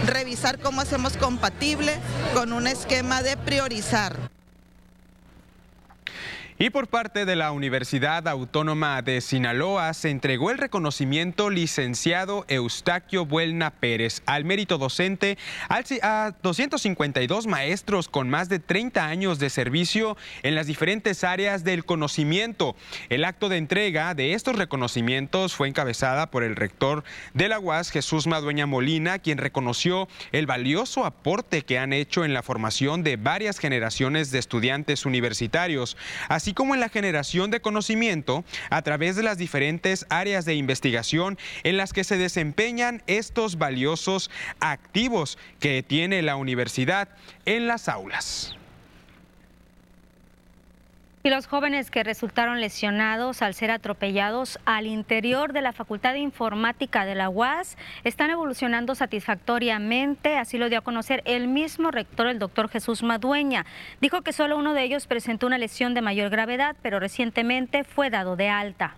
revisar 0.07 0.57
cómo 0.57 0.81
hacemos 0.81 1.17
compatible 1.17 1.93
con 2.33 2.51
un 2.51 2.65
esquema 2.65 3.21
de 3.21 3.37
priorizar. 3.37 4.15
Y 6.61 6.71
por 6.71 6.89
parte 6.89 7.23
de 7.23 7.37
la 7.37 7.53
Universidad 7.53 8.27
Autónoma 8.27 9.01
de 9.01 9.21
Sinaloa 9.21 9.93
se 9.93 10.09
entregó 10.09 10.51
el 10.51 10.57
reconocimiento 10.57 11.49
licenciado 11.49 12.43
Eustaquio 12.49 13.25
Buelna 13.25 13.71
Pérez 13.71 14.21
al 14.25 14.43
mérito 14.43 14.77
docente 14.77 15.37
a 15.69 16.33
252 16.43 17.47
maestros 17.47 18.09
con 18.09 18.29
más 18.29 18.49
de 18.49 18.59
30 18.59 19.05
años 19.05 19.39
de 19.39 19.49
servicio 19.49 20.17
en 20.43 20.53
las 20.53 20.67
diferentes 20.67 21.23
áreas 21.23 21.63
del 21.63 21.85
conocimiento. 21.85 22.75
El 23.07 23.23
acto 23.23 23.47
de 23.47 23.55
entrega 23.55 24.13
de 24.13 24.33
estos 24.33 24.57
reconocimientos 24.57 25.55
fue 25.55 25.69
encabezada 25.69 26.29
por 26.29 26.43
el 26.43 26.57
rector 26.57 27.05
de 27.33 27.47
la 27.47 27.59
UAS, 27.61 27.89
Jesús 27.89 28.27
Madueña 28.27 28.65
Molina, 28.65 29.19
quien 29.19 29.37
reconoció 29.37 30.09
el 30.33 30.45
valioso 30.45 31.05
aporte 31.05 31.61
que 31.61 31.79
han 31.79 31.93
hecho 31.93 32.25
en 32.25 32.33
la 32.33 32.43
formación 32.43 33.01
de 33.01 33.15
varias 33.15 33.59
generaciones 33.59 34.31
de 34.31 34.39
estudiantes 34.39 35.05
universitarios. 35.05 35.95
Así 36.27 36.48
así 36.49 36.55
como 36.55 36.73
en 36.73 36.79
la 36.79 36.89
generación 36.89 37.51
de 37.51 37.61
conocimiento 37.61 38.43
a 38.71 38.81
través 38.81 39.15
de 39.15 39.21
las 39.21 39.37
diferentes 39.37 40.07
áreas 40.09 40.45
de 40.45 40.55
investigación 40.55 41.37
en 41.61 41.77
las 41.77 41.93
que 41.93 42.03
se 42.03 42.17
desempeñan 42.17 43.03
estos 43.05 43.59
valiosos 43.59 44.31
activos 44.59 45.37
que 45.59 45.83
tiene 45.83 46.23
la 46.23 46.37
universidad 46.37 47.09
en 47.45 47.67
las 47.67 47.87
aulas. 47.87 48.57
Y 51.21 51.29
los 51.29 51.47
jóvenes 51.47 51.91
que 51.91 52.03
resultaron 52.03 52.61
lesionados 52.61 53.41
al 53.41 53.53
ser 53.53 53.71
atropellados 53.71 54.57
al 54.63 54.87
interior 54.87 55.51
de 55.51 55.61
la 55.61 55.73
Facultad 55.73 56.13
de 56.13 56.19
Informática 56.19 57.03
de 57.03 57.13
la 57.13 57.29
UAS 57.29 57.77
están 58.05 58.29
evolucionando 58.29 58.95
satisfactoriamente, 58.95 60.37
así 60.37 60.57
lo 60.57 60.69
dio 60.69 60.79
a 60.79 60.81
conocer 60.81 61.21
el 61.25 61.49
mismo 61.49 61.91
rector, 61.91 62.27
el 62.27 62.39
doctor 62.39 62.69
Jesús 62.69 63.03
Madueña. 63.03 63.65
Dijo 63.99 64.21
que 64.21 64.31
solo 64.31 64.57
uno 64.57 64.73
de 64.73 64.83
ellos 64.83 65.07
presentó 65.07 65.47
una 65.47 65.57
lesión 65.57 65.93
de 65.93 66.01
mayor 66.01 66.29
gravedad, 66.29 66.77
pero 66.81 67.01
recientemente 67.01 67.83
fue 67.83 68.09
dado 68.09 68.37
de 68.37 68.47
alta. 68.47 68.95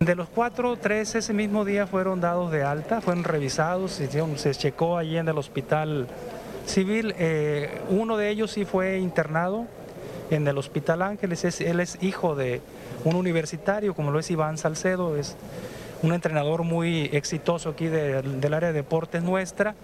De 0.00 0.14
los 0.14 0.28
cuatro, 0.28 0.76
tres 0.76 1.14
ese 1.14 1.32
mismo 1.34 1.64
día 1.64 1.86
fueron 1.86 2.20
dados 2.20 2.50
de 2.50 2.62
alta, 2.62 3.00
fueron 3.00 3.22
revisados, 3.22 3.92
se, 3.92 4.54
checó 4.54 4.96
allí 4.96 5.18
en 5.18 5.28
el 5.28 5.38
hospital 5.38 6.08
civil. 6.66 7.14
Eh, 7.18 7.80
uno 7.88 8.16
de 8.16 8.30
ellos 8.30 8.50
sí 8.50 8.64
fue 8.64 8.98
internado 8.98 9.66
en 10.30 10.46
el 10.46 10.58
Hospital 10.58 11.02
Ángeles. 11.02 11.60
él 11.60 11.80
es 11.80 11.98
hijo 12.02 12.34
de 12.34 12.60
un 13.04 13.16
universitario, 13.16 13.94
como 13.94 14.10
lo 14.10 14.18
es 14.18 14.30
Iván 14.30 14.58
Salcedo, 14.58 15.16
es 15.16 15.36
un 16.02 16.12
entrenador 16.12 16.62
muy 16.62 17.10
exitoso 17.12 17.70
aquí 17.70 17.86
del 17.88 18.54
área 18.54 18.68
de 18.68 18.74
deportes 18.74 19.22
nuestra. 19.22 19.74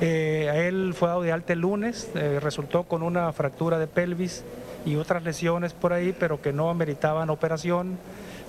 Eh, 0.00 0.66
él 0.66 0.94
fue 0.94 1.08
dado 1.08 1.22
de 1.22 1.32
alta 1.32 1.52
el 1.52 1.60
lunes, 1.60 2.10
eh, 2.14 2.40
resultó 2.40 2.82
con 2.82 3.02
una 3.02 3.32
fractura 3.32 3.78
de 3.78 3.86
pelvis 3.86 4.42
y 4.84 4.96
otras 4.96 5.22
lesiones 5.22 5.72
por 5.72 5.92
ahí, 5.92 6.14
pero 6.18 6.42
que 6.42 6.52
no 6.52 6.70
ameritaban 6.70 7.30
operación. 7.30 7.98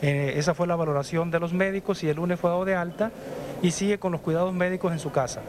esa 0.02 0.54
fue 0.54 0.68
la 0.68 0.76
valoración 0.76 1.32
de 1.32 1.40
los 1.40 1.54
médicos 1.54 2.04
y 2.04 2.10
el 2.10 2.18
lunes 2.18 2.40
fue 2.40 2.50
dado 2.50 2.66
de 2.66 2.76
alta 2.76 3.12
y 3.62 3.72
sigue 3.72 3.98
con 3.98 4.12
los 4.12 4.22
cuidados 4.22 4.54
médicos 4.54 4.92
en 4.92 5.00
su 5.00 5.12
casa. 5.12 5.42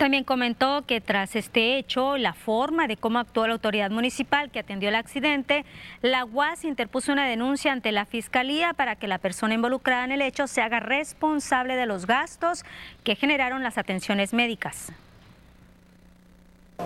También 0.00 0.24
comentó 0.24 0.86
que 0.86 1.02
tras 1.02 1.36
este 1.36 1.76
hecho, 1.76 2.16
la 2.16 2.32
forma 2.32 2.86
de 2.86 2.96
cómo 2.96 3.18
actuó 3.18 3.46
la 3.46 3.52
autoridad 3.52 3.90
municipal 3.90 4.50
que 4.50 4.60
atendió 4.60 4.88
el 4.88 4.94
accidente, 4.94 5.66
la 6.00 6.24
UAS 6.24 6.64
interpuso 6.64 7.12
una 7.12 7.28
denuncia 7.28 7.70
ante 7.70 7.92
la 7.92 8.06
Fiscalía 8.06 8.72
para 8.72 8.96
que 8.96 9.06
la 9.06 9.18
persona 9.18 9.52
involucrada 9.52 10.06
en 10.06 10.12
el 10.12 10.22
hecho 10.22 10.46
se 10.46 10.62
haga 10.62 10.80
responsable 10.80 11.76
de 11.76 11.84
los 11.84 12.06
gastos 12.06 12.64
que 13.04 13.14
generaron 13.14 13.62
las 13.62 13.76
atenciones 13.76 14.32
médicas. 14.32 14.90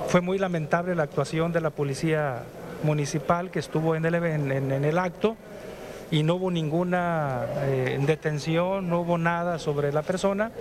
Fue 0.09 0.21
muy 0.21 0.37
lamentable 0.37 0.97
la 0.97 1.05
actuación 1.05 1.53
de 1.53 1.61
la 1.61 1.71
policía 1.71 2.43
municipal 2.83 3.53
que 3.53 3.61
estuvo 3.61 3.95
en 3.95 4.07
el, 4.07 4.17
en 4.17 4.85
el 4.85 4.99
acto 4.99 5.37
y 6.15 6.23
no 6.23 6.37
hubo 6.37 6.49
ninguna 6.49 7.45
eh, 7.63 7.99
detención, 8.07 8.89
no 8.89 9.01
hubo 9.01 9.19
nada 9.19 9.59
sobre 9.59 9.93
la 9.93 10.03
persona. 10.03 10.53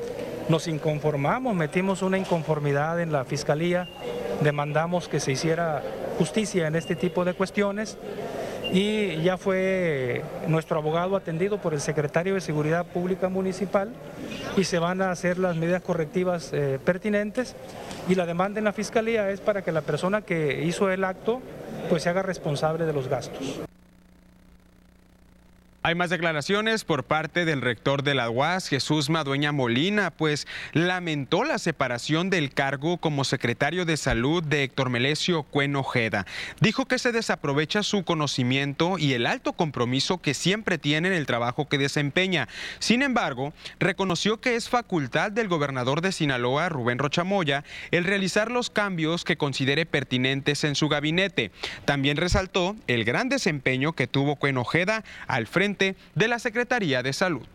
Nos 0.50 0.68
inconformamos, 0.68 1.56
metimos 1.56 2.02
una 2.02 2.18
inconformidad 2.18 3.00
en 3.00 3.12
la 3.12 3.24
fiscalía, 3.24 3.88
demandamos 4.42 5.08
que 5.08 5.20
se 5.20 5.34
hiciera 5.34 5.84
justicia 6.18 6.66
en 6.66 6.76
este 6.76 6.96
tipo 6.96 7.24
de 7.24 7.36
cuestiones 7.36 8.00
y 8.72 9.22
ya 9.22 9.38
fue 9.38 10.24
nuestro 10.48 10.80
abogado 10.80 11.16
atendido 11.16 11.60
por 11.60 11.76
el 11.76 11.82
secretario 11.82 12.34
de 12.34 12.42
Seguridad 12.42 12.88
Pública 12.88 13.30
Municipal 13.30 13.89
y 14.58 14.63
se 14.63 14.80
van 14.80 15.04
a 15.04 15.12
hacer 15.12 15.38
las 15.38 15.56
medidas 15.56 15.84
correctivas 15.84 16.50
eh, 16.52 16.80
pertinentes 16.84 17.56
y 18.10 18.16
la 18.16 18.26
demanda 18.26 18.58
en 18.58 18.66
la 18.66 18.74
fiscalía 18.74 19.30
es 19.30 19.39
para 19.39 19.62
que 19.62 19.72
la 19.72 19.82
persona 19.82 20.24
que 20.24 20.63
hizo 20.63 20.89
el 20.89 21.04
acto 21.04 21.42
pues 21.89 22.02
se 22.02 22.10
haga 22.10 22.24
responsable 22.24 22.88
de 22.88 22.94
los 22.94 23.08
gastos. 23.08 23.63
Hay 25.86 25.96
más 25.96 26.10
declaraciones 26.10 26.86
por 26.86 27.04
parte 27.04 27.43
del 27.43 27.60
rector 27.60 28.04
de 28.04 28.15
la 28.15 28.30
UAS, 28.30 28.69
Jesús 28.69 29.10
Madueña 29.10 29.52
Molina, 29.52 30.12
pues 30.12 30.48
lamentó 30.72 31.43
la 31.43 31.58
separación 31.58 32.30
del 32.30 32.54
cargo 32.54 33.00
como 33.00 33.26
secretario 33.26 33.84
de 33.84 33.98
salud 33.98 34.41
de 34.41 34.63
Héctor 34.63 34.89
Melesio 34.89 35.43
Cuenojeda. 35.43 36.26
Dijo 36.62 36.86
que 36.86 37.00
se 37.00 37.12
desaprovecha 37.12 37.84
su 37.84 38.06
conocimiento 38.06 38.98
y 38.98 39.12
el 39.12 39.26
alto 39.26 39.52
compromiso 39.52 40.19
que 40.19 40.34
siempre 40.34 40.78
tiene 40.78 41.10
en 41.10 41.15
el 41.15 41.26
trabajo 41.26 41.67
que 41.67 41.78
desempeña. 41.78 42.48
Sin 42.80 43.02
embargo, 43.02 43.52
reconoció 43.78 44.39
que 44.39 44.56
es 44.56 44.69
facultad 44.69 45.34
del 45.34 45.50
gobernador 45.50 46.00
de 46.00 46.13
Sinaloa, 46.13 46.69
Rubén 46.69 46.98
Rochamoya, 46.98 47.65
el 47.91 48.06
realizar 48.06 48.50
los 48.50 48.69
cambios 48.69 49.26
que 49.26 49.36
considere 49.36 49.86
pertinentes 49.86 50.63
en 50.63 50.76
su 50.76 50.88
gabinete. 50.88 51.52
También 51.84 52.15
resaltó 52.15 52.78
el 52.88 53.04
gran 53.04 53.28
desempeño 53.28 53.91
que 53.91 54.08
tuvo 54.08 54.38
Cuenojeda 54.38 55.04
al 55.28 55.46
frente 55.46 55.73
de 55.78 56.28
la 56.28 56.40
Secretaría 56.40 57.04
de 57.04 57.14
Salud. 57.14 57.48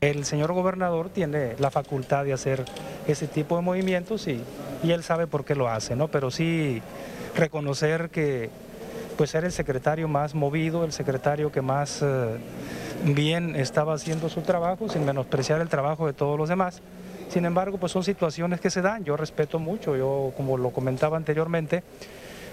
El 0.00 0.24
señor 0.24 0.52
gobernador 0.52 1.10
tiene 1.10 1.54
la 1.58 1.70
facultad 1.70 2.24
de 2.24 2.32
hacer 2.32 2.64
ese 3.06 3.28
tipo 3.28 3.54
de 3.56 3.62
movimientos 3.62 4.26
y, 4.26 4.42
él 4.82 5.04
sabe 5.04 5.28
por 5.28 5.44
qué 5.44 5.54
lo 5.54 5.68
hace, 5.68 5.94
¿no? 5.94 6.08
Pero 6.08 6.32
sí 6.32 6.82
reconocer 7.36 8.10
que 8.10 8.50
pues 9.16 9.30
ser 9.30 9.44
el 9.44 9.52
secretario 9.52 10.08
más 10.08 10.34
movido, 10.34 10.84
el 10.84 10.92
secretario 10.92 11.52
que 11.52 11.62
más 11.62 12.02
eh, 12.02 12.36
bien 13.04 13.54
estaba 13.54 13.94
haciendo 13.94 14.28
su 14.28 14.40
trabajo, 14.40 14.88
sin 14.88 15.04
menospreciar 15.04 15.60
el 15.60 15.68
trabajo 15.68 16.06
de 16.08 16.14
todos 16.14 16.36
los 16.36 16.48
demás. 16.48 16.82
Sin 17.28 17.44
embargo, 17.44 17.78
pues 17.78 17.92
son 17.92 18.02
situaciones 18.02 18.60
que 18.60 18.70
se 18.70 18.82
dan, 18.82 19.04
yo 19.04 19.16
respeto 19.16 19.60
mucho, 19.60 19.96
yo 19.96 20.32
como 20.36 20.58
lo 20.58 20.70
comentaba 20.70 21.16
anteriormente, 21.16 21.84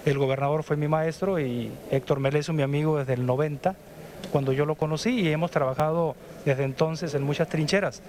el 0.04 0.18
gobernador 0.18 0.62
fue 0.62 0.76
mi 0.76 0.88
maestro 0.88 1.38
y 1.38 1.70
Héctor 1.90 2.20
Meleso, 2.20 2.52
mi 2.52 2.62
amigo 2.62 2.98
desde 2.98 3.14
el 3.14 3.26
90. 3.26 3.74
cuando 4.32 4.52
yo 4.52 4.66
lo 4.66 4.74
conocí 4.74 5.20
y 5.20 5.28
hemos 5.28 5.50
trabajado 5.50 6.14
desde 6.44 6.64
entonces 6.64 7.14
en 7.14 7.22
muchas 7.22 7.48
trincheras. 7.48 8.02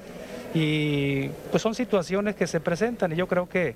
Y 0.54 1.30
pues 1.50 1.64
son 1.64 1.74
situaciones 1.74 2.36
que 2.36 2.48
se 2.48 2.60
presentan 2.60 3.14
y 3.14 3.16
yo 3.16 3.28
creo 3.28 3.48
que 3.48 3.76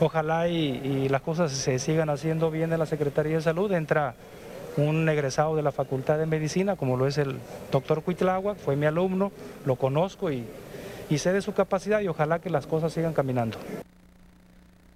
ojalá 0.00 0.48
y, 0.48 1.08
las 1.08 1.22
cosas 1.22 1.50
se 1.52 1.78
sigan 1.78 2.10
haciendo 2.10 2.50
bien 2.50 2.72
en 2.72 2.78
la 2.78 2.86
Secretaría 2.86 3.36
de 3.36 3.42
Salud. 3.42 3.72
Entra 3.72 4.14
un 4.76 5.08
egresado 5.08 5.56
de 5.56 5.62
la 5.62 5.72
Facultad 5.72 6.18
de 6.18 6.26
Medicina, 6.26 6.76
como 6.76 6.96
lo 6.96 7.06
es 7.06 7.18
el 7.18 7.36
doctor 7.70 8.02
Cuitlagua, 8.02 8.54
fue 8.54 8.76
mi 8.76 8.86
alumno, 8.86 9.32
lo 9.66 9.76
conozco 9.76 10.30
y 10.30 10.44
sé 11.18 11.32
de 11.32 11.42
su 11.42 11.52
capacidad 11.52 12.00
y 12.00 12.08
ojalá 12.08 12.38
que 12.38 12.48
las 12.48 12.66
cosas 12.66 12.92
sigan 12.92 13.12
caminando. 13.12 13.58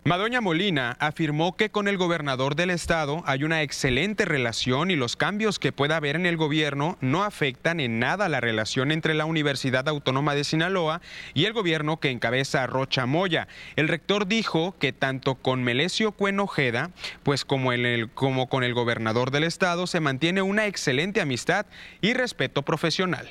Madoña 0.06 0.40
Molina 0.40 0.96
afirmó 1.00 1.56
que 1.56 1.70
con 1.70 1.88
el 1.88 1.96
gobernador 1.96 2.54
del 2.54 2.70
estado 2.70 3.24
hay 3.26 3.42
una 3.42 3.62
excelente 3.62 4.24
relación 4.24 4.92
y 4.92 4.94
los 4.94 5.16
cambios 5.16 5.58
que 5.58 5.72
pueda 5.72 5.96
haber 5.96 6.14
en 6.14 6.26
el 6.26 6.36
gobierno 6.36 6.96
no 7.00 7.24
afectan 7.24 7.80
en 7.80 7.98
nada 7.98 8.28
la 8.28 8.40
relación 8.40 8.92
entre 8.92 9.14
la 9.14 9.24
Universidad 9.24 9.88
Autónoma 9.88 10.36
de 10.36 10.44
Sinaloa 10.44 11.00
y 11.34 11.46
el 11.46 11.54
gobierno 11.54 11.96
que 11.96 12.12
encabeza 12.12 12.68
Rocha 12.68 13.04
Moya. 13.04 13.48
El 13.74 13.88
rector 13.88 14.28
dijo 14.28 14.76
que 14.78 14.92
tanto 14.92 15.34
con 15.34 15.64
Melesio 15.64 16.12
Cuenojeda, 16.12 16.92
pues 17.24 17.44
como, 17.44 17.70
como 18.14 18.48
con 18.48 18.62
el 18.62 18.74
gobernador 18.74 19.32
del 19.32 19.42
estado 19.42 19.88
se 19.88 19.98
mantiene 19.98 20.40
una 20.40 20.66
excelente 20.66 21.20
amistad 21.20 21.66
y 22.00 22.12
respeto 22.12 22.62
profesional. 22.62 23.28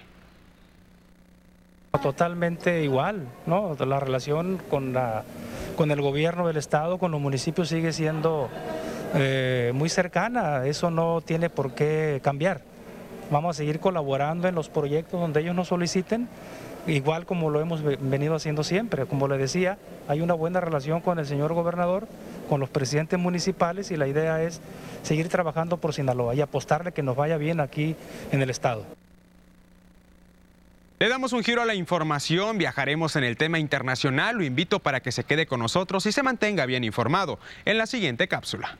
Totalmente 2.01 2.83
igual, 2.83 3.29
¿no? 3.45 3.77
La 3.79 4.01
relación 4.01 4.59
con 4.69 4.91
la 4.91 5.23
con 5.75 5.91
el 5.91 6.01
gobierno 6.01 6.47
del 6.47 6.57
estado, 6.57 6.97
con 6.97 7.11
los 7.11 7.21
municipios 7.21 7.69
sigue 7.69 7.93
siendo 7.93 8.49
eh, 9.13 9.71
muy 9.75 9.89
cercana, 9.89 10.65
eso 10.65 10.89
no 10.91 11.21
tiene 11.21 11.49
por 11.49 11.73
qué 11.73 12.19
cambiar. 12.23 12.61
Vamos 13.31 13.55
a 13.55 13.57
seguir 13.57 13.79
colaborando 13.79 14.47
en 14.47 14.55
los 14.55 14.69
proyectos 14.69 15.19
donde 15.19 15.41
ellos 15.41 15.55
nos 15.55 15.69
soliciten, 15.69 16.27
igual 16.87 17.25
como 17.25 17.49
lo 17.49 17.59
hemos 17.59 17.81
venido 17.83 18.35
haciendo 18.35 18.63
siempre. 18.63 19.05
Como 19.05 19.27
le 19.27 19.37
decía, 19.37 19.77
hay 20.07 20.21
una 20.21 20.33
buena 20.33 20.59
relación 20.59 21.01
con 21.01 21.17
el 21.17 21.25
señor 21.25 21.53
gobernador, 21.53 22.07
con 22.49 22.59
los 22.59 22.69
presidentes 22.69 23.19
municipales 23.19 23.89
y 23.91 23.97
la 23.97 24.07
idea 24.07 24.43
es 24.43 24.61
seguir 25.01 25.29
trabajando 25.29 25.77
por 25.77 25.93
Sinaloa 25.93 26.35
y 26.35 26.41
apostarle 26.41 26.91
que 26.91 27.03
nos 27.03 27.15
vaya 27.15 27.37
bien 27.37 27.59
aquí 27.59 27.95
en 28.31 28.41
el 28.41 28.49
estado. 28.49 28.83
Le 30.97 31.09
damos 31.09 31.33
un 31.33 31.43
giro 31.43 31.61
a 31.61 31.65
la 31.65 31.75
información, 31.75 32.57
viajaremos 32.57 33.17
en 33.17 33.25
el 33.25 33.35
tema 33.35 33.59
internacional, 33.59 34.37
lo 34.37 34.45
invito 34.45 34.79
para 34.79 35.01
que 35.01 35.11
se 35.11 35.25
quede 35.25 35.45
con 35.45 35.59
nosotros 35.59 36.05
y 36.05 36.13
se 36.13 36.23
mantenga 36.23 36.65
bien 36.65 36.85
informado 36.85 37.37
en 37.65 37.77
la 37.77 37.85
siguiente 37.85 38.29
cápsula. 38.29 38.77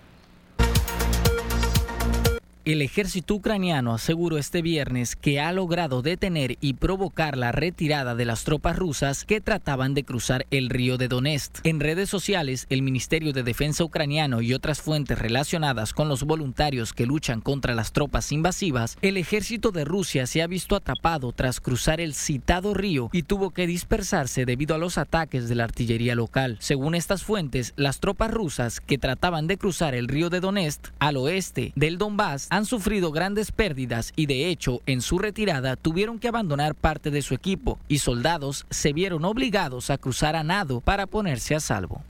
El 2.66 2.82
ejército 2.82 3.36
ucraniano 3.36 3.94
aseguró 3.94 4.40
este 4.40 4.64
viernes 4.64 5.16
que 5.16 5.40
ha 5.40 5.54
logrado 5.54 6.02
detener 6.02 6.58
y 6.62 6.74
provocar 6.74 7.38
la 7.38 7.52
retirada 7.52 8.16
de 8.16 8.26
las 8.26 8.44
tropas 8.44 8.76
rusas 8.76 9.24
que 9.24 9.40
trataban 9.40 9.94
de 9.94 10.04
cruzar 10.04 10.48
el 10.50 10.72
río 10.72 10.98
de 10.98 11.08
Donetsk. 11.08 11.60
En 11.64 11.80
redes 11.80 12.10
sociales, 12.10 12.66
el 12.72 12.82
Ministerio 12.82 13.34
de 13.34 13.44
Defensa 13.44 13.84
ucraniano 13.84 14.42
y 14.42 14.56
otras 14.56 14.82
fuentes 14.82 15.20
relacionadas 15.20 15.94
con 15.94 16.10
los 16.10 16.24
voluntarios 16.24 16.92
que 16.92 17.06
luchan 17.06 17.40
contra 17.40 17.76
las 17.76 17.92
tropas 17.92 18.32
invasivas, 18.32 18.98
el 19.04 19.18
ejército 19.18 19.70
de 19.70 19.86
Rusia 19.86 20.26
se 20.26 20.42
ha 20.42 20.48
visto 20.48 20.76
atrapado 20.76 21.34
tras 21.34 21.62
cruzar 21.62 22.02
el 22.02 22.16
citado 22.16 22.74
río 22.74 23.12
y 23.14 23.22
tuvo 23.22 23.52
que 23.52 23.68
dispersarse 23.68 24.44
debido 24.44 24.74
a 24.74 24.80
los 24.80 24.98
ataques 24.98 25.48
de 25.50 25.54
la 25.54 25.66
artillería 25.66 26.16
local. 26.16 26.58
Según 26.62 26.96
estas 26.96 27.24
fuentes, 27.24 27.74
las 27.76 28.00
tropas 28.00 28.32
rusas 28.32 28.80
que 28.80 28.98
trataban 28.98 29.46
de 29.46 29.60
cruzar 29.60 29.94
el 29.94 30.08
río 30.08 30.32
de 30.32 30.40
Donetsk 30.40 30.88
al 30.98 31.18
oeste 31.18 31.72
del 31.76 32.00
Donbass 32.00 32.48
han 32.56 32.66
sufrido 32.66 33.12
grandes 33.12 33.52
pérdidas 33.52 34.14
y 34.16 34.28
de 34.28 34.48
hecho 34.48 34.82
en 34.86 35.02
su 35.02 35.20
retirada 35.20 35.76
tuvieron 35.76 36.20
que 36.20 36.30
abandonar 36.30 36.74
parte 36.74 37.12
de 37.12 37.22
su 37.22 37.34
equipo 37.34 37.78
y 37.90 38.00
soldados 38.00 38.66
se 38.70 38.94
vieron 38.94 39.26
obligados 39.26 39.90
a 39.90 39.98
cruzar 39.98 40.38
a 40.38 40.44
nado 40.44 40.80
para 40.80 41.06
ponerse 41.06 41.54
a 41.54 41.60
salvo. 41.60 42.02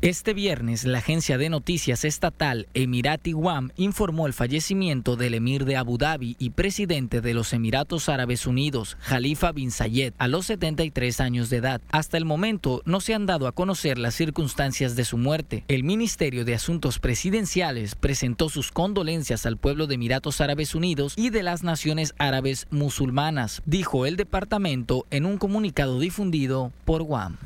Este 0.00 0.32
viernes, 0.32 0.84
la 0.84 0.98
agencia 0.98 1.38
de 1.38 1.48
noticias 1.48 2.04
estatal 2.04 2.68
Emirati 2.72 3.32
Guam 3.32 3.72
informó 3.76 4.28
el 4.28 4.32
fallecimiento 4.32 5.16
del 5.16 5.34
emir 5.34 5.64
de 5.64 5.76
Abu 5.76 5.98
Dhabi 5.98 6.36
y 6.38 6.50
presidente 6.50 7.20
de 7.20 7.34
los 7.34 7.52
Emiratos 7.52 8.08
Árabes 8.08 8.46
Unidos, 8.46 8.96
Khalifa 9.04 9.50
bin 9.50 9.72
Zayed, 9.72 10.12
a 10.18 10.28
los 10.28 10.46
73 10.46 11.20
años 11.20 11.50
de 11.50 11.56
edad. 11.56 11.80
Hasta 11.90 12.16
el 12.16 12.24
momento 12.24 12.80
no 12.84 13.00
se 13.00 13.12
han 13.12 13.26
dado 13.26 13.48
a 13.48 13.52
conocer 13.52 13.98
las 13.98 14.14
circunstancias 14.14 14.94
de 14.94 15.04
su 15.04 15.18
muerte. 15.18 15.64
El 15.66 15.82
Ministerio 15.82 16.44
de 16.44 16.54
Asuntos 16.54 17.00
Presidenciales 17.00 17.96
presentó 17.96 18.50
sus 18.50 18.70
condolencias 18.70 19.46
al 19.46 19.56
pueblo 19.56 19.88
de 19.88 19.96
Emiratos 19.96 20.40
Árabes 20.40 20.76
Unidos 20.76 21.14
y 21.16 21.30
de 21.30 21.42
las 21.42 21.64
naciones 21.64 22.14
árabes 22.18 22.68
musulmanas, 22.70 23.62
dijo 23.66 24.06
el 24.06 24.16
departamento 24.16 25.06
en 25.10 25.26
un 25.26 25.38
comunicado 25.38 25.98
difundido 25.98 26.70
por 26.84 27.02
Guam. 27.02 27.36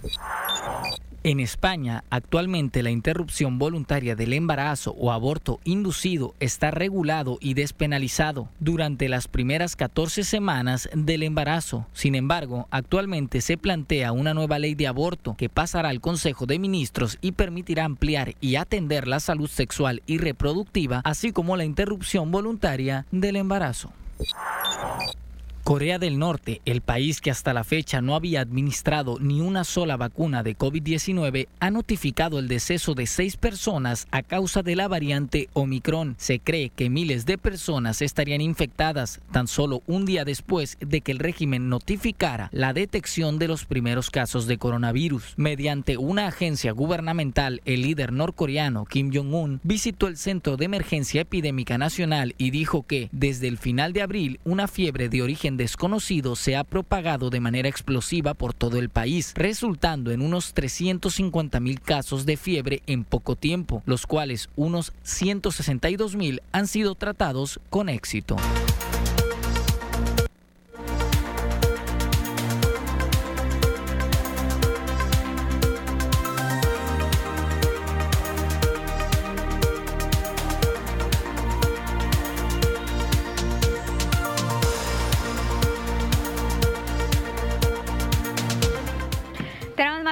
En 1.25 1.39
España, 1.39 2.03
actualmente 2.11 2.83
la 2.83 2.91
interrupción 2.91 3.57
voluntaria 3.57 4.17
del 4.17 4.33
embarazo 4.33 4.91
o 4.99 5.13
aborto 5.13 5.61
inducido 5.63 6.35
está 6.41 6.73
regulado 6.73 7.39
y 7.41 7.55
despenalizado 7.55 8.49
durante 8.59 9.09
las 9.09 9.29
primeras 9.29 9.77
14 9.77 10.25
semanas 10.25 10.89
del 10.93 11.23
embarazo. 11.23 11.87
Sin 11.93 12.17
embargo, 12.17 12.67
actualmente 12.73 13.41
se 13.41 13.57
plantea 13.57 14.11
una 14.11 14.35
nueva 14.35 14.59
ley 14.59 14.75
de 14.75 14.89
aborto 14.89 15.37
que 15.37 15.49
pasará 15.49 15.91
al 15.91 16.01
Consejo 16.01 16.47
de 16.47 16.59
Ministros 16.59 17.19
y 17.21 17.33
permitirá 17.33 17.85
ampliar 17.85 18.35
y 18.41 18.57
atender 18.57 19.07
la 19.07 19.21
salud 19.21 19.49
sexual 19.49 20.03
y 20.07 20.19
reproductiva, 20.19 21.03
así 21.05 21.31
como 21.31 21.57
la 21.57 21.65
interrupción 21.65 22.33
voluntaria 22.33 23.07
del 23.13 23.37
embarazo. 23.37 23.93
Corea 25.65 26.01
del 26.01 26.19
Norte, 26.19 26.61
el 26.65 26.81
país 26.81 27.21
que 27.21 27.31
hasta 27.31 27.55
la 27.55 27.63
fecha 27.63 28.01
no 28.01 28.17
había 28.17 28.41
administrado 28.41 29.19
ni 29.21 29.41
una 29.41 29.63
sola 29.63 29.97
vacuna 29.97 30.43
de 30.43 30.59
COVID-19, 30.59 31.47
ha 31.61 31.71
notificado 31.71 32.41
el 32.41 32.49
deceso 32.49 32.95
de 32.95 33.07
seis 33.07 33.37
personas 33.37 34.09
a 34.11 34.23
causa 34.23 34.63
de 34.63 34.75
la 34.75 34.89
variante 34.89 35.49
Omicron. 35.53 36.17
Se 36.19 36.41
cree 36.41 36.71
que 36.71 36.91
miles 36.91 37.27
de 37.27 37.39
personas 37.39 38.03
estarían 38.03 38.41
infectadas 38.41 39.21
tan 39.31 39.47
solo 39.47 39.83
un 39.87 40.05
día 40.05 40.25
después 40.25 40.79
de 40.81 41.01
que 41.01 41.13
el 41.13 41.21
régimen 41.21 41.69
notificara 41.69 42.49
la 42.53 42.73
detección 42.73 43.39
de 43.39 43.47
los 43.47 43.65
primeros 43.65 44.11
casos 44.11 44.49
de 44.49 44.59
coronavirus. 44.59 45.35
Mediante 45.37 45.97
una 45.97 46.27
agencia 46.27 46.73
gubernamental, 46.73 47.61
el 47.65 47.83
líder 47.83 48.13
norcoreano 48.13 48.85
Kim 48.85 49.13
Jong-un 49.15 49.61
visitó 49.63 50.09
el 50.09 50.17
Centro 50.17 50.57
de 50.57 50.65
Emergencia 50.65 51.21
Epidémica 51.21 51.79
Nacional 51.79 52.35
y 52.37 52.51
dijo 52.51 52.83
que 52.83 53.09
desde 53.13 53.47
el 53.47 53.59
final 53.59 53.93
de 53.93 54.03
abril 54.03 54.41
una 54.45 54.67
fiebre 54.67 55.09
de 55.09 55.23
origen 55.23 55.52
desconocido 55.57 56.37
se 56.37 56.57
ha 56.57 56.65
propagado 56.65 57.31
de 57.31 57.41
manera 57.41 57.69
explosiva 57.69 58.35
por 58.35 58.55
todo 58.55 58.79
el 58.79 58.89
país, 58.89 59.33
resultando 59.35 60.11
en 60.11 60.23
unos 60.23 60.55
350 60.55 61.61
mil 61.61 61.81
casos 61.81 62.27
de 62.27 62.37
fiebre 62.37 62.83
en 62.87 63.05
poco 63.05 63.37
tiempo, 63.37 63.83
los 63.87 64.07
cuales 64.07 64.49
unos 64.57 64.93
162 65.03 66.17
mil 66.17 66.43
han 66.53 66.67
sido 66.67 66.95
tratados 66.95 67.61
con 67.71 67.89
éxito. 67.89 68.37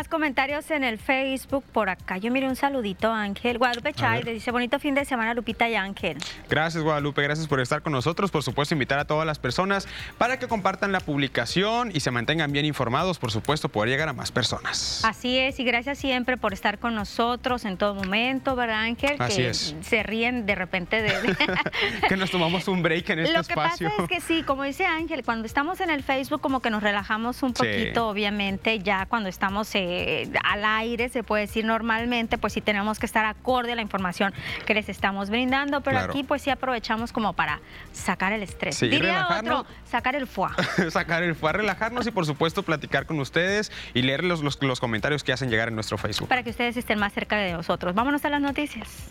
Comentarios 0.09 0.71
en 0.71 0.85
el 0.85 0.99
Facebook 0.99 1.65
por 1.73 1.89
acá. 1.89 2.19
Yo 2.19 2.31
miré 2.31 2.49
un 2.49 2.57
saludito, 2.57 3.13
Ángel. 3.13 3.59
Guadalupe 3.59 3.93
Chay 3.93 4.23
dice 4.23 4.51
bonito 4.51 4.79
fin 4.79 4.95
de 4.95 5.05
semana, 5.05 5.35
Lupita 5.35 5.69
y 5.69 5.75
Ángel. 5.75 6.19
Gracias, 6.49 6.83
Guadalupe. 6.83 7.23
Gracias 7.23 7.47
por 7.47 7.61
estar 7.61 7.83
con 7.83 7.93
nosotros. 7.93 8.31
Por 8.31 8.43
supuesto, 8.43 8.75
invitar 8.75 8.99
a 8.99 9.05
todas 9.05 9.27
las 9.27 9.39
personas 9.39 9.89
para 10.19 10.39
que 10.39 10.49
compartan 10.49 10.93
la 10.93 11.01
publicación 11.01 11.91
y 11.93 12.01
se 12.01 12.11
mantengan 12.11 12.53
bien 12.53 12.65
informados, 12.65 13.19
por 13.19 13.31
supuesto, 13.31 13.69
poder 13.69 13.91
llegar 13.91 14.09
a 14.09 14.13
más 14.13 14.33
personas. 14.33 15.05
Así 15.05 15.39
es, 15.39 15.59
y 15.61 15.65
gracias 15.65 15.99
siempre 15.99 16.37
por 16.37 16.53
estar 16.53 16.79
con 16.79 16.95
nosotros 16.95 17.65
en 17.65 17.77
todo 17.77 17.95
momento, 17.95 18.57
¿verdad, 18.57 18.81
Ángel? 18.81 19.17
Así 19.19 19.43
que 19.43 19.51
es. 19.51 19.75
Se 19.83 20.03
ríen 20.03 20.47
de 20.47 20.55
repente 20.55 21.03
de... 21.03 21.11
que 22.09 22.17
nos 22.17 22.31
tomamos 22.31 22.69
un 22.69 22.83
break 22.83 23.11
en 23.11 23.21
este 23.21 23.39
espacio. 23.39 23.89
Lo 23.89 23.95
que 23.97 24.03
pasa 24.03 24.03
es 24.03 24.09
que 24.09 24.21
sí, 24.21 24.43
como 24.43 24.65
dice 24.65 24.87
Ángel, 24.87 25.25
cuando 25.25 25.47
estamos 25.47 25.81
en 25.81 25.91
el 25.91 26.03
Facebook 26.03 26.41
como 26.41 26.61
que 26.61 26.71
nos 26.71 26.83
relajamos 26.83 27.43
un 27.43 27.53
poquito, 27.53 28.09
obviamente, 28.09 28.79
ya 28.79 29.07
cuando 29.07 29.29
estamos... 29.29 29.75
Eh, 29.75 29.90
eh, 29.91 30.31
al 30.45 30.65
aire, 30.65 31.09
se 31.09 31.23
puede 31.23 31.43
decir 31.43 31.65
normalmente, 31.65 32.39
pues 32.39 32.53
sí 32.53 32.61
tenemos 32.61 32.99
que 32.99 33.07
estar 33.07 33.25
acorde 33.25 33.73
a 33.73 33.75
la 33.75 33.83
información 33.83 34.33
que 34.67 34.75
les 34.75 34.89
estamos 34.89 35.31
brindando, 35.31 35.81
pero 35.83 35.99
aquí 35.99 36.25
pues 36.25 36.43
sí 36.43 36.51
aprovechamos 36.51 37.13
como 37.13 37.33
para 37.33 37.61
sacar 37.93 38.33
el 38.33 38.43
estrés. 38.43 38.77
Sí, 38.77 38.89
Diría 38.89 39.27
otro, 39.31 39.67
sacar 39.85 40.17
el 40.17 40.27
foie. 40.27 40.51
sacar 40.91 41.23
el 41.23 41.35
foie, 41.35 41.53
relajarnos 41.53 42.07
y 42.07 42.11
por 42.11 42.27
supuesto 42.27 42.63
platicar 42.63 43.07
con 43.07 43.21
ustedes 43.21 43.73
y 43.95 44.03
leer 44.03 44.25
los, 44.25 44.43
los, 44.43 44.63
los 44.63 44.81
comentarios 44.81 45.25
que 45.25 45.33
hacen 45.33 45.51
llegar 45.51 45.69
en 45.69 45.75
nuestro 45.75 45.99
Facebook. 45.99 46.29
Para 46.29 46.43
que 46.43 46.51
ustedes 46.51 46.77
estén 46.77 46.99
más 46.99 47.13
cerca 47.13 47.37
de 47.37 47.53
nosotros. 47.53 47.95
Vámonos 47.95 48.25
a 48.25 48.31
las 48.31 48.41
noticias. 48.41 49.11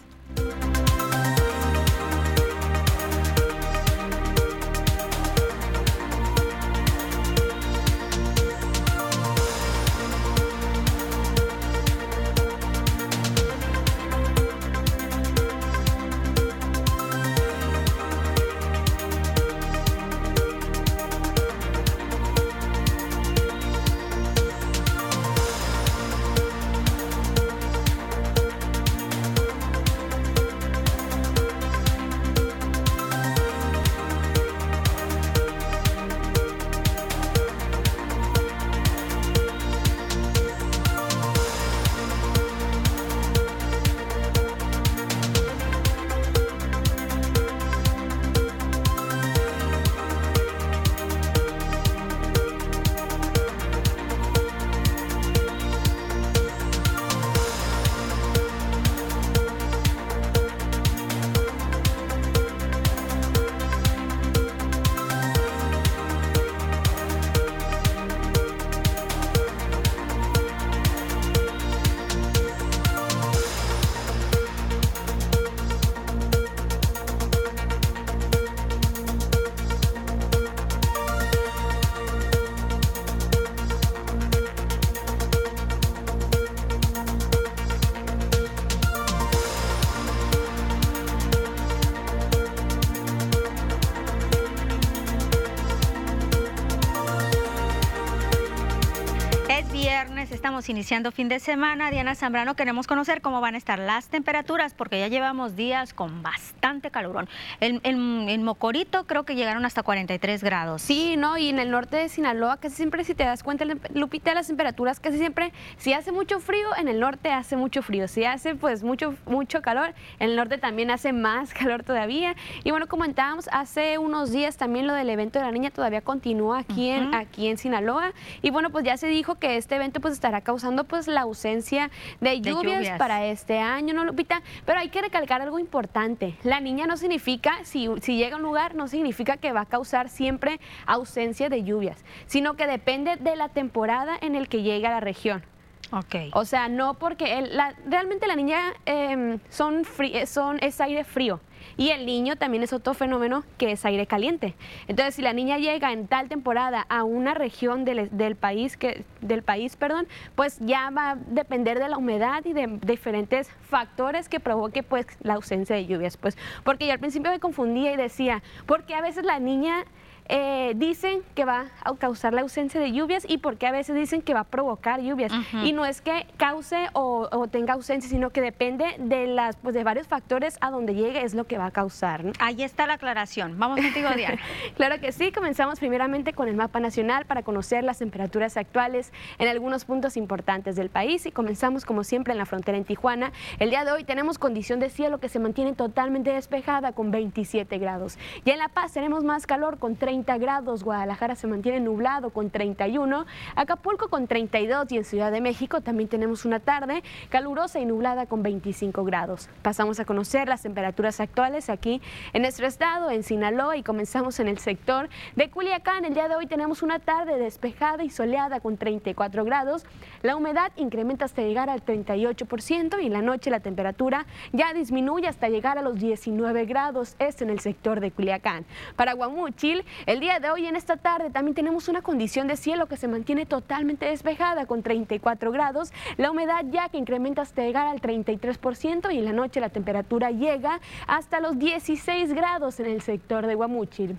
Iniciando 100.79 101.11
fin 101.11 101.27
de 101.27 101.41
semana, 101.41 101.91
Diana 101.91 102.15
Zambrano, 102.15 102.55
queremos 102.55 102.87
conocer 102.87 103.19
cómo 103.19 103.41
van 103.41 103.55
a 103.55 103.57
estar 103.57 103.79
las 103.79 104.07
temperaturas, 104.07 104.73
porque 104.73 104.97
ya 104.97 105.09
llevamos 105.09 105.57
días 105.57 105.93
con 105.93 106.23
bastante 106.23 106.89
calorón. 106.89 107.27
En, 107.59 108.43
Mocorito 108.43 109.05
creo 109.05 109.25
que 109.25 109.35
llegaron 109.35 109.65
hasta 109.65 109.83
43 109.83 110.41
grados. 110.41 110.81
Sí, 110.81 111.17
¿no? 111.17 111.37
Y 111.37 111.49
en 111.49 111.59
el 111.59 111.69
norte 111.69 111.97
de 111.97 112.07
Sinaloa, 112.07 112.55
casi 112.61 112.77
siempre, 112.77 113.03
si 113.03 113.13
te 113.13 113.25
das 113.25 113.43
cuenta, 113.43 113.65
Lupita, 113.93 114.33
las 114.33 114.47
temperaturas 114.47 115.01
casi 115.01 115.17
siempre, 115.17 115.51
si 115.75 115.91
hace 115.91 116.13
mucho 116.13 116.39
frío, 116.39 116.69
en 116.77 116.87
el 116.87 117.01
norte 117.01 117.29
hace 117.29 117.57
mucho 117.57 117.81
frío. 117.81 118.07
Si 118.07 118.23
hace 118.23 118.55
pues 118.55 118.81
mucho, 118.81 119.15
mucho 119.25 119.61
calor, 119.61 119.93
en 120.19 120.29
el 120.29 120.37
norte 120.37 120.59
también 120.59 120.91
hace 120.91 121.11
más 121.11 121.53
calor 121.53 121.83
todavía. 121.83 122.37
Y 122.63 122.71
bueno, 122.71 122.87
comentábamos 122.87 123.49
hace 123.51 123.97
unos 123.97 124.31
días 124.31 124.55
también 124.55 124.87
lo 124.87 124.93
del 124.93 125.09
evento 125.09 125.39
de 125.39 125.45
la 125.45 125.51
niña 125.51 125.71
todavía 125.71 125.99
continúa 125.99 126.59
aquí, 126.59 126.87
en, 126.87 127.13
aquí 127.13 127.49
en 127.49 127.57
Sinaloa. 127.57 128.13
Y 128.41 128.49
bueno, 128.49 128.69
pues 128.69 128.85
ya 128.85 128.95
se 128.95 129.07
dijo 129.07 129.35
que 129.35 129.57
este 129.57 129.75
evento 129.75 129.99
pues 129.99 130.13
estará 130.13 130.39
causando 130.39 130.68
pues 130.85 131.07
la 131.07 131.21
ausencia 131.21 131.89
de 132.21 132.41
lluvias, 132.41 132.97
para 132.97 133.25
este 133.25 133.59
año, 133.59 133.93
¿no, 133.93 134.05
Lupita? 134.05 134.41
Pero 134.65 134.79
hay 134.79 134.89
que 134.89 135.01
recalcar 135.01 135.41
algo 135.41 135.59
importante. 135.59 136.35
La 136.43 136.59
niña 136.59 136.85
no 136.87 136.97
significa, 136.97 137.59
si, 137.63 137.89
si 138.01 138.17
llega 138.17 138.35
a 138.35 138.37
un 138.37 138.43
lugar, 138.43 138.75
no 138.75 138.87
significa 138.87 139.37
que 139.37 139.51
va 139.51 139.61
a 139.61 139.65
causar 139.65 140.09
siempre 140.09 140.59
ausencia 140.85 141.49
de 141.49 141.63
lluvias, 141.63 142.03
sino 142.25 142.55
que 142.55 142.67
depende 142.67 143.15
de 143.17 143.35
la 143.35 143.49
temporada 143.49 144.17
en 144.21 144.35
el 144.35 144.47
que 144.47 144.61
llega 144.61 144.89
a 144.89 144.91
la 144.91 144.99
región. 144.99 145.43
Okay. 145.91 146.29
O 146.33 146.45
sea, 146.45 146.69
no 146.69 146.93
porque 146.95 147.41
la, 147.41 147.73
realmente 147.87 148.27
la 148.27 148.35
niña 148.35 148.73
em, 148.85 149.39
son, 149.49 149.83
son 150.27 150.59
es 150.61 150.79
aire 150.81 151.03
frío. 151.03 151.39
Y 151.79 151.91
el 151.91 152.05
niño 152.05 152.35
también 152.35 152.61
es 152.61 152.73
otro 152.73 152.93
fenómeno 152.93 153.45
que 153.57 153.71
es 153.71 153.85
aire 153.85 154.05
caliente. 154.05 154.53
Entonces, 154.89 155.15
si 155.15 155.21
la 155.21 155.31
niña 155.31 155.59
llega 155.59 155.93
en 155.93 156.07
tal 156.07 156.27
temporada 156.27 156.85
a 156.89 157.05
una 157.05 157.33
región 157.33 157.85
del, 157.85 158.09
del 158.11 158.35
país, 158.35 158.75
que, 158.75 159.05
del 159.21 159.43
país 159.43 159.77
perdón, 159.77 160.05
pues 160.35 160.59
ya 160.59 160.89
va 160.89 161.11
a 161.11 161.15
depender 161.15 161.79
de 161.79 161.87
la 161.87 161.95
humedad 161.95 162.43
y 162.43 162.51
de, 162.51 162.67
diferentes 162.85 163.49
factores 163.69 164.27
que 164.27 164.41
provoque 164.41 164.83
pues, 164.83 165.07
la 165.21 165.35
ausencia 165.35 165.73
de 165.73 165.85
lluvias. 165.85 166.17
Pues, 166.17 166.37
porque 166.65 166.85
yo 166.85 166.91
al 166.91 166.99
principio 166.99 167.31
me 167.31 167.39
confundía 167.39 167.93
y 167.93 167.95
decía, 167.95 168.43
porque 168.65 168.93
a 168.93 169.01
veces 169.01 169.23
la 169.23 169.39
niña 169.39 169.85
eh, 170.31 170.73
dicen 170.75 171.23
que 171.33 171.43
va 171.43 171.65
a 171.83 171.95
causar 171.95 172.33
la 172.33 172.41
ausencia 172.41 172.79
de 172.79 172.91
lluvias 172.91 173.25
y 173.27 173.39
porque 173.39 173.65
a 173.65 173.71
veces 173.71 173.95
dicen 173.95 174.21
que 174.21 174.35
va 174.35 174.41
a 174.41 174.43
provocar 174.43 175.01
lluvias. 175.01 175.31
Y 175.63 175.73
no 175.73 175.85
es 175.85 176.01
que 176.01 176.27
cause 176.37 176.87
o, 176.93 177.47
tenga 177.51 177.73
ausencia, 177.73 178.07
sino 178.07 178.29
que 178.29 178.39
depende 178.39 178.85
de 178.99 179.25
las 179.25 179.55
pues 179.55 179.73
de 179.73 179.83
varios 179.83 180.07
factores 180.07 180.57
a 180.61 180.69
donde 180.69 180.93
llegue 180.93 181.23
es 181.23 181.33
lo 181.33 181.45
que 181.45 181.57
va 181.57 181.65
a 181.65 181.71
causar. 181.71 182.23
Ahí 182.39 182.61
está 182.61 182.85
la 182.85 182.93
aclaración. 182.93 183.57
Vamos 183.57 183.81
contigo, 183.81 184.09
Diana. 184.15 184.39
claro 184.75 184.99
que 184.99 185.11
sí. 185.11 185.31
Comenzamos 185.31 185.79
primeramente 185.79 186.33
con 186.33 186.47
el 186.47 186.55
mapa 186.55 186.79
nacional 186.79 187.25
para 187.25 187.41
conocer 187.41 187.83
las 187.83 187.97
temperaturas 187.97 188.55
actuales 188.55 189.11
en 189.39 189.47
algunos 189.47 189.85
puntos 189.85 190.15
importantes 190.15 190.75
del 190.75 190.89
país 190.89 191.25
y 191.25 191.31
comenzamos 191.31 191.85
como 191.85 192.03
siempre 192.03 192.33
en 192.33 192.37
la 192.37 192.45
frontera 192.45 192.77
en 192.77 192.85
Tijuana. 192.85 193.31
El 193.57 193.71
día 193.71 193.83
de 193.83 193.91
hoy 193.91 194.03
tenemos 194.03 194.37
condición 194.37 194.79
de 194.79 194.91
cielo 194.91 195.19
que 195.19 195.29
se 195.29 195.39
mantiene 195.39 195.73
totalmente 195.73 196.31
despejada 196.31 196.91
con 196.91 197.09
27 197.09 197.79
grados. 197.79 198.19
Y 198.45 198.51
en 198.51 198.59
La 198.59 198.67
Paz 198.67 198.93
tenemos 198.93 199.23
más 199.23 199.47
calor 199.47 199.79
con 199.79 199.95
30 199.95 200.18
grados, 200.25 200.83
Guadalajara 200.83 201.35
se 201.35 201.47
mantiene 201.47 201.79
nublado 201.79 202.29
con 202.29 202.49
31, 202.49 203.25
Acapulco 203.55 204.09
con 204.09 204.27
32 204.27 204.91
y 204.91 204.97
en 204.97 205.05
Ciudad 205.05 205.31
de 205.31 205.41
México 205.41 205.81
también 205.81 206.09
tenemos 206.09 206.45
una 206.45 206.59
tarde 206.59 207.03
calurosa 207.29 207.79
y 207.79 207.85
nublada 207.85 208.25
con 208.25 208.43
25 208.43 209.03
grados. 209.03 209.49
Pasamos 209.61 209.99
a 209.99 210.05
conocer 210.05 210.47
las 210.47 210.61
temperaturas 210.61 211.19
actuales 211.19 211.69
aquí 211.69 212.01
en 212.33 212.41
nuestro 212.41 212.67
estado, 212.67 213.09
en 213.09 213.23
Sinaloa 213.23 213.77
y 213.77 213.83
comenzamos 213.83 214.39
en 214.39 214.47
el 214.47 214.59
sector 214.59 215.09
de 215.35 215.49
Culiacán. 215.49 216.05
El 216.05 216.13
día 216.13 216.27
de 216.27 216.35
hoy 216.35 216.47
tenemos 216.47 216.83
una 216.83 216.99
tarde 216.99 217.37
despejada 217.37 218.03
y 218.03 218.09
soleada 218.09 218.59
con 218.59 218.77
34 218.77 219.43
grados. 219.45 219.85
La 220.21 220.35
humedad 220.35 220.71
incrementa 220.75 221.25
hasta 221.25 221.41
llegar 221.41 221.69
al 221.69 221.83
38% 221.83 223.01
y 223.01 223.07
en 223.07 223.13
la 223.13 223.21
noche 223.21 223.49
la 223.49 223.59
temperatura 223.59 224.25
ya 224.51 224.73
disminuye 224.73 225.27
hasta 225.27 225.49
llegar 225.49 225.77
a 225.77 225.81
los 225.81 225.99
19 225.99 226.65
grados. 226.65 227.15
Esto 227.19 227.43
en 227.43 227.49
el 227.49 227.59
sector 227.59 227.99
de 227.99 228.11
Culiacán. 228.11 228.65
Para 228.95 229.13
Guamúchil, 229.13 229.85
el 230.09 230.19
día 230.19 230.39
de 230.39 230.49
hoy, 230.49 230.65
en 230.65 230.75
esta 230.75 230.97
tarde, 230.97 231.29
también 231.29 231.53
tenemos 231.53 231.87
una 231.87 232.01
condición 232.01 232.47
de 232.47 232.57
cielo 232.57 232.87
que 232.87 232.97
se 232.97 233.07
mantiene 233.07 233.45
totalmente 233.45 234.07
despejada 234.07 234.65
con 234.65 234.81
34 234.81 235.51
grados, 235.51 235.93
la 236.17 236.31
humedad 236.31 236.65
ya 236.71 236.89
que 236.89 236.97
incrementa 236.97 237.43
hasta 237.43 237.61
llegar 237.61 237.85
al 237.85 238.01
33% 238.01 239.13
y 239.13 239.19
en 239.19 239.25
la 239.25 239.33
noche 239.33 239.59
la 239.59 239.69
temperatura 239.69 240.31
llega 240.31 240.79
hasta 241.05 241.39
los 241.39 241.59
16 241.59 242.33
grados 242.33 242.79
en 242.79 242.87
el 242.87 243.03
sector 243.03 243.45
de 243.45 243.53
Guamúchil 243.53 244.17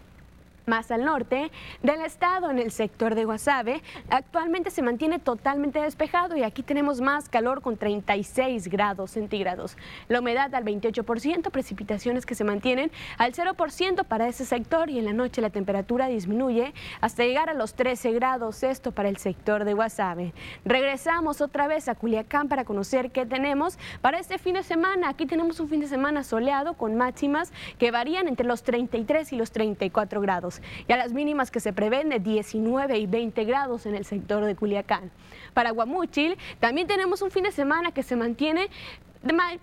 más 0.70 0.92
al 0.92 1.04
norte 1.04 1.50
del 1.82 2.00
estado, 2.02 2.48
en 2.48 2.60
el 2.60 2.70
sector 2.70 3.16
de 3.16 3.24
Guasave. 3.24 3.82
Actualmente 4.08 4.70
se 4.70 4.82
mantiene 4.82 5.18
totalmente 5.18 5.80
despejado 5.80 6.36
y 6.36 6.44
aquí 6.44 6.62
tenemos 6.62 7.00
más 7.00 7.28
calor 7.28 7.60
con 7.60 7.76
36 7.76 8.68
grados 8.68 9.10
centígrados. 9.10 9.76
La 10.08 10.20
humedad 10.20 10.54
al 10.54 10.64
28%, 10.64 11.50
precipitaciones 11.50 12.24
que 12.24 12.36
se 12.36 12.44
mantienen 12.44 12.92
al 13.18 13.32
0% 13.32 14.04
para 14.04 14.28
ese 14.28 14.44
sector 14.44 14.90
y 14.90 15.00
en 15.00 15.06
la 15.06 15.12
noche 15.12 15.42
la 15.42 15.50
temperatura 15.50 16.06
disminuye 16.06 16.72
hasta 17.00 17.24
llegar 17.24 17.50
a 17.50 17.54
los 17.54 17.74
13 17.74 18.12
grados, 18.12 18.62
esto 18.62 18.92
para 18.92 19.08
el 19.08 19.16
sector 19.16 19.64
de 19.64 19.74
Guasave. 19.74 20.32
Regresamos 20.64 21.40
otra 21.40 21.66
vez 21.66 21.88
a 21.88 21.96
Culiacán 21.96 22.48
para 22.48 22.64
conocer 22.64 23.10
qué 23.10 23.26
tenemos 23.26 23.76
para 24.00 24.20
este 24.20 24.38
fin 24.38 24.54
de 24.54 24.62
semana. 24.62 25.08
Aquí 25.08 25.26
tenemos 25.26 25.58
un 25.58 25.68
fin 25.68 25.80
de 25.80 25.88
semana 25.88 26.22
soleado 26.22 26.74
con 26.74 26.94
máximas 26.96 27.52
que 27.78 27.90
varían 27.90 28.28
entre 28.28 28.46
los 28.46 28.62
33 28.62 29.32
y 29.32 29.36
los 29.36 29.50
34 29.50 30.20
grados 30.20 30.59
y 30.86 30.92
a 30.92 30.96
las 30.96 31.12
mínimas 31.12 31.50
que 31.50 31.60
se 31.60 31.72
prevén 31.72 32.08
de 32.08 32.18
19 32.18 32.98
y 32.98 33.06
20 33.06 33.44
grados 33.44 33.86
en 33.86 33.94
el 33.94 34.04
sector 34.04 34.44
de 34.44 34.54
Culiacán. 34.54 35.10
Para 35.54 35.70
Guamúchil 35.70 36.36
también 36.58 36.86
tenemos 36.86 37.22
un 37.22 37.30
fin 37.30 37.44
de 37.44 37.52
semana 37.52 37.92
que 37.92 38.02
se 38.02 38.16
mantiene 38.16 38.68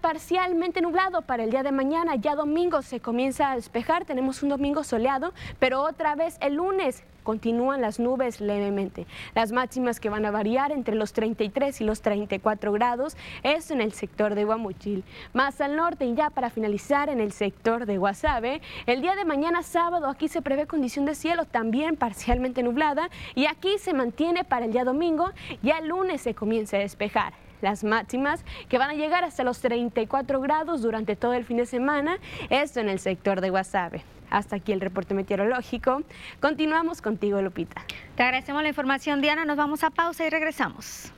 parcialmente 0.01 0.81
nublado 0.81 1.23
para 1.23 1.43
el 1.43 1.49
día 1.49 1.63
de 1.63 1.71
mañana. 1.71 2.15
Ya 2.15 2.35
domingo 2.35 2.81
se 2.81 2.99
comienza 2.99 3.51
a 3.51 3.55
despejar, 3.55 4.05
tenemos 4.05 4.43
un 4.43 4.49
domingo 4.49 4.83
soleado, 4.83 5.33
pero 5.59 5.81
otra 5.81 6.15
vez 6.15 6.37
el 6.41 6.55
lunes 6.55 7.03
continúan 7.27 7.81
las 7.81 7.99
nubes 7.99 8.39
levemente. 8.39 9.05
Las 9.35 9.51
máximas 9.51 9.99
que 9.99 10.09
van 10.09 10.25
a 10.25 10.31
variar 10.31 10.71
entre 10.71 10.95
los 10.95 11.11
33 11.11 11.81
y 11.81 11.83
los 11.83 12.01
34 12.01 12.71
grados 12.71 13.17
es 13.43 13.69
en 13.69 13.81
el 13.81 13.91
sector 13.91 14.33
de 14.33 14.45
Guamuchil. 14.45 15.03
Más 15.33 15.59
al 15.59 15.75
norte 15.75 16.05
y 16.05 16.15
ya 16.15 16.29
para 16.29 16.49
finalizar 16.49 17.09
en 17.09 17.19
el 17.19 17.33
sector 17.33 17.85
de 17.85 17.97
Guasave, 17.97 18.61
el 18.85 19.01
día 19.01 19.17
de 19.17 19.25
mañana 19.25 19.61
sábado 19.61 20.07
aquí 20.07 20.29
se 20.29 20.41
prevé 20.41 20.67
condición 20.67 21.03
de 21.03 21.15
cielo 21.15 21.43
también 21.43 21.97
parcialmente 21.97 22.63
nublada 22.63 23.09
y 23.35 23.47
aquí 23.47 23.77
se 23.77 23.93
mantiene 23.93 24.45
para 24.45 24.63
el 24.63 24.71
día 24.71 24.85
domingo, 24.85 25.31
ya 25.61 25.79
el 25.79 25.89
lunes 25.89 26.21
se 26.21 26.33
comienza 26.33 26.77
a 26.77 26.79
despejar 26.79 27.33
las 27.61 27.83
máximas 27.83 28.45
que 28.69 28.77
van 28.77 28.91
a 28.91 28.93
llegar 28.93 29.25
hasta 29.25 29.43
los 29.43 29.59
34 29.59 30.39
grados 30.39 30.81
durante 30.81 31.17
todo 31.17 31.33
el 31.33 31.43
fin 31.43 31.57
de 31.57 31.65
semana, 31.65 32.19
esto 32.49 32.79
en 32.79 32.87
el 32.87 32.99
sector 32.99 33.41
de 33.41 33.49
Guasave. 33.49 34.16
Hasta 34.29 34.57
aquí 34.57 34.71
el 34.71 34.81
reporte 34.81 35.13
meteorológico. 35.13 36.03
Continuamos 36.39 37.01
contigo, 37.01 37.41
Lupita. 37.41 37.83
Te 38.15 38.23
agradecemos 38.23 38.61
la 38.61 38.69
información, 38.69 39.21
Diana. 39.21 39.45
Nos 39.45 39.57
vamos 39.57 39.83
a 39.83 39.89
pausa 39.89 40.25
y 40.25 40.29
regresamos. 40.29 41.11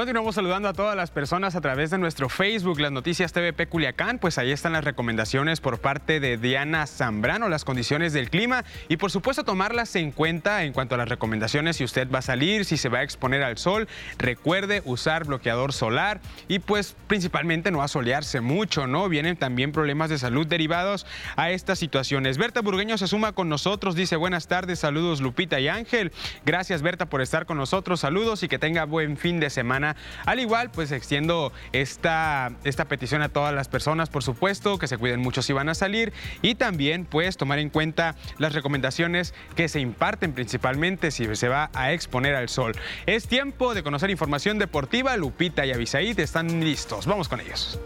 Continuamos 0.00 0.34
saludando 0.34 0.66
a 0.66 0.72
todas 0.72 0.96
las 0.96 1.10
personas 1.10 1.56
a 1.56 1.60
través 1.60 1.90
de 1.90 1.98
nuestro 1.98 2.30
Facebook, 2.30 2.80
las 2.80 2.90
noticias 2.90 3.34
TVP 3.34 3.66
Culiacán. 3.66 4.18
Pues 4.18 4.38
ahí 4.38 4.50
están 4.50 4.72
las 4.72 4.82
recomendaciones 4.82 5.60
por 5.60 5.78
parte 5.78 6.20
de 6.20 6.38
Diana 6.38 6.86
Zambrano, 6.86 7.50
las 7.50 7.66
condiciones 7.66 8.14
del 8.14 8.30
clima 8.30 8.64
y 8.88 8.96
por 8.96 9.10
supuesto 9.10 9.44
tomarlas 9.44 9.94
en 9.96 10.10
cuenta 10.10 10.64
en 10.64 10.72
cuanto 10.72 10.94
a 10.94 10.98
las 10.98 11.10
recomendaciones 11.10 11.76
si 11.76 11.84
usted 11.84 12.10
va 12.10 12.20
a 12.20 12.22
salir, 12.22 12.64
si 12.64 12.78
se 12.78 12.88
va 12.88 13.00
a 13.00 13.02
exponer 13.02 13.42
al 13.42 13.58
sol. 13.58 13.88
Recuerde 14.16 14.80
usar 14.86 15.26
bloqueador 15.26 15.74
solar 15.74 16.22
y 16.48 16.60
pues 16.60 16.96
principalmente 17.06 17.70
no 17.70 17.82
asolearse 17.82 18.40
mucho, 18.40 18.86
¿no? 18.86 19.06
Vienen 19.10 19.36
también 19.36 19.70
problemas 19.70 20.08
de 20.08 20.18
salud 20.18 20.46
derivados 20.46 21.04
a 21.36 21.50
estas 21.50 21.78
situaciones. 21.78 22.38
Berta 22.38 22.62
Burgueño 22.62 22.96
se 22.96 23.06
suma 23.06 23.32
con 23.32 23.50
nosotros, 23.50 23.94
dice 23.96 24.16
buenas 24.16 24.48
tardes, 24.48 24.78
saludos 24.78 25.20
Lupita 25.20 25.60
y 25.60 25.68
Ángel. 25.68 26.10
Gracias 26.46 26.80
Berta 26.80 27.04
por 27.04 27.20
estar 27.20 27.44
con 27.44 27.58
nosotros, 27.58 28.00
saludos 28.00 28.42
y 28.42 28.48
que 28.48 28.58
tenga 28.58 28.86
buen 28.86 29.18
fin 29.18 29.40
de 29.40 29.50
semana 29.50 29.89
al 30.26 30.40
igual, 30.40 30.70
pues 30.70 30.92
extiendo 30.92 31.52
esta, 31.72 32.52
esta 32.64 32.86
petición 32.86 33.22
a 33.22 33.28
todas 33.28 33.54
las 33.54 33.68
personas, 33.68 34.08
por 34.08 34.22
supuesto, 34.22 34.78
que 34.78 34.86
se 34.86 34.98
cuiden 34.98 35.20
mucho 35.20 35.42
si 35.42 35.52
van 35.52 35.68
a 35.68 35.74
salir 35.74 36.12
y 36.42 36.54
también 36.54 37.04
pues 37.04 37.36
tomar 37.36 37.58
en 37.58 37.70
cuenta 37.70 38.14
las 38.38 38.54
recomendaciones 38.54 39.34
que 39.56 39.68
se 39.68 39.80
imparten 39.80 40.32
principalmente 40.32 41.10
si 41.10 41.34
se 41.36 41.48
va 41.48 41.70
a 41.74 41.92
exponer 41.92 42.34
al 42.34 42.48
sol. 42.48 42.72
Es 43.06 43.26
tiempo 43.28 43.74
de 43.74 43.82
conocer 43.82 44.10
información 44.10 44.58
deportiva. 44.58 45.16
Lupita 45.16 45.66
y 45.66 45.72
Abisaid 45.72 46.18
están 46.18 46.64
listos. 46.64 47.06
Vamos 47.06 47.28
con 47.28 47.40
ellos. 47.40 47.78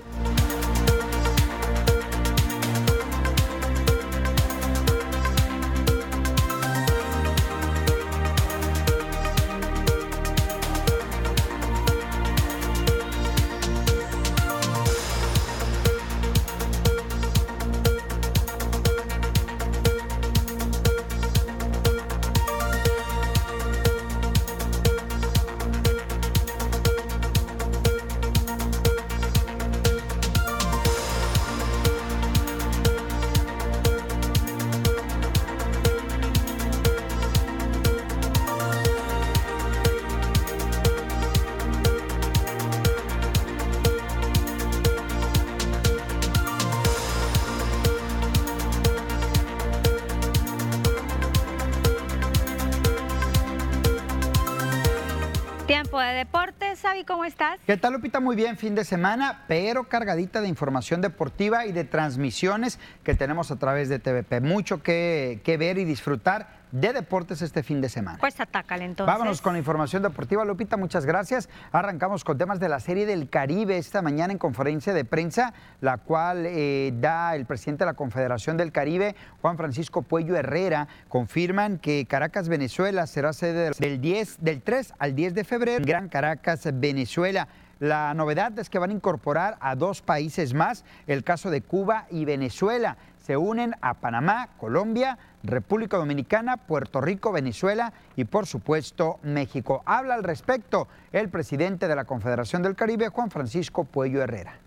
¿Qué 57.75 57.81
tal, 57.81 57.95
Lupita? 57.95 58.21
Muy 58.21 58.37
bien, 58.37 58.57
fin 58.57 58.77
de 58.77 58.85
semana, 58.85 59.43
pero 59.49 59.89
cargadita 59.89 60.41
de 60.41 60.47
información 60.47 61.01
deportiva 61.01 61.67
y 61.67 61.73
de 61.73 61.83
transmisiones 61.83 62.79
que 63.03 63.17
tenemos 63.17 63.51
a 63.51 63.57
través 63.57 63.89
de 63.89 63.99
TVP. 63.99 64.41
Mucho 64.43 64.81
que, 64.81 65.41
que 65.43 65.57
ver 65.57 65.79
y 65.79 65.85
disfrutar 65.85 66.63
de 66.75 66.93
deportes 66.93 67.41
este 67.41 67.63
fin 67.63 67.81
de 67.81 67.89
semana. 67.89 68.19
Pues 68.21 68.41
atácale 68.41 68.85
entonces. 68.85 69.07
Vámonos 69.13 69.41
con 69.41 69.53
la 69.53 69.61
información 69.61 70.03
deportiva, 70.03 70.45
Lupita, 70.45 70.77
muchas 70.77 71.07
gracias. 71.07 71.49
Arrancamos 71.71 72.25
con 72.25 72.37
temas 72.37 72.59
de 72.59 72.69
la 72.69 72.81
Serie 72.81 73.07
del 73.07 73.29
Caribe 73.29 73.79
esta 73.79 74.03
mañana 74.03 74.33
en 74.33 74.39
conferencia 74.39 74.93
de 74.93 75.05
prensa, 75.05 75.55
la 75.81 75.99
cual 75.99 76.47
eh, 76.47 76.93
da 76.97 77.37
el 77.37 77.47
presidente 77.47 77.85
de 77.85 77.91
la 77.91 77.95
Confederación 77.95 78.57
del 78.57 78.73
Caribe, 78.73 79.15
Juan 79.41 79.57
Francisco 79.57 80.03
Puello 80.03 80.37
Herrera, 80.37 80.89
confirman 81.09 81.79
que 81.79 82.07
Caracas, 82.07 82.49
Venezuela 82.49 83.07
será 83.07 83.33
sede 83.33 83.71
del 83.79 84.01
10, 84.01 84.39
del 84.41 84.61
3 84.61 84.95
al 84.99 85.15
10 85.15 85.35
de 85.35 85.45
febrero 85.45 85.85
Gran 85.85 86.09
Caracas, 86.09 86.69
Venezuela. 86.75 87.47
La 87.81 88.15
novedad 88.15 88.59
es 88.59 88.71
que 88.71 88.79
van 88.79 88.91
a 88.91 88.95
incorporar 88.95 89.57
a 89.61 89.75
dos 89.75 90.03
países 90.03 90.55
más, 90.55 90.85
el 91.07 91.25
caso 91.25 91.51
de 91.51 91.61
Cuba 91.61 92.07
y 92.11 92.25
Venezuela. 92.25 92.97
Se 93.19 93.37
unen 93.37 93.75
a 93.81 93.95
Panamá, 93.95 94.49
Colombia, 94.59 95.19
República 95.43 95.97
Dominicana, 95.97 96.57
Puerto 96.57 97.01
Rico, 97.01 97.33
Venezuela 97.33 97.93
y 98.17 98.25
por 98.25 98.47
supuesto 98.47 99.19
México. 99.23 99.83
Habla 99.87 100.15
al 100.15 100.25
respecto 100.25 100.89
el 101.13 101.29
presidente 101.31 101.89
de 101.89 101.97
la 101.97 102.05
Confederación 102.05 102.63
del 102.63 102.77
Caribe, 102.77 103.09
Juan 103.09 103.31
Francisco 103.31 103.85
Puello 103.85 104.23
Herrera. 104.23 104.59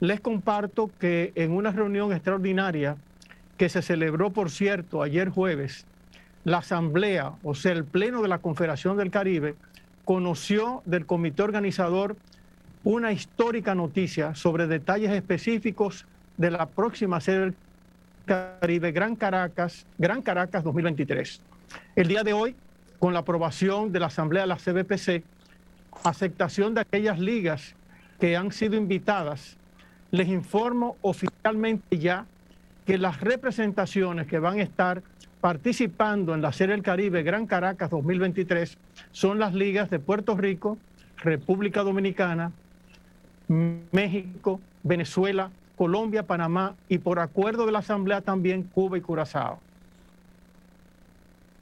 Les 0.00 0.20
comparto 0.20 0.90
que 1.00 1.32
en 1.34 1.50
una 1.50 1.72
reunión 1.72 2.12
extraordinaria 2.12 2.96
que 3.56 3.68
se 3.68 3.82
celebró, 3.82 4.30
por 4.30 4.50
cierto, 4.50 5.02
ayer 5.02 5.28
jueves, 5.28 5.86
la 6.44 6.58
Asamblea, 6.58 7.32
o 7.42 7.54
sea, 7.54 7.72
el 7.72 7.84
Pleno 7.84 8.22
de 8.22 8.28
la 8.28 8.38
Confederación 8.38 8.96
del 8.96 9.10
Caribe, 9.10 9.56
conoció 10.08 10.80
del 10.86 11.04
comité 11.04 11.42
organizador 11.42 12.16
una 12.82 13.12
histórica 13.12 13.74
noticia 13.74 14.34
sobre 14.34 14.66
detalles 14.66 15.10
específicos 15.10 16.06
de 16.38 16.50
la 16.50 16.64
próxima 16.64 17.20
sede 17.20 17.40
del 17.40 17.54
Caribe 18.24 18.90
Gran 18.92 19.16
Caracas, 19.16 19.84
Gran 19.98 20.22
Caracas 20.22 20.64
2023. 20.64 21.42
El 21.94 22.08
día 22.08 22.24
de 22.24 22.32
hoy, 22.32 22.56
con 22.98 23.12
la 23.12 23.18
aprobación 23.18 23.92
de 23.92 24.00
la 24.00 24.06
Asamblea 24.06 24.44
de 24.44 24.46
la 24.46 24.56
CBPC, 24.56 25.24
aceptación 26.04 26.72
de 26.72 26.80
aquellas 26.80 27.18
ligas 27.18 27.74
que 28.18 28.34
han 28.34 28.50
sido 28.50 28.76
invitadas, 28.76 29.58
les 30.10 30.28
informo 30.28 30.96
oficialmente 31.02 31.98
ya 31.98 32.24
que 32.86 32.96
las 32.96 33.20
representaciones 33.20 34.26
que 34.26 34.38
van 34.38 34.58
a 34.58 34.62
estar 34.62 35.02
participando 35.40 36.34
en 36.34 36.42
la 36.42 36.52
Serie 36.52 36.74
del 36.74 36.82
Caribe 36.82 37.22
Gran 37.22 37.46
Caracas 37.46 37.90
2023 37.90 38.76
son 39.12 39.38
las 39.38 39.54
ligas 39.54 39.90
de 39.90 39.98
Puerto 39.98 40.36
Rico, 40.36 40.78
República 41.18 41.82
Dominicana, 41.82 42.52
México, 43.48 44.60
Venezuela, 44.82 45.50
Colombia, 45.76 46.24
Panamá 46.24 46.74
y 46.88 46.98
por 46.98 47.20
acuerdo 47.20 47.66
de 47.66 47.72
la 47.72 47.78
Asamblea 47.80 48.20
también 48.20 48.64
Cuba 48.64 48.98
y 48.98 49.00
Curazao. 49.00 49.60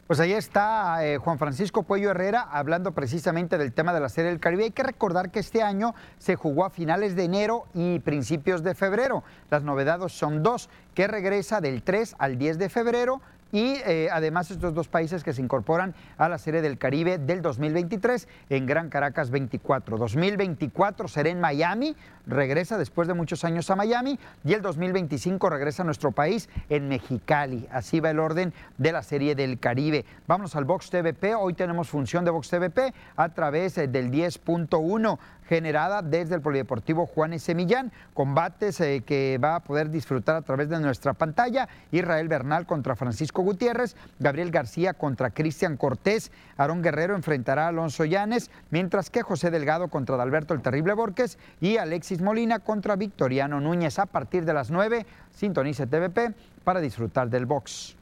Pues 0.07 0.20
ahí 0.20 0.33
está 0.33 1.05
eh, 1.05 1.18
Juan 1.18 1.37
Francisco 1.37 1.83
Puello 1.83 2.12
Herrera 2.12 2.41
hablando 2.41 2.93
precisamente 2.93 3.59
del 3.59 3.72
tema 3.72 3.93
de 3.93 3.99
la 3.99 4.09
Serie 4.09 4.31
del 4.31 4.39
Caribe. 4.39 4.62
Hay 4.62 4.70
que 4.70 4.85
recordar 4.85 5.33
que 5.33 5.41
este 5.41 5.64
año 5.64 5.97
se 6.18 6.37
jugó 6.37 6.64
a 6.64 6.70
finales 6.70 7.16
de 7.16 7.24
enero 7.24 7.66
y 7.74 7.99
principios 7.99 8.62
de 8.62 8.77
febrero. 8.77 9.24
Las 9.51 9.64
novedades 9.64 10.12
son 10.12 10.45
dos, 10.45 10.70
que 10.95 11.09
regresa 11.09 11.61
del 11.61 11.83
3 11.83 12.14
al 12.20 12.39
10 12.39 12.59
de 12.59 12.68
febrero 12.68 13.20
y 13.53 13.76
eh, 13.86 14.09
además 14.12 14.51
estos 14.51 14.74
dos 14.74 14.88
países 14.88 15.22
que 15.22 15.32
se 15.32 15.40
incorporan 15.40 15.94
a 16.18 16.28
la 16.28 16.38
Serie 16.38 16.62
del 16.62 16.78
Caribe 16.78 17.18
del 17.18 17.42
2023 17.42 18.28
en 18.51 18.66
Gran 18.66 18.90
Caracas 18.90 19.30
24. 19.30 19.99
2024 19.99 21.09
será 21.09 21.28
en 21.28 21.40
Miami, 21.40 21.97
regresa 22.26 22.76
después 22.76 23.09
de 23.09 23.14
muchos 23.14 23.44
años 23.44 23.70
a 23.70 23.76
Miami 23.76 24.18
y 24.44 24.53
el 24.53 24.62
2025 24.62 25.49
regresa 25.49 25.82
a 25.82 25.86
nuestro 25.86 26.12
país 26.12 26.49
en 26.68 26.88
Mexicali. 26.88 27.68
Así 27.70 28.01
va 28.01 28.11
el 28.11 28.18
orden 28.18 28.53
de 28.78 28.92
la 28.92 29.03
Serie 29.03 29.34
del 29.34 29.59
Caribe. 29.59 30.05
Vamos 30.26 30.57
al 30.57 30.64
Box 30.64 30.90
TVP. 30.90 31.34
Hoy 31.34 31.55
tenemos 31.55 31.88
función 31.88 32.24
de 32.24 32.30
Box 32.30 32.51
TVP 32.51 32.92
a 33.16 33.28
través 33.28 33.78
eh, 33.78 33.88
del 33.88 34.11
10.1 34.11 35.18
generada 35.49 36.03
desde 36.03 36.34
el 36.34 36.40
Polideportivo 36.40 37.07
Juanes 37.07 37.42
Semillán. 37.42 37.92
Combates 38.14 38.80
eh, 38.80 39.03
que 39.07 39.38
va 39.42 39.57
a 39.57 39.61
poder 39.61 39.90
disfrutar 39.90 40.36
a 40.36 40.42
través 40.42 40.68
de 40.68 40.80
nuestra 40.80 41.12
pantalla. 41.12 41.68
Israel 41.92 42.28
Bernal 42.28 42.66
contra 42.66 42.97
Francisco 42.97 43.42
Gutiérrez, 43.42 43.97
Gabriel 44.18 44.51
García 44.51 44.94
contra 44.94 45.30
Cristian 45.30 45.76
Cortés, 45.76 46.32
Aarón 46.57 46.82
Guerrero 46.82 47.14
enfrentará 47.14 47.66
a 47.66 47.68
Alonso 47.68 48.05
Llanes, 48.05 48.51
mientras 48.70 49.11
que 49.11 49.22
José 49.22 49.51
Delgado 49.51 49.88
contra 49.88 50.16
Alberto 50.20 50.55
el 50.55 50.62
Terrible 50.62 50.94
Borges 50.94 51.38
y 51.61 51.76
Alexis 51.76 52.20
Molina 52.20 52.61
contra 52.61 52.97
Victoriano 52.97 53.61
Núñez 53.61 53.99
a 53.99 54.07
partir 54.07 54.44
de 54.44 54.55
las 54.55 54.70
9. 54.70 55.07
Sintonice 55.30 55.86
TVP 55.86 56.34
para 56.64 56.80
disfrutar 56.80 57.28
del 57.28 57.47
box. 57.47 57.97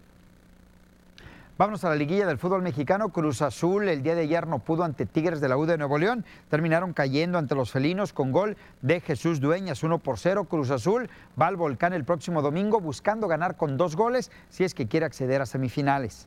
Vámonos 1.56 1.84
a 1.84 1.88
la 1.88 1.94
liguilla 1.94 2.26
del 2.26 2.38
fútbol 2.38 2.62
mexicano. 2.62 3.10
Cruz 3.10 3.40
Azul 3.40 3.88
el 3.88 4.02
día 4.02 4.16
de 4.16 4.22
ayer 4.22 4.44
no 4.48 4.58
pudo 4.58 4.82
ante 4.82 5.06
Tigres 5.06 5.40
de 5.40 5.48
la 5.48 5.56
U 5.56 5.66
de 5.66 5.78
Nuevo 5.78 5.98
León. 5.98 6.24
Terminaron 6.50 6.92
cayendo 6.92 7.38
ante 7.38 7.54
los 7.54 7.70
felinos 7.70 8.12
con 8.12 8.32
gol 8.32 8.56
de 8.82 9.00
Jesús 9.00 9.38
Dueñas, 9.38 9.84
1 9.84 10.00
por 10.00 10.18
0. 10.18 10.46
Cruz 10.46 10.72
Azul 10.72 11.08
va 11.40 11.46
al 11.46 11.54
volcán 11.54 11.92
el 11.92 12.02
próximo 12.02 12.42
domingo 12.42 12.80
buscando 12.80 13.28
ganar 13.28 13.56
con 13.56 13.76
dos 13.76 13.94
goles 13.94 14.32
si 14.48 14.64
es 14.64 14.74
que 14.74 14.88
quiere 14.88 15.06
acceder 15.06 15.42
a 15.42 15.46
semifinales. 15.46 16.26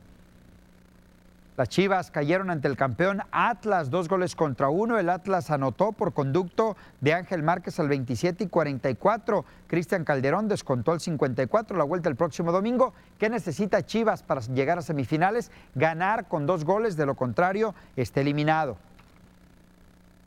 Las 1.58 1.70
Chivas 1.70 2.12
cayeron 2.12 2.50
ante 2.50 2.68
el 2.68 2.76
campeón 2.76 3.20
Atlas, 3.32 3.90
dos 3.90 4.08
goles 4.08 4.36
contra 4.36 4.68
uno. 4.68 4.96
El 4.96 5.08
Atlas 5.08 5.50
anotó 5.50 5.90
por 5.90 6.12
conducto 6.12 6.76
de 7.00 7.14
Ángel 7.14 7.42
Márquez 7.42 7.80
al 7.80 7.88
27 7.88 8.44
y 8.44 8.46
44. 8.46 9.44
Cristian 9.66 10.04
Calderón 10.04 10.46
descontó 10.46 10.92
el 10.92 11.00
54. 11.00 11.76
La 11.76 11.82
vuelta 11.82 12.08
el 12.08 12.14
próximo 12.14 12.52
domingo. 12.52 12.94
¿Qué 13.18 13.28
necesita 13.28 13.84
Chivas 13.84 14.22
para 14.22 14.40
llegar 14.42 14.78
a 14.78 14.82
semifinales? 14.82 15.50
Ganar 15.74 16.28
con 16.28 16.46
dos 16.46 16.64
goles, 16.64 16.96
de 16.96 17.06
lo 17.06 17.16
contrario, 17.16 17.74
está 17.96 18.20
eliminado. 18.20 18.78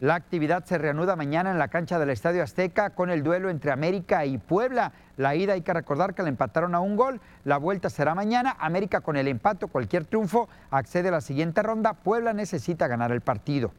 La 0.02 0.16
actividad 0.16 0.66
se 0.66 0.80
reanuda 0.80 1.16
mañana 1.16 1.52
en 1.52 1.60
la 1.60 1.68
cancha 1.68 2.00
del 2.00 2.10
Estadio 2.10 2.42
Azteca 2.42 2.90
con 2.90 3.12
el 3.12 3.22
duelo 3.22 3.52
entre 3.52 3.72
América 3.72 4.26
y 4.26 4.40
Puebla. 4.40 4.94
La 5.16 5.36
ida 5.36 5.54
hay 5.54 5.62
que 5.62 5.76
recordar 5.76 6.16
que 6.16 6.24
le 6.24 6.30
empataron 6.30 6.74
a 6.74 6.80
un 6.80 6.96
gol. 6.96 7.22
La 7.46 7.58
vuelta 7.58 7.88
será 7.92 8.16
mañana. 8.16 8.58
América 8.60 9.02
con 9.02 9.16
el 9.16 9.28
empate 9.28 9.68
cualquier 9.68 10.06
triunfo 10.06 10.50
accede 10.72 11.10
a 11.10 11.12
la 11.12 11.22
siguiente 11.22 11.62
ronda. 11.62 11.94
Puebla 11.94 12.34
necesita 12.34 12.88
ganar 12.88 13.12
el 13.12 13.22
partido. 13.22 13.74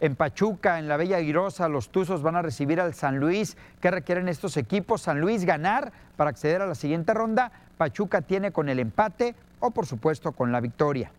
En 0.00 0.16
Pachuca, 0.16 0.80
en 0.80 0.88
la 0.88 0.96
Bella 0.96 1.20
Irosa, 1.20 1.68
los 1.68 1.90
Tuzos 1.90 2.22
van 2.22 2.34
a 2.34 2.42
recibir 2.42 2.80
al 2.80 2.92
San 2.92 3.20
Luis. 3.20 3.56
¿Qué 3.80 3.92
requieren 3.92 4.28
estos 4.28 4.56
equipos? 4.56 5.00
San 5.00 5.20
Luis 5.20 5.44
ganar 5.44 5.92
para 6.16 6.30
acceder 6.30 6.60
a 6.60 6.66
la 6.66 6.74
siguiente 6.74 7.14
ronda. 7.14 7.52
Pachuca 7.78 8.20
tiene 8.20 8.50
con 8.50 8.68
el 8.68 8.80
empate 8.80 9.36
o 9.60 9.70
por 9.70 9.86
supuesto 9.86 10.32
con 10.32 10.50
la 10.50 10.60
victoria. 10.60 11.12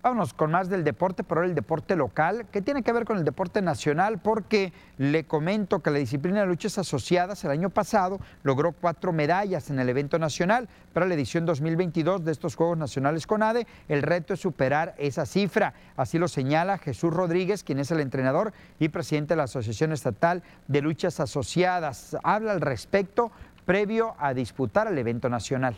Vámonos 0.00 0.32
con 0.32 0.52
más 0.52 0.68
del 0.68 0.84
deporte, 0.84 1.24
pero 1.24 1.42
el 1.42 1.56
deporte 1.56 1.96
local, 1.96 2.46
que 2.52 2.62
tiene 2.62 2.84
que 2.84 2.92
ver 2.92 3.04
con 3.04 3.18
el 3.18 3.24
deporte 3.24 3.60
nacional, 3.60 4.18
porque 4.18 4.72
le 4.96 5.24
comento 5.24 5.80
que 5.80 5.90
la 5.90 5.98
disciplina 5.98 6.40
de 6.40 6.46
luchas 6.46 6.78
asociadas 6.78 7.42
el 7.44 7.50
año 7.50 7.68
pasado 7.68 8.20
logró 8.44 8.70
cuatro 8.70 9.12
medallas 9.12 9.70
en 9.70 9.80
el 9.80 9.88
evento 9.88 10.20
nacional. 10.20 10.68
Para 10.92 11.06
la 11.06 11.14
edición 11.14 11.46
2022 11.46 12.24
de 12.24 12.30
estos 12.30 12.54
Juegos 12.54 12.78
Nacionales 12.78 13.26
con 13.26 13.42
ADE, 13.42 13.66
el 13.88 14.02
reto 14.02 14.34
es 14.34 14.40
superar 14.40 14.94
esa 14.98 15.26
cifra. 15.26 15.74
Así 15.96 16.16
lo 16.16 16.28
señala 16.28 16.78
Jesús 16.78 17.12
Rodríguez, 17.12 17.64
quien 17.64 17.80
es 17.80 17.90
el 17.90 17.98
entrenador 17.98 18.52
y 18.78 18.90
presidente 18.90 19.34
de 19.34 19.38
la 19.38 19.44
Asociación 19.44 19.90
Estatal 19.90 20.44
de 20.68 20.80
Luchas 20.80 21.18
Asociadas. 21.18 22.16
Habla 22.22 22.52
al 22.52 22.60
respecto 22.60 23.32
previo 23.66 24.14
a 24.18 24.32
disputar 24.32 24.86
el 24.86 24.96
evento 24.96 25.28
nacional. 25.28 25.76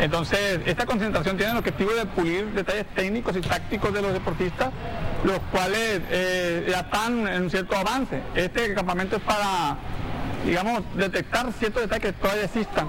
Entonces, 0.00 0.60
esta 0.66 0.86
concentración 0.86 1.36
tiene 1.36 1.52
el 1.52 1.58
objetivo 1.58 1.92
de 1.92 2.04
pulir 2.06 2.46
detalles 2.52 2.86
técnicos 2.94 3.36
y 3.36 3.40
tácticos 3.40 3.92
de 3.92 4.02
los 4.02 4.12
deportistas, 4.12 4.70
los 5.22 5.38
cuales 5.52 6.02
eh, 6.10 6.66
ya 6.68 6.80
están 6.80 7.26
en 7.28 7.48
cierto 7.48 7.76
avance. 7.76 8.20
Este 8.34 8.74
campamento 8.74 9.16
es 9.16 9.22
para, 9.22 9.76
digamos, 10.44 10.82
detectar 10.96 11.52
ciertos 11.52 11.82
detalles 11.82 12.06
que 12.06 12.12
todavía 12.12 12.44
existan. 12.44 12.88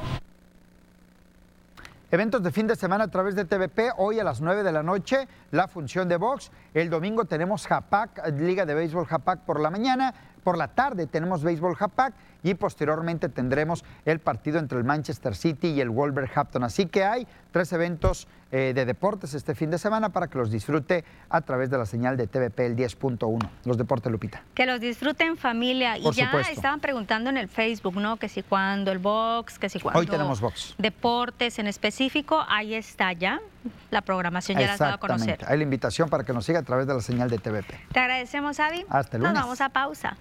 Eventos 2.11 2.41
de 2.43 2.51
fin 2.51 2.65
de 2.65 2.75
semana 2.75 3.05
a 3.05 3.07
través 3.09 3.35
de 3.35 3.45
TVP, 3.45 3.91
hoy 3.97 4.19
a 4.19 4.23
las 4.23 4.39
9 4.39 4.63
de 4.63 4.71
la 4.71 4.83
noche, 4.83 5.27
la 5.51 5.67
función 5.67 6.07
de 6.07 6.17
box. 6.17 6.51
El 6.73 6.89
domingo 6.89 7.25
tenemos 7.25 7.67
Japac, 7.67 8.27
Liga 8.37 8.65
de 8.65 8.73
Béisbol 8.73 9.05
Japac 9.05 9.41
por 9.41 9.59
la 9.59 9.69
mañana. 9.69 10.13
Por 10.43 10.57
la 10.57 10.67
tarde 10.67 11.07
tenemos 11.07 11.43
Béisbol 11.43 11.75
Japac 11.75 12.13
y 12.45 12.53
posteriormente 12.53 13.27
tendremos 13.27 13.83
el 14.05 14.19
partido 14.19 14.59
entre 14.59 14.77
el 14.77 14.83
Manchester 14.83 15.35
City 15.35 15.69
y 15.69 15.81
el 15.81 15.89
Wolverhampton. 15.89 16.63
Así 16.63 16.85
que 16.85 17.03
hay 17.03 17.27
tres 17.51 17.73
eventos 17.73 18.27
eh, 18.51 18.73
de 18.75 18.85
deportes 18.85 19.33
este 19.33 19.55
fin 19.55 19.71
de 19.71 19.79
semana 19.79 20.09
para 20.09 20.27
que 20.27 20.37
los 20.37 20.51
disfrute 20.51 21.03
a 21.27 21.41
través 21.41 21.71
de 21.71 21.79
la 21.79 21.87
señal 21.87 22.17
de 22.17 22.27
TVP 22.27 22.67
el 22.67 22.75
10.1, 22.75 23.49
los 23.65 23.77
deportes 23.79 24.11
Lupita. 24.11 24.43
Que 24.53 24.67
los 24.67 24.79
disfruten 24.79 25.37
familia. 25.37 25.97
y 25.97 26.11
ya 26.11 26.31
estaban 26.51 26.79
preguntando 26.79 27.31
en 27.31 27.37
el 27.37 27.49
Facebook, 27.49 27.95
¿no? 27.95 28.17
Que 28.17 28.29
si 28.29 28.43
cuando 28.43 28.91
el 28.91 28.99
box, 28.99 29.57
que 29.57 29.67
si 29.67 29.79
cuando... 29.79 30.01
Hoy 30.01 30.05
tenemos 30.05 30.39
box. 30.39 30.75
Deportes 30.77 31.57
en 31.57 31.65
específico, 31.65 32.45
ahí 32.47 32.75
está 32.75 33.11
ya. 33.13 33.41
La 33.89 34.01
programación 34.01 34.59
ya 34.59 34.67
la 34.67 34.73
has 34.73 34.81
a 34.81 34.97
conocer. 34.99 35.39
Hay 35.47 35.57
la 35.57 35.63
invitación 35.63 36.09
para 36.09 36.23
que 36.23 36.31
nos 36.31 36.45
siga 36.45 36.59
a 36.59 36.63
través 36.63 36.85
de 36.85 36.93
la 36.93 37.01
señal 37.01 37.27
de 37.31 37.39
TVP. 37.39 37.73
Te 37.91 37.99
agradecemos, 37.99 38.59
Avi. 38.59 38.85
Hasta 38.87 39.17
luego. 39.17 39.33
Nos 39.33 39.41
vamos 39.41 39.61
a 39.61 39.69
pausa. 39.69 40.15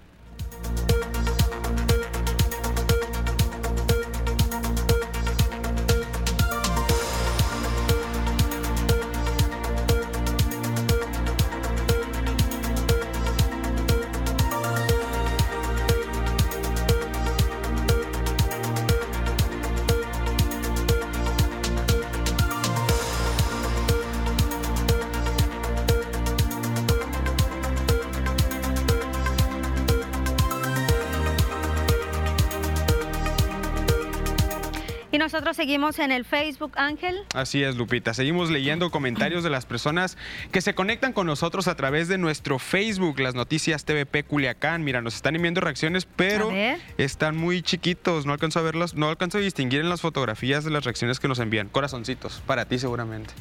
Nosotros 35.35 35.57
seguimos 35.57 35.99
en 35.99 36.13
el 36.13 36.23
Facebook, 36.23 36.71
Ángel. 36.77 37.19
Así 37.33 37.61
es, 37.61 37.75
Lupita. 37.75 38.13
Seguimos 38.13 38.49
leyendo 38.49 38.89
comentarios 38.89 39.43
de 39.43 39.49
las 39.49 39.65
personas 39.65 40.17
que 40.53 40.61
se 40.61 40.73
conectan 40.73 41.11
con 41.11 41.27
nosotros 41.27 41.67
a 41.67 41.75
través 41.75 42.07
de 42.07 42.17
nuestro 42.17 42.57
Facebook, 42.57 43.19
las 43.19 43.35
noticias 43.35 43.83
TVP 43.83 44.23
Culiacán. 44.23 44.85
Mira, 44.85 45.01
nos 45.01 45.15
están 45.15 45.35
enviando 45.35 45.59
reacciones, 45.59 46.05
pero 46.05 46.51
están 46.97 47.35
muy 47.35 47.61
chiquitos. 47.61 48.25
No 48.25 48.31
alcanzo 48.31 48.59
a 48.59 48.61
verlas, 48.61 48.93
no 48.93 49.09
alcanzo 49.09 49.39
a 49.39 49.41
distinguir 49.41 49.81
en 49.81 49.89
las 49.89 49.99
fotografías 49.99 50.63
de 50.63 50.71
las 50.71 50.85
reacciones 50.85 51.19
que 51.19 51.27
nos 51.27 51.39
envían. 51.39 51.67
Corazoncitos, 51.67 52.41
para 52.45 52.63
ti 52.63 52.79
seguramente 52.79 53.33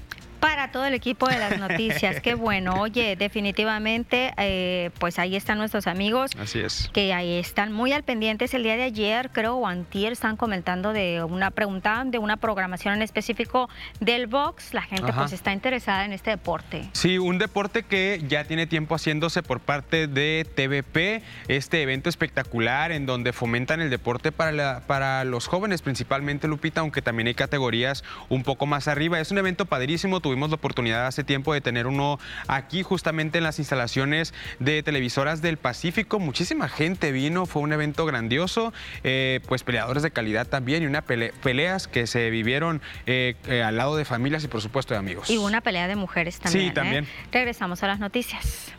para 0.44 0.70
todo 0.70 0.84
el 0.84 0.92
equipo 0.92 1.26
de 1.26 1.38
las 1.38 1.58
noticias. 1.58 2.20
Qué 2.20 2.34
bueno. 2.34 2.74
Oye, 2.78 3.16
definitivamente, 3.16 4.34
eh, 4.36 4.90
pues 4.98 5.18
ahí 5.18 5.36
están 5.36 5.56
nuestros 5.56 5.86
amigos. 5.86 6.32
Así 6.38 6.58
es. 6.58 6.90
Que 6.92 7.14
ahí 7.14 7.38
están 7.38 7.72
muy 7.72 7.94
al 7.94 8.02
pendientes. 8.02 8.52
El 8.52 8.62
día 8.62 8.76
de 8.76 8.82
ayer, 8.82 9.30
creo, 9.32 9.54
o 9.54 9.66
antier, 9.66 10.12
están 10.12 10.36
comentando 10.36 10.92
de 10.92 11.24
una 11.24 11.50
pregunta, 11.50 12.02
de 12.04 12.18
una 12.18 12.36
programación 12.36 12.92
en 12.92 13.00
específico 13.00 13.70
del 14.00 14.26
box. 14.26 14.74
La 14.74 14.82
gente 14.82 15.14
pues 15.14 15.32
está 15.32 15.50
interesada 15.50 16.04
en 16.04 16.12
este 16.12 16.28
deporte. 16.28 16.90
Sí, 16.92 17.16
un 17.16 17.38
deporte 17.38 17.84
que 17.84 18.22
ya 18.28 18.44
tiene 18.44 18.66
tiempo 18.66 18.96
haciéndose 18.96 19.42
por 19.42 19.60
parte 19.60 20.08
de 20.08 20.46
TVP. 20.54 21.22
Este 21.48 21.80
evento 21.80 22.10
espectacular 22.10 22.92
en 22.92 23.06
donde 23.06 23.32
fomentan 23.32 23.80
el 23.80 23.88
deporte 23.88 24.30
para, 24.30 24.80
para 24.80 25.24
los 25.24 25.46
jóvenes, 25.46 25.80
principalmente, 25.80 26.48
Lupita, 26.48 26.82
aunque 26.82 27.00
también 27.00 27.28
hay 27.28 27.34
categorías 27.34 28.04
un 28.28 28.42
poco 28.42 28.66
más 28.66 28.88
arriba. 28.88 29.18
Es 29.20 29.30
un 29.30 29.38
evento 29.38 29.64
padrísimo 29.64 30.20
tuvimos 30.20 30.33
la 30.34 30.56
oportunidad 30.56 31.06
hace 31.06 31.24
tiempo 31.24 31.54
de 31.54 31.60
tener 31.60 31.86
uno 31.86 32.18
aquí 32.48 32.82
justamente 32.82 33.38
en 33.38 33.44
las 33.44 33.58
instalaciones 33.58 34.34
de 34.58 34.82
televisoras 34.82 35.42
del 35.42 35.56
Pacífico. 35.56 36.18
Muchísima 36.18 36.68
gente 36.68 37.12
vino, 37.12 37.46
fue 37.46 37.62
un 37.62 37.72
evento 37.72 38.04
grandioso, 38.04 38.72
eh, 39.02 39.40
pues 39.46 39.62
peleadores 39.62 40.02
de 40.02 40.10
calidad 40.10 40.46
también 40.46 40.82
y 40.82 40.86
una 40.86 41.02
peleas 41.02 41.88
que 41.88 42.06
se 42.06 42.30
vivieron 42.30 42.82
eh, 43.06 43.36
eh, 43.46 43.62
al 43.62 43.76
lado 43.76 43.96
de 43.96 44.04
familias 44.04 44.44
y 44.44 44.48
por 44.48 44.60
supuesto 44.60 44.94
de 44.94 44.98
amigos. 44.98 45.30
Y 45.30 45.38
una 45.38 45.60
pelea 45.60 45.88
de 45.88 45.96
mujeres 45.96 46.38
también. 46.38 46.68
Sí, 46.68 46.74
también. 46.74 47.08
Regresamos 47.32 47.82
a 47.82 47.86
las 47.86 48.00
noticias. 48.00 48.72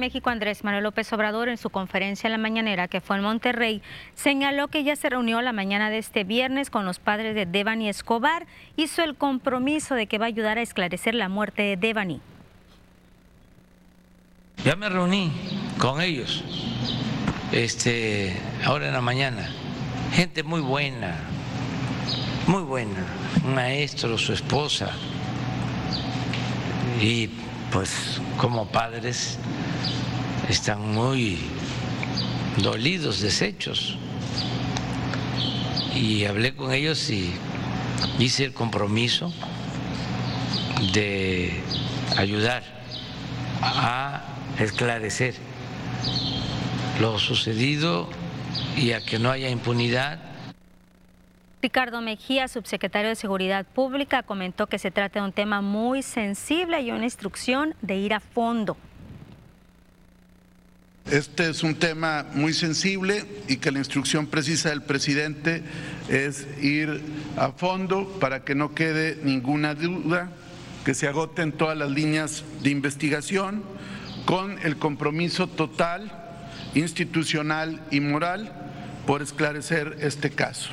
México, 0.00 0.30
Andrés 0.30 0.64
Manuel 0.64 0.82
López 0.82 1.12
Obrador, 1.12 1.48
en 1.48 1.58
su 1.58 1.70
conferencia 1.70 2.26
en 2.26 2.32
la 2.32 2.38
mañanera 2.38 2.88
que 2.88 3.00
fue 3.00 3.16
en 3.16 3.22
Monterrey, 3.22 3.82
señaló 4.14 4.68
que 4.68 4.82
ya 4.82 4.96
se 4.96 5.10
reunió 5.10 5.40
la 5.42 5.52
mañana 5.52 5.90
de 5.90 5.98
este 5.98 6.24
viernes 6.24 6.70
con 6.70 6.84
los 6.84 6.98
padres 6.98 7.34
de 7.34 7.46
Devani 7.46 7.88
Escobar. 7.88 8.46
Hizo 8.76 9.02
el 9.02 9.14
compromiso 9.14 9.94
de 9.94 10.06
que 10.06 10.18
va 10.18 10.24
a 10.24 10.28
ayudar 10.28 10.58
a 10.58 10.62
esclarecer 10.62 11.14
la 11.14 11.28
muerte 11.28 11.62
de 11.62 11.76
Devani. 11.76 12.20
Ya 14.64 14.74
me 14.74 14.88
reuní 14.88 15.32
con 15.78 16.00
ellos 16.00 16.44
este, 17.52 18.36
ahora 18.64 18.88
en 18.88 18.94
la 18.94 19.00
mañana, 19.00 19.50
gente 20.12 20.42
muy 20.42 20.60
buena, 20.60 21.16
muy 22.46 22.62
buena, 22.62 23.04
un 23.44 23.54
maestro, 23.54 24.16
su 24.18 24.32
esposa, 24.32 24.92
y 27.00 27.28
pues 27.72 28.20
como 28.38 28.66
padres 28.66 29.38
están 30.48 30.92
muy 30.92 31.38
dolidos, 32.58 33.20
deshechos. 33.20 33.96
Y 35.94 36.24
hablé 36.24 36.54
con 36.54 36.72
ellos 36.72 37.10
y 37.10 37.32
hice 38.18 38.44
el 38.44 38.52
compromiso 38.52 39.32
de 40.92 41.62
ayudar 42.16 42.62
a 43.62 44.22
esclarecer 44.58 45.34
lo 47.00 47.18
sucedido 47.18 48.08
y 48.76 48.92
a 48.92 49.00
que 49.00 49.18
no 49.18 49.30
haya 49.30 49.48
impunidad. 49.48 50.18
Ricardo 51.62 52.00
Mejía, 52.00 52.48
subsecretario 52.48 53.10
de 53.10 53.16
Seguridad 53.16 53.66
Pública, 53.66 54.22
comentó 54.22 54.66
que 54.66 54.78
se 54.78 54.90
trata 54.90 55.20
de 55.20 55.26
un 55.26 55.32
tema 55.32 55.60
muy 55.60 56.02
sensible 56.02 56.80
y 56.80 56.90
una 56.90 57.04
instrucción 57.04 57.74
de 57.82 57.96
ir 57.96 58.14
a 58.14 58.20
fondo. 58.20 58.78
Este 61.10 61.50
es 61.50 61.62
un 61.62 61.74
tema 61.74 62.24
muy 62.34 62.54
sensible 62.54 63.24
y 63.48 63.56
que 63.56 63.72
la 63.72 63.78
instrucción 63.78 64.26
precisa 64.26 64.70
del 64.70 64.82
presidente 64.82 65.62
es 66.08 66.46
ir 66.62 67.02
a 67.36 67.50
fondo 67.50 68.08
para 68.20 68.44
que 68.44 68.54
no 68.54 68.74
quede 68.74 69.18
ninguna 69.22 69.74
duda, 69.74 70.30
que 70.84 70.94
se 70.94 71.08
agoten 71.08 71.52
todas 71.52 71.76
las 71.76 71.90
líneas 71.90 72.44
de 72.62 72.70
investigación 72.70 73.64
con 74.24 74.58
el 74.62 74.76
compromiso 74.76 75.46
total, 75.46 76.10
institucional 76.74 77.82
y 77.90 78.00
moral 78.00 78.52
por 79.06 79.20
esclarecer 79.20 79.96
este 80.00 80.30
caso. 80.30 80.70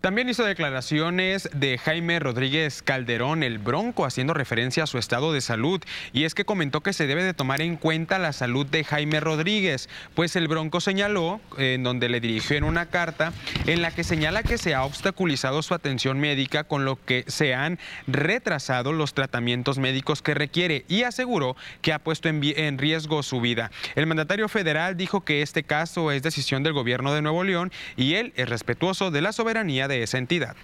También 0.00 0.30
hizo 0.30 0.44
declaraciones 0.44 1.50
de 1.52 1.76
Jaime 1.76 2.18
Rodríguez 2.20 2.82
Calderón, 2.82 3.42
el 3.42 3.58
Bronco, 3.58 4.06
haciendo 4.06 4.32
referencia 4.32 4.84
a 4.84 4.86
su 4.86 4.96
estado 4.96 5.34
de 5.34 5.42
salud. 5.42 5.82
Y 6.14 6.24
es 6.24 6.34
que 6.34 6.46
comentó 6.46 6.80
que 6.80 6.94
se 6.94 7.06
debe 7.06 7.22
de 7.22 7.34
tomar 7.34 7.60
en 7.60 7.76
cuenta 7.76 8.18
la 8.18 8.32
salud 8.32 8.64
de 8.64 8.82
Jaime 8.82 9.20
Rodríguez, 9.20 9.90
pues 10.14 10.36
el 10.36 10.48
Bronco 10.48 10.80
señaló, 10.80 11.38
en 11.58 11.82
donde 11.82 12.08
le 12.08 12.20
dirigió 12.20 12.56
en 12.56 12.64
una 12.64 12.86
carta, 12.86 13.34
en 13.66 13.82
la 13.82 13.90
que 13.90 14.02
señala 14.02 14.42
que 14.42 14.56
se 14.56 14.74
ha 14.74 14.84
obstaculizado 14.84 15.60
su 15.60 15.74
atención 15.74 16.18
médica, 16.18 16.64
con 16.64 16.86
lo 16.86 16.96
que 17.04 17.24
se 17.26 17.52
han 17.54 17.78
retrasado 18.06 18.94
los 18.94 19.12
tratamientos 19.12 19.76
médicos 19.76 20.22
que 20.22 20.32
requiere 20.32 20.86
y 20.88 21.02
aseguró 21.02 21.56
que 21.82 21.92
ha 21.92 21.98
puesto 21.98 22.30
en, 22.30 22.78
riesgo 22.78 23.22
su 23.22 23.42
vida. 23.42 23.70
El 23.96 24.06
mandatario 24.06 24.48
federal 24.48 24.96
dijo 24.96 25.26
que 25.26 25.42
este 25.42 25.62
caso 25.62 26.10
es 26.10 26.22
decisión 26.22 26.62
del 26.62 26.72
gobierno 26.72 27.12
de 27.12 27.20
Nuevo 27.20 27.44
León 27.44 27.70
y 27.98 28.14
él 28.14 28.32
es 28.36 28.48
respetuoso 28.48 29.10
de 29.10 29.20
la 29.20 29.32
soberanía 29.32 29.89
de 29.90 30.04
esa 30.04 30.16
entidad. 30.18 30.56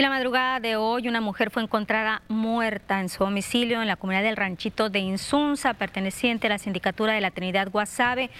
En 0.00 0.04
la 0.04 0.10
madrugada 0.10 0.60
de 0.60 0.76
hoy, 0.76 1.08
una 1.08 1.20
mujer 1.20 1.50
fue 1.50 1.60
encontrada 1.60 2.22
muerta 2.28 3.00
en 3.00 3.08
su 3.08 3.24
domicilio 3.24 3.82
en 3.82 3.88
la 3.88 3.96
comunidad 3.96 4.22
del 4.22 4.36
ranchito 4.36 4.90
de 4.90 5.00
Insunza, 5.00 5.74
perteneciente 5.74 6.46
a 6.46 6.50
la 6.50 6.58
sindicatura 6.58 7.14
de 7.14 7.20
la 7.20 7.32
Trinidad 7.32 7.68
Guasave. 7.68 8.30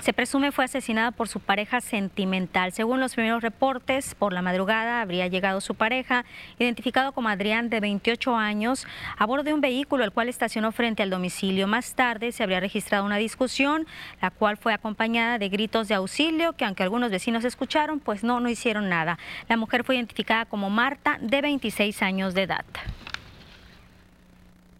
Se 0.00 0.12
presume 0.12 0.52
fue 0.52 0.66
asesinada 0.66 1.10
por 1.10 1.26
su 1.26 1.40
pareja 1.40 1.80
sentimental. 1.80 2.70
Según 2.70 3.00
los 3.00 3.16
primeros 3.16 3.42
reportes, 3.42 4.14
por 4.14 4.32
la 4.32 4.42
madrugada 4.42 5.00
habría 5.00 5.26
llegado 5.26 5.60
su 5.60 5.74
pareja, 5.74 6.24
identificado 6.60 7.10
como 7.10 7.30
Adrián, 7.30 7.68
de 7.68 7.80
28 7.80 8.36
años, 8.36 8.86
a 9.16 9.26
bordo 9.26 9.42
de 9.42 9.54
un 9.54 9.60
vehículo 9.60 10.04
el 10.04 10.12
cual 10.12 10.28
estacionó 10.28 10.70
frente 10.70 11.02
al 11.02 11.10
domicilio. 11.10 11.66
Más 11.66 11.96
tarde 11.96 12.30
se 12.30 12.44
habría 12.44 12.60
registrado 12.60 13.04
una 13.04 13.16
discusión, 13.16 13.88
la 14.22 14.30
cual 14.30 14.56
fue 14.56 14.72
acompañada 14.72 15.38
de 15.38 15.48
gritos 15.48 15.88
de 15.88 15.96
auxilio, 15.96 16.52
que 16.52 16.64
aunque 16.64 16.84
algunos 16.84 17.10
vecinos 17.10 17.44
escucharon, 17.44 17.98
pues 17.98 18.22
no, 18.22 18.38
no 18.38 18.48
hicieron 18.48 18.88
nada. 18.88 19.18
La 19.48 19.56
mujer 19.56 19.82
fue 19.82 19.96
identificada 19.96 20.44
como 20.44 20.70
Marta 20.70 21.07
de 21.20 21.40
26 21.40 22.02
años 22.02 22.34
de 22.34 22.42
edad. 22.42 22.64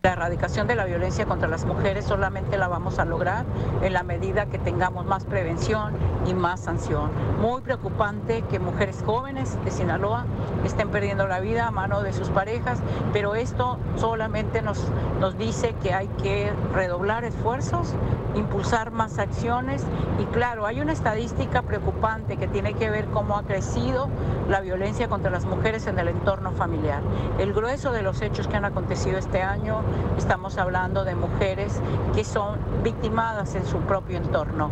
La 0.04 0.12
erradicación 0.12 0.68
de 0.68 0.76
la 0.76 0.84
violencia 0.84 1.26
contra 1.26 1.48
las 1.48 1.64
mujeres 1.64 2.04
solamente 2.04 2.56
la 2.56 2.68
vamos 2.68 3.00
a 3.00 3.04
lograr 3.04 3.44
en 3.82 3.92
la 3.92 4.04
medida 4.04 4.46
que 4.46 4.56
tengamos 4.56 5.04
más 5.06 5.24
prevención 5.24 5.92
y 6.24 6.34
más 6.34 6.60
sanción. 6.60 7.10
Muy 7.40 7.62
preocupante 7.62 8.42
que 8.42 8.60
mujeres 8.60 9.02
jóvenes 9.04 9.58
de 9.64 9.72
Sinaloa 9.72 10.24
estén 10.64 10.90
perdiendo 10.90 11.26
la 11.26 11.40
vida 11.40 11.66
a 11.66 11.72
mano 11.72 12.00
de 12.02 12.12
sus 12.12 12.28
parejas, 12.28 12.78
pero 13.12 13.34
esto 13.34 13.76
solamente 13.96 14.62
nos, 14.62 14.86
nos 15.18 15.36
dice 15.36 15.74
que 15.82 15.92
hay 15.92 16.06
que 16.22 16.52
redoblar 16.72 17.24
esfuerzos, 17.24 17.92
impulsar 18.36 18.92
más 18.92 19.18
acciones 19.18 19.82
y 20.20 20.26
claro, 20.26 20.66
hay 20.66 20.80
una 20.80 20.92
estadística 20.92 21.62
preocupante 21.62 22.36
que 22.36 22.46
tiene 22.46 22.74
que 22.74 22.88
ver 22.88 23.06
cómo 23.06 23.36
ha 23.36 23.42
crecido 23.42 24.08
la 24.48 24.60
violencia 24.60 25.08
contra 25.08 25.30
las 25.30 25.44
mujeres 25.44 25.88
en 25.88 25.98
el 25.98 26.08
entorno 26.08 26.52
familiar. 26.52 27.02
El 27.38 27.52
grueso 27.52 27.90
de 27.90 28.02
los 28.02 28.22
hechos 28.22 28.46
que 28.46 28.56
han 28.56 28.64
acontecido 28.64 29.18
este 29.18 29.42
año 29.42 29.82
estamos 30.16 30.58
hablando 30.58 31.04
de 31.04 31.14
mujeres 31.14 31.80
que 32.14 32.24
son 32.24 32.58
victimadas 32.82 33.54
en 33.54 33.64
su 33.64 33.78
propio 33.80 34.18
entorno. 34.18 34.70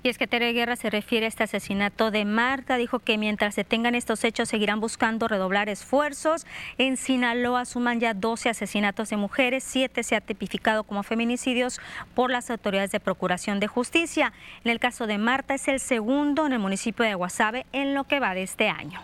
Y 0.00 0.08
es 0.10 0.16
que 0.16 0.28
Tere 0.28 0.52
Guerra 0.52 0.76
se 0.76 0.90
refiere 0.90 1.26
a 1.26 1.28
este 1.28 1.42
asesinato 1.42 2.12
de 2.12 2.24
Marta. 2.24 2.76
Dijo 2.76 3.00
que 3.00 3.18
mientras 3.18 3.56
se 3.56 3.64
tengan 3.64 3.96
estos 3.96 4.22
hechos 4.22 4.48
seguirán 4.48 4.78
buscando 4.78 5.26
redoblar 5.26 5.68
esfuerzos. 5.68 6.46
En 6.78 6.96
Sinaloa 6.96 7.64
suman 7.64 7.98
ya 7.98 8.14
12 8.14 8.48
asesinatos 8.48 9.10
de 9.10 9.16
mujeres, 9.16 9.64
7 9.64 10.04
se 10.04 10.14
ha 10.14 10.20
tipificado 10.20 10.84
como 10.84 11.02
feminicidios 11.02 11.80
por 12.14 12.30
las 12.30 12.48
autoridades 12.48 12.92
de 12.92 13.00
Procuración 13.00 13.58
de 13.58 13.66
Justicia. 13.66 14.32
En 14.62 14.70
el 14.70 14.78
caso 14.78 15.08
de 15.08 15.18
Marta 15.18 15.54
es 15.54 15.66
el 15.66 15.80
segundo 15.80 16.46
en 16.46 16.52
el 16.52 16.60
municipio 16.60 17.04
de 17.04 17.14
Guasave 17.14 17.66
en 17.72 17.94
lo 17.94 18.04
que 18.04 18.20
va 18.20 18.34
de 18.34 18.44
este 18.44 18.68
año 18.68 19.00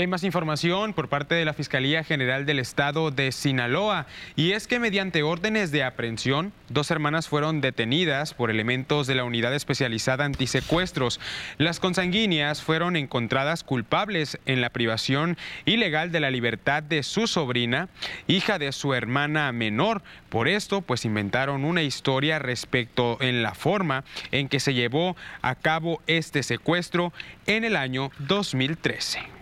hay 0.00 0.06
más 0.06 0.24
información 0.24 0.94
por 0.94 1.08
parte 1.08 1.34
de 1.34 1.44
la 1.44 1.52
Fiscalía 1.52 2.02
General 2.04 2.46
del 2.46 2.58
Estado 2.58 3.10
de 3.10 3.32
Sinaloa 3.32 4.06
y 4.34 4.52
es 4.52 4.66
que 4.66 4.78
mediante 4.78 5.22
órdenes 5.22 5.72
de 5.72 5.84
aprehensión, 5.84 6.52
dos 6.68 6.90
hermanas 6.90 7.28
fueron 7.28 7.60
detenidas 7.60 8.32
por 8.32 8.50
elementos 8.50 9.06
de 9.06 9.14
la 9.14 9.24
Unidad 9.24 9.54
Especializada 9.54 10.24
Antisecuestros. 10.24 11.20
Las 11.58 11.80
consanguíneas 11.80 12.62
fueron 12.62 12.96
encontradas 12.96 13.62
culpables 13.62 14.38
en 14.46 14.60
la 14.60 14.70
privación 14.70 15.36
ilegal 15.66 16.12
de 16.12 16.20
la 16.20 16.30
libertad 16.30 16.82
de 16.82 17.02
su 17.02 17.26
sobrina, 17.26 17.88
hija 18.26 18.58
de 18.58 18.72
su 18.72 18.94
hermana 18.94 19.52
menor. 19.52 20.02
Por 20.30 20.48
esto, 20.48 20.80
pues 20.80 21.04
inventaron 21.04 21.64
una 21.64 21.82
historia 21.82 22.38
respecto 22.38 23.18
en 23.20 23.42
la 23.42 23.54
forma 23.54 24.04
en 24.30 24.48
que 24.48 24.60
se 24.60 24.72
llevó 24.72 25.16
a 25.42 25.56
cabo 25.56 26.00
este 26.06 26.42
secuestro 26.42 27.12
en 27.46 27.64
el 27.64 27.76
año 27.76 28.10
2013. 28.20 29.39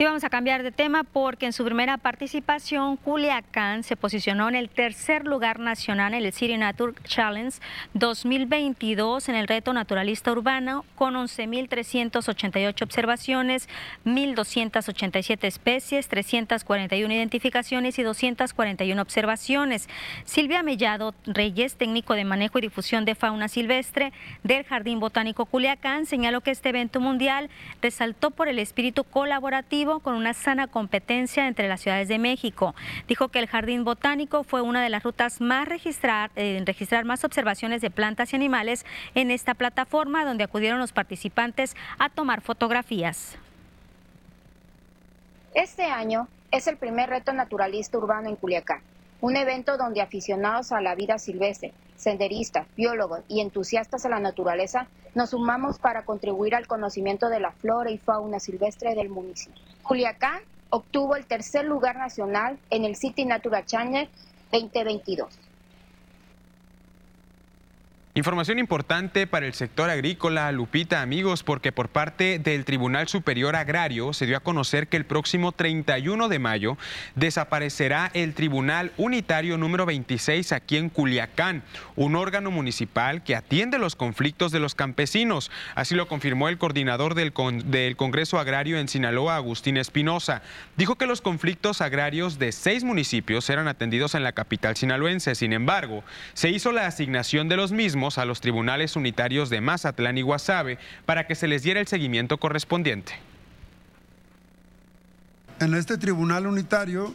Y 0.00 0.04
vamos 0.04 0.24
a 0.24 0.30
cambiar 0.30 0.62
de 0.62 0.72
tema 0.72 1.04
porque 1.04 1.44
en 1.44 1.52
su 1.52 1.62
primera 1.62 1.98
participación 1.98 2.96
Culiacán 2.96 3.82
se 3.82 3.96
posicionó 3.96 4.48
en 4.48 4.54
el 4.54 4.70
tercer 4.70 5.26
lugar 5.26 5.58
nacional 5.58 6.14
en 6.14 6.24
el 6.24 6.32
City 6.32 6.56
Nature 6.56 6.94
Challenge 7.04 7.58
2022 7.92 9.28
en 9.28 9.34
el 9.34 9.46
reto 9.46 9.74
naturalista 9.74 10.32
urbano 10.32 10.86
con 10.94 11.16
11.388 11.16 12.82
observaciones, 12.82 13.68
1.287 14.06 15.44
especies, 15.44 16.08
341 16.08 17.12
identificaciones 17.12 17.98
y 17.98 18.02
241 18.02 19.02
observaciones. 19.02 19.86
Silvia 20.24 20.62
Mellado 20.62 21.14
Reyes, 21.26 21.74
técnico 21.74 22.14
de 22.14 22.24
manejo 22.24 22.58
y 22.58 22.62
difusión 22.62 23.04
de 23.04 23.16
fauna 23.16 23.48
silvestre 23.48 24.14
del 24.44 24.64
Jardín 24.64 24.98
Botánico 24.98 25.44
Culiacán, 25.44 26.06
señaló 26.06 26.40
que 26.40 26.52
este 26.52 26.70
evento 26.70 27.00
mundial 27.00 27.50
resaltó 27.82 28.30
por 28.30 28.48
el 28.48 28.58
espíritu 28.58 29.04
colaborativo 29.04 29.89
con 29.98 30.14
una 30.14 30.32
sana 30.32 30.68
competencia 30.68 31.48
entre 31.48 31.66
las 31.68 31.80
ciudades 31.80 32.06
de 32.06 32.20
México. 32.20 32.76
Dijo 33.08 33.28
que 33.28 33.40
el 33.40 33.48
Jardín 33.48 33.82
Botánico 33.82 34.44
fue 34.44 34.62
una 34.62 34.80
de 34.80 34.88
las 34.90 35.02
rutas 35.02 35.40
más 35.40 35.66
registrar, 35.66 36.30
eh, 36.36 36.56
en 36.56 36.66
registrar 36.66 37.04
más 37.04 37.24
observaciones 37.24 37.80
de 37.80 37.90
plantas 37.90 38.32
y 38.32 38.36
animales 38.36 38.86
en 39.16 39.32
esta 39.32 39.54
plataforma 39.54 40.24
donde 40.24 40.44
acudieron 40.44 40.78
los 40.78 40.92
participantes 40.92 41.74
a 41.98 42.08
tomar 42.08 42.40
fotografías. 42.42 43.36
Este 45.54 45.84
año 45.86 46.28
es 46.52 46.68
el 46.68 46.76
primer 46.76 47.10
reto 47.10 47.32
naturalista 47.32 47.98
urbano 47.98 48.28
en 48.28 48.36
Culiacán, 48.36 48.82
un 49.20 49.36
evento 49.36 49.76
donde 49.76 50.00
aficionados 50.00 50.72
a 50.72 50.80
la 50.80 50.94
vida 50.94 51.18
silvestre, 51.18 51.72
senderistas, 51.96 52.66
biólogos 52.76 53.20
y 53.28 53.40
entusiastas 53.40 54.02
de 54.02 54.08
la 54.08 54.20
naturaleza 54.20 54.88
nos 55.14 55.30
sumamos 55.30 55.78
para 55.78 56.04
contribuir 56.04 56.54
al 56.54 56.66
conocimiento 56.66 57.28
de 57.28 57.40
la 57.40 57.52
flora 57.52 57.90
y 57.90 57.98
fauna 57.98 58.40
silvestre 58.40 58.94
del 58.94 59.10
municipio. 59.10 59.62
Culiacán 59.82 60.40
obtuvo 60.70 61.16
el 61.16 61.26
tercer 61.26 61.64
lugar 61.64 61.96
nacional 61.96 62.58
en 62.70 62.84
el 62.84 62.96
City 62.96 63.24
Natural 63.24 63.66
Channel 63.66 64.08
2022. 64.52 65.39
Información 68.14 68.58
importante 68.58 69.28
para 69.28 69.46
el 69.46 69.54
sector 69.54 69.88
agrícola, 69.88 70.50
Lupita, 70.50 71.00
amigos, 71.00 71.44
porque 71.44 71.70
por 71.70 71.88
parte 71.90 72.40
del 72.40 72.64
Tribunal 72.64 73.06
Superior 73.06 73.54
Agrario 73.54 74.12
se 74.12 74.26
dio 74.26 74.36
a 74.36 74.40
conocer 74.40 74.88
que 74.88 74.96
el 74.96 75.04
próximo 75.04 75.52
31 75.52 76.26
de 76.26 76.40
mayo 76.40 76.76
desaparecerá 77.14 78.10
el 78.12 78.34
Tribunal 78.34 78.90
Unitario 78.96 79.58
número 79.58 79.86
26 79.86 80.50
aquí 80.50 80.76
en 80.76 80.88
Culiacán, 80.88 81.62
un 81.94 82.16
órgano 82.16 82.50
municipal 82.50 83.22
que 83.22 83.36
atiende 83.36 83.78
los 83.78 83.94
conflictos 83.94 84.50
de 84.50 84.58
los 84.58 84.74
campesinos. 84.74 85.52
Así 85.76 85.94
lo 85.94 86.08
confirmó 86.08 86.48
el 86.48 86.58
coordinador 86.58 87.14
del, 87.14 87.32
del 87.66 87.94
Congreso 87.94 88.40
Agrario 88.40 88.80
en 88.80 88.88
Sinaloa, 88.88 89.36
Agustín 89.36 89.76
Espinosa. 89.76 90.42
Dijo 90.76 90.96
que 90.96 91.06
los 91.06 91.20
conflictos 91.20 91.80
agrarios 91.80 92.40
de 92.40 92.50
seis 92.50 92.82
municipios 92.82 93.48
eran 93.50 93.68
atendidos 93.68 94.16
en 94.16 94.24
la 94.24 94.32
capital 94.32 94.74
sinaloense. 94.74 95.36
Sin 95.36 95.52
embargo, 95.52 96.02
se 96.34 96.50
hizo 96.50 96.72
la 96.72 96.86
asignación 96.86 97.48
de 97.48 97.56
los 97.56 97.70
mismos 97.70 97.99
a 98.00 98.24
los 98.24 98.40
tribunales 98.40 98.96
unitarios 98.96 99.50
de 99.50 99.60
Mazatlán 99.60 100.16
y 100.16 100.22
Guasave 100.22 100.78
para 101.04 101.26
que 101.26 101.34
se 101.34 101.46
les 101.46 101.62
diera 101.62 101.80
el 101.80 101.86
seguimiento 101.86 102.38
correspondiente. 102.38 103.12
En 105.60 105.74
este 105.74 105.98
tribunal 105.98 106.46
unitario 106.46 107.14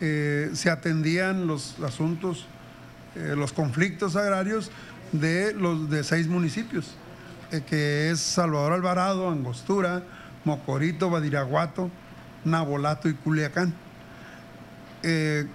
eh, 0.00 0.50
se 0.52 0.68
atendían 0.68 1.46
los 1.46 1.80
asuntos, 1.80 2.46
eh, 3.16 3.34
los 3.34 3.54
conflictos 3.54 4.14
agrarios 4.14 4.70
de 5.12 5.54
los 5.54 5.88
de 5.88 6.04
seis 6.04 6.28
municipios, 6.28 6.94
eh, 7.50 7.62
que 7.66 8.10
es 8.10 8.20
Salvador 8.20 8.74
Alvarado, 8.74 9.30
Angostura, 9.30 10.02
Mocorito, 10.44 11.08
Badiraguato, 11.08 11.90
Nabolato 12.44 13.08
y 13.08 13.14
Culiacán. 13.14 13.74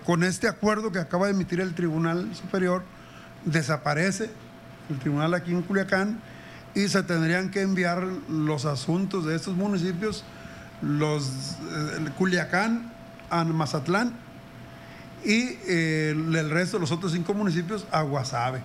con 0.05 0.23
este 0.23 0.47
acuerdo 0.47 0.91
que 0.91 0.99
acaba 0.99 1.27
de 1.27 1.33
emitir 1.33 1.59
el 1.59 1.75
Tribunal 1.75 2.33
Superior, 2.33 2.81
desaparece 3.45 4.29
el 4.89 4.99
tribunal 4.99 5.33
aquí 5.33 5.51
en 5.51 5.61
Culiacán, 5.61 6.19
y 6.75 6.87
se 6.87 7.03
tendrían 7.03 7.51
que 7.51 7.61
enviar 7.61 8.03
los 8.29 8.65
asuntos 8.65 9.25
de 9.25 9.35
estos 9.35 9.55
municipios, 9.55 10.23
los 10.81 11.57
eh, 11.71 12.09
Culiacán 12.17 12.91
a 13.29 13.43
Mazatlán 13.43 14.13
y 15.23 15.57
eh, 15.67 16.09
el 16.11 16.49
resto 16.49 16.77
de 16.77 16.81
los 16.81 16.91
otros 16.91 17.11
cinco 17.13 17.33
municipios 17.33 17.85
a 17.91 18.01
Guasave. 18.01 18.61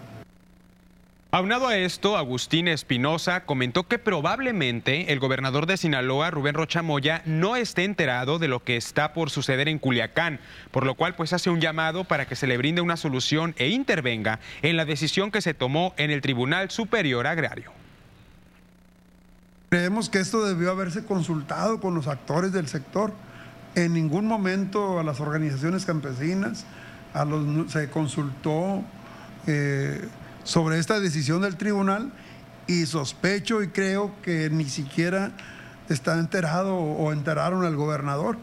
Aunado 1.31 1.69
a 1.69 1.77
esto, 1.77 2.17
Agustín 2.17 2.69
Espinosa 2.69 3.45
comentó 3.45 3.87
que 3.87 3.99
probablemente 3.99 5.13
el 5.13 5.19
gobernador 5.19 5.67
de 5.67 5.77
Sinaloa, 5.77 6.31
Rubén 6.31 6.55
Rocha 6.55 6.81
Moya, 6.81 7.21
no 7.27 7.55
esté 7.55 7.85
enterado 7.85 8.39
de 8.39 8.49
lo 8.49 8.65
que 8.65 8.79
está 8.79 9.13
por 9.13 9.29
suceder 9.29 9.69
en 9.69 9.79
Culiacán, 9.79 10.41
por 10.71 10.87
lo 10.87 10.95
cual 10.95 11.17
pues 11.17 11.35
hace 11.35 11.51
un 11.51 11.61
llamado 11.61 12.05
para 12.05 12.27
que 12.27 12.35
se 12.35 12.47
le 12.47 12.57
brinde 12.57 12.81
una 12.81 12.97
solución 12.97 13.55
e 13.59 13.69
intervenga 13.69 14.41
en 14.63 14.79
la 14.79 14.87
decisión 14.87 15.31
que 15.31 15.43
se 15.43 15.53
tomó 15.53 15.93
en 15.99 16.11
el 16.11 16.23
Tribunal 16.23 16.71
Superior 16.71 17.27
Agrario. 17.27 17.73
Creemos 19.69 20.09
que 20.09 20.21
esto 20.21 20.47
debió 20.47 20.71
haberse 20.71 21.05
consultado 21.05 21.79
con 21.79 21.95
los 21.95 22.07
actores 22.07 22.53
del 22.53 22.69
sector. 22.69 23.13
En 23.75 23.93
ningún 23.93 24.25
momento 24.25 24.99
a 24.99 25.03
las 25.03 25.21
organizaciones 25.21 25.85
campesinas, 25.85 26.65
a 27.13 27.27
los, 27.27 27.71
se 27.71 27.91
consultó. 27.91 28.83
Eh, 29.47 30.09
sobre 30.49 30.79
esta 30.79 30.99
decisión 30.99 31.43
del 31.43 31.59
tribunal 31.59 32.11
y 32.67 32.87
sospecho 32.87 33.63
y 33.63 33.69
creo 33.69 34.13
que 34.23 34.49
ni 34.49 34.65
siquiera 34.65 35.31
está 35.91 36.19
enterado 36.19 36.75
o 36.75 37.13
enteraron 37.13 37.67
al 37.67 37.77
gobernador, 37.77 38.39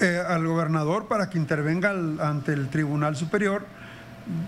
eh, 0.00 0.22
al 0.26 0.46
gobernador 0.46 1.08
para 1.08 1.28
que 1.28 1.36
intervenga 1.36 1.90
ante 1.90 2.54
el 2.54 2.70
Tribunal 2.70 3.16
Superior 3.16 3.66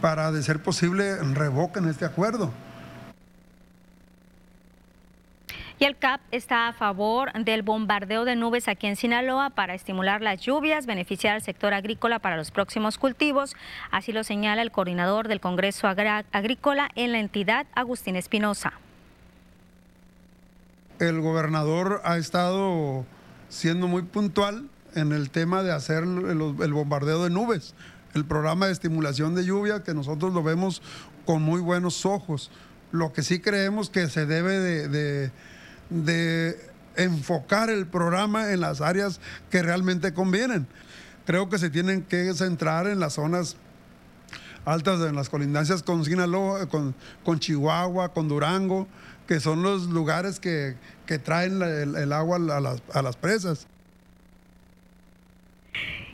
para, 0.01 0.33
de 0.33 0.43
ser 0.43 0.63
posible, 0.63 1.19
revoquen 1.35 1.91
este 1.91 2.07
acuerdo. 2.07 2.51
Y 5.79 5.85
el 5.87 5.97
CAP 5.97 6.21
está 6.31 6.69
a 6.69 6.73
favor 6.73 7.33
del 7.33 7.63
bombardeo 7.63 8.25
de 8.25 8.37
nubes 8.37 8.69
aquí 8.69 8.87
en 8.87 8.95
Sinaloa 8.95 9.51
para 9.51 9.75
estimular 9.75 10.23
las 10.23 10.41
lluvias, 10.41 10.87
beneficiar 10.87 11.35
al 11.35 11.43
sector 11.43 11.75
agrícola 11.75 12.21
para 12.21 12.37
los 12.37 12.53
próximos 12.53 12.97
cultivos. 12.97 13.57
Así 13.91 14.13
lo 14.13 14.23
señala 14.23 14.63
el 14.63 14.71
coordinador 14.71 15.27
del 15.27 15.41
Congreso 15.41 15.89
Agrícola 15.89 16.91
en 16.95 17.11
la 17.11 17.19
entidad, 17.19 17.67
Agustín 17.75 18.15
Espinosa. 18.15 18.75
El 21.01 21.21
gobernador 21.21 22.03
ha 22.05 22.19
estado 22.19 23.05
siendo 23.49 23.89
muy 23.89 24.03
puntual 24.03 24.69
en 24.95 25.13
el 25.13 25.31
tema 25.31 25.65
de 25.65 25.73
hacer 25.73 26.05
el, 26.05 26.73
bombardeo 26.73 27.25
de 27.25 27.31
nubes, 27.31 27.75
el 28.15 28.25
programa 28.25 28.67
de 28.67 28.73
estimulación 28.73 29.35
de 29.35 29.45
lluvia 29.45 29.83
que 29.83 29.93
nosotros 29.93 30.33
lo 30.33 30.45
vemos 30.45 30.83
con 31.27 31.43
muy 31.43 31.61
buenos 31.61 32.07
ojos. 32.07 32.53
Lo 32.93 33.13
que 33.13 33.23
sí 33.23 33.41
creemos 33.41 33.91
que 33.91 34.07
se 34.07 34.25
debe 34.25 34.61
de 34.61 34.89
de 34.89 35.33
enfocar 36.97 37.71
el 37.71 37.87
programa 37.87 38.53
en 38.53 38.61
las 38.61 38.81
áreas 38.81 39.21
que 39.51 39.63
realmente 39.63 40.13
convienen. 40.15 40.67
Creo 41.27 41.49
que 41.49 41.59
se 41.59 41.71
tienen 41.71 42.03
que 42.03 42.33
centrar 42.35 42.87
en 42.87 43.01
las 43.01 43.15
zonas 43.15 43.57
altas, 44.65 45.01
en 45.01 45.15
las 45.15 45.29
colindancias 45.29 45.83
con 45.83 46.05
Sinaloa, 46.05 46.67
con, 46.69 46.95
Chihuahua, 47.39 48.11
con 48.11 48.29
Durango, 48.29 48.87
que 49.27 49.41
son 49.41 49.63
los 49.63 49.87
lugares 49.87 50.41
que, 50.41 50.77
traen 51.23 51.63
el, 51.63 52.13
agua 52.13 52.39
a 52.93 53.03
las 53.03 53.17
presas. 53.17 53.67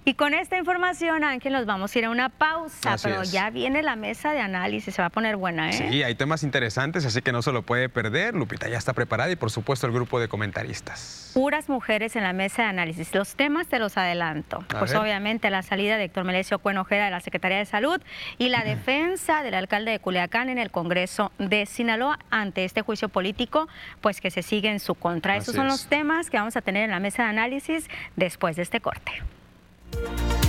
Y 0.05 0.15
con 0.15 0.33
esta 0.33 0.57
información, 0.57 1.25
Ángel, 1.25 1.53
nos 1.53 1.67
vamos 1.67 1.95
a 1.95 1.99
ir 1.99 2.07
a 2.07 2.11
una 2.11 2.31
pausa, 2.31 2.97
pero 3.03 3.23
ya 3.23 3.51
viene 3.51 3.83
la 3.83 3.97
mesa 3.97 4.33
de 4.33 4.41
análisis, 4.41 4.95
se 4.95 5.03
va 5.03 5.07
a 5.07 5.11
poner 5.11 5.37
buena, 5.37 5.71
¿eh? 5.71 5.75
Sí, 5.75 6.03
hay 6.03 6.15
temas 6.15 6.43
interesantes, 6.43 7.05
así 7.05 7.21
que 7.21 7.33
no 7.33 7.43
se 7.43 7.53
lo 7.53 7.63
puede 7.63 7.89
perder. 7.91 8.35
Lupita 8.35 8.69
ya 8.69 8.79
está 8.79 8.95
preparada 8.95 9.31
y, 9.31 9.37
por 9.37 9.51
supuesto, 9.51 9.87
el 9.87 9.93
grupo 9.93 10.19
de 10.19 10.29
comentaristas. 10.29 11.31
Puras 11.35 11.69
mujeres 11.69 12.17
en 12.17 12.23
la 12.23 12.33
mesa 12.33 12.63
de 12.63 12.69
análisis. 12.69 13.15
Los 13.15 13.35
temas 13.35 13.67
te 13.67 13.79
los 13.79 13.97
adelanto. 13.99 14.65
pues 14.79 14.95
obviamente 14.95 15.51
la 15.51 15.63
salida 15.63 15.99
de 15.99 16.05
Héctor 16.05 16.25
Melesio 16.25 16.59
Cuenojeda 16.59 17.05
de 17.05 17.11
la 17.11 17.21
Secretaría 17.21 17.59
de 17.59 17.67
Salud 17.67 18.01
y 18.39 18.49
la 18.49 18.65
defensa 18.65 19.43
del 19.43 19.55
alcalde 19.55 19.91
de 19.91 19.99
Culiacán 19.99 20.49
en 20.49 20.59
el 20.59 20.71
Congreso 20.71 21.31
de 21.39 21.67
Sinaloa 21.67 22.19
ante 22.31 22.65
este 22.65 22.81
juicio 22.83 23.11
político, 23.11 23.69
pues 24.01 24.21
que 24.21 24.31
se 24.31 24.43
sigue 24.43 24.71
en 24.71 24.81
su 24.81 24.95
contra. 24.95 25.37
Esos 25.37 25.55
son 25.55 25.67
los 25.67 25.87
temas 25.87 26.31
que 26.31 26.39
vamos 26.39 26.57
a 26.57 26.63
tener 26.63 26.85
en 26.85 26.91
la 26.91 27.01
mesa 27.01 27.25
de 27.25 27.29
análisis 27.29 27.89
después 28.17 28.57
de 28.57 28.63
este 28.63 28.81
corte. 28.81 29.13
Thank 29.93 30.33
you 30.35 30.40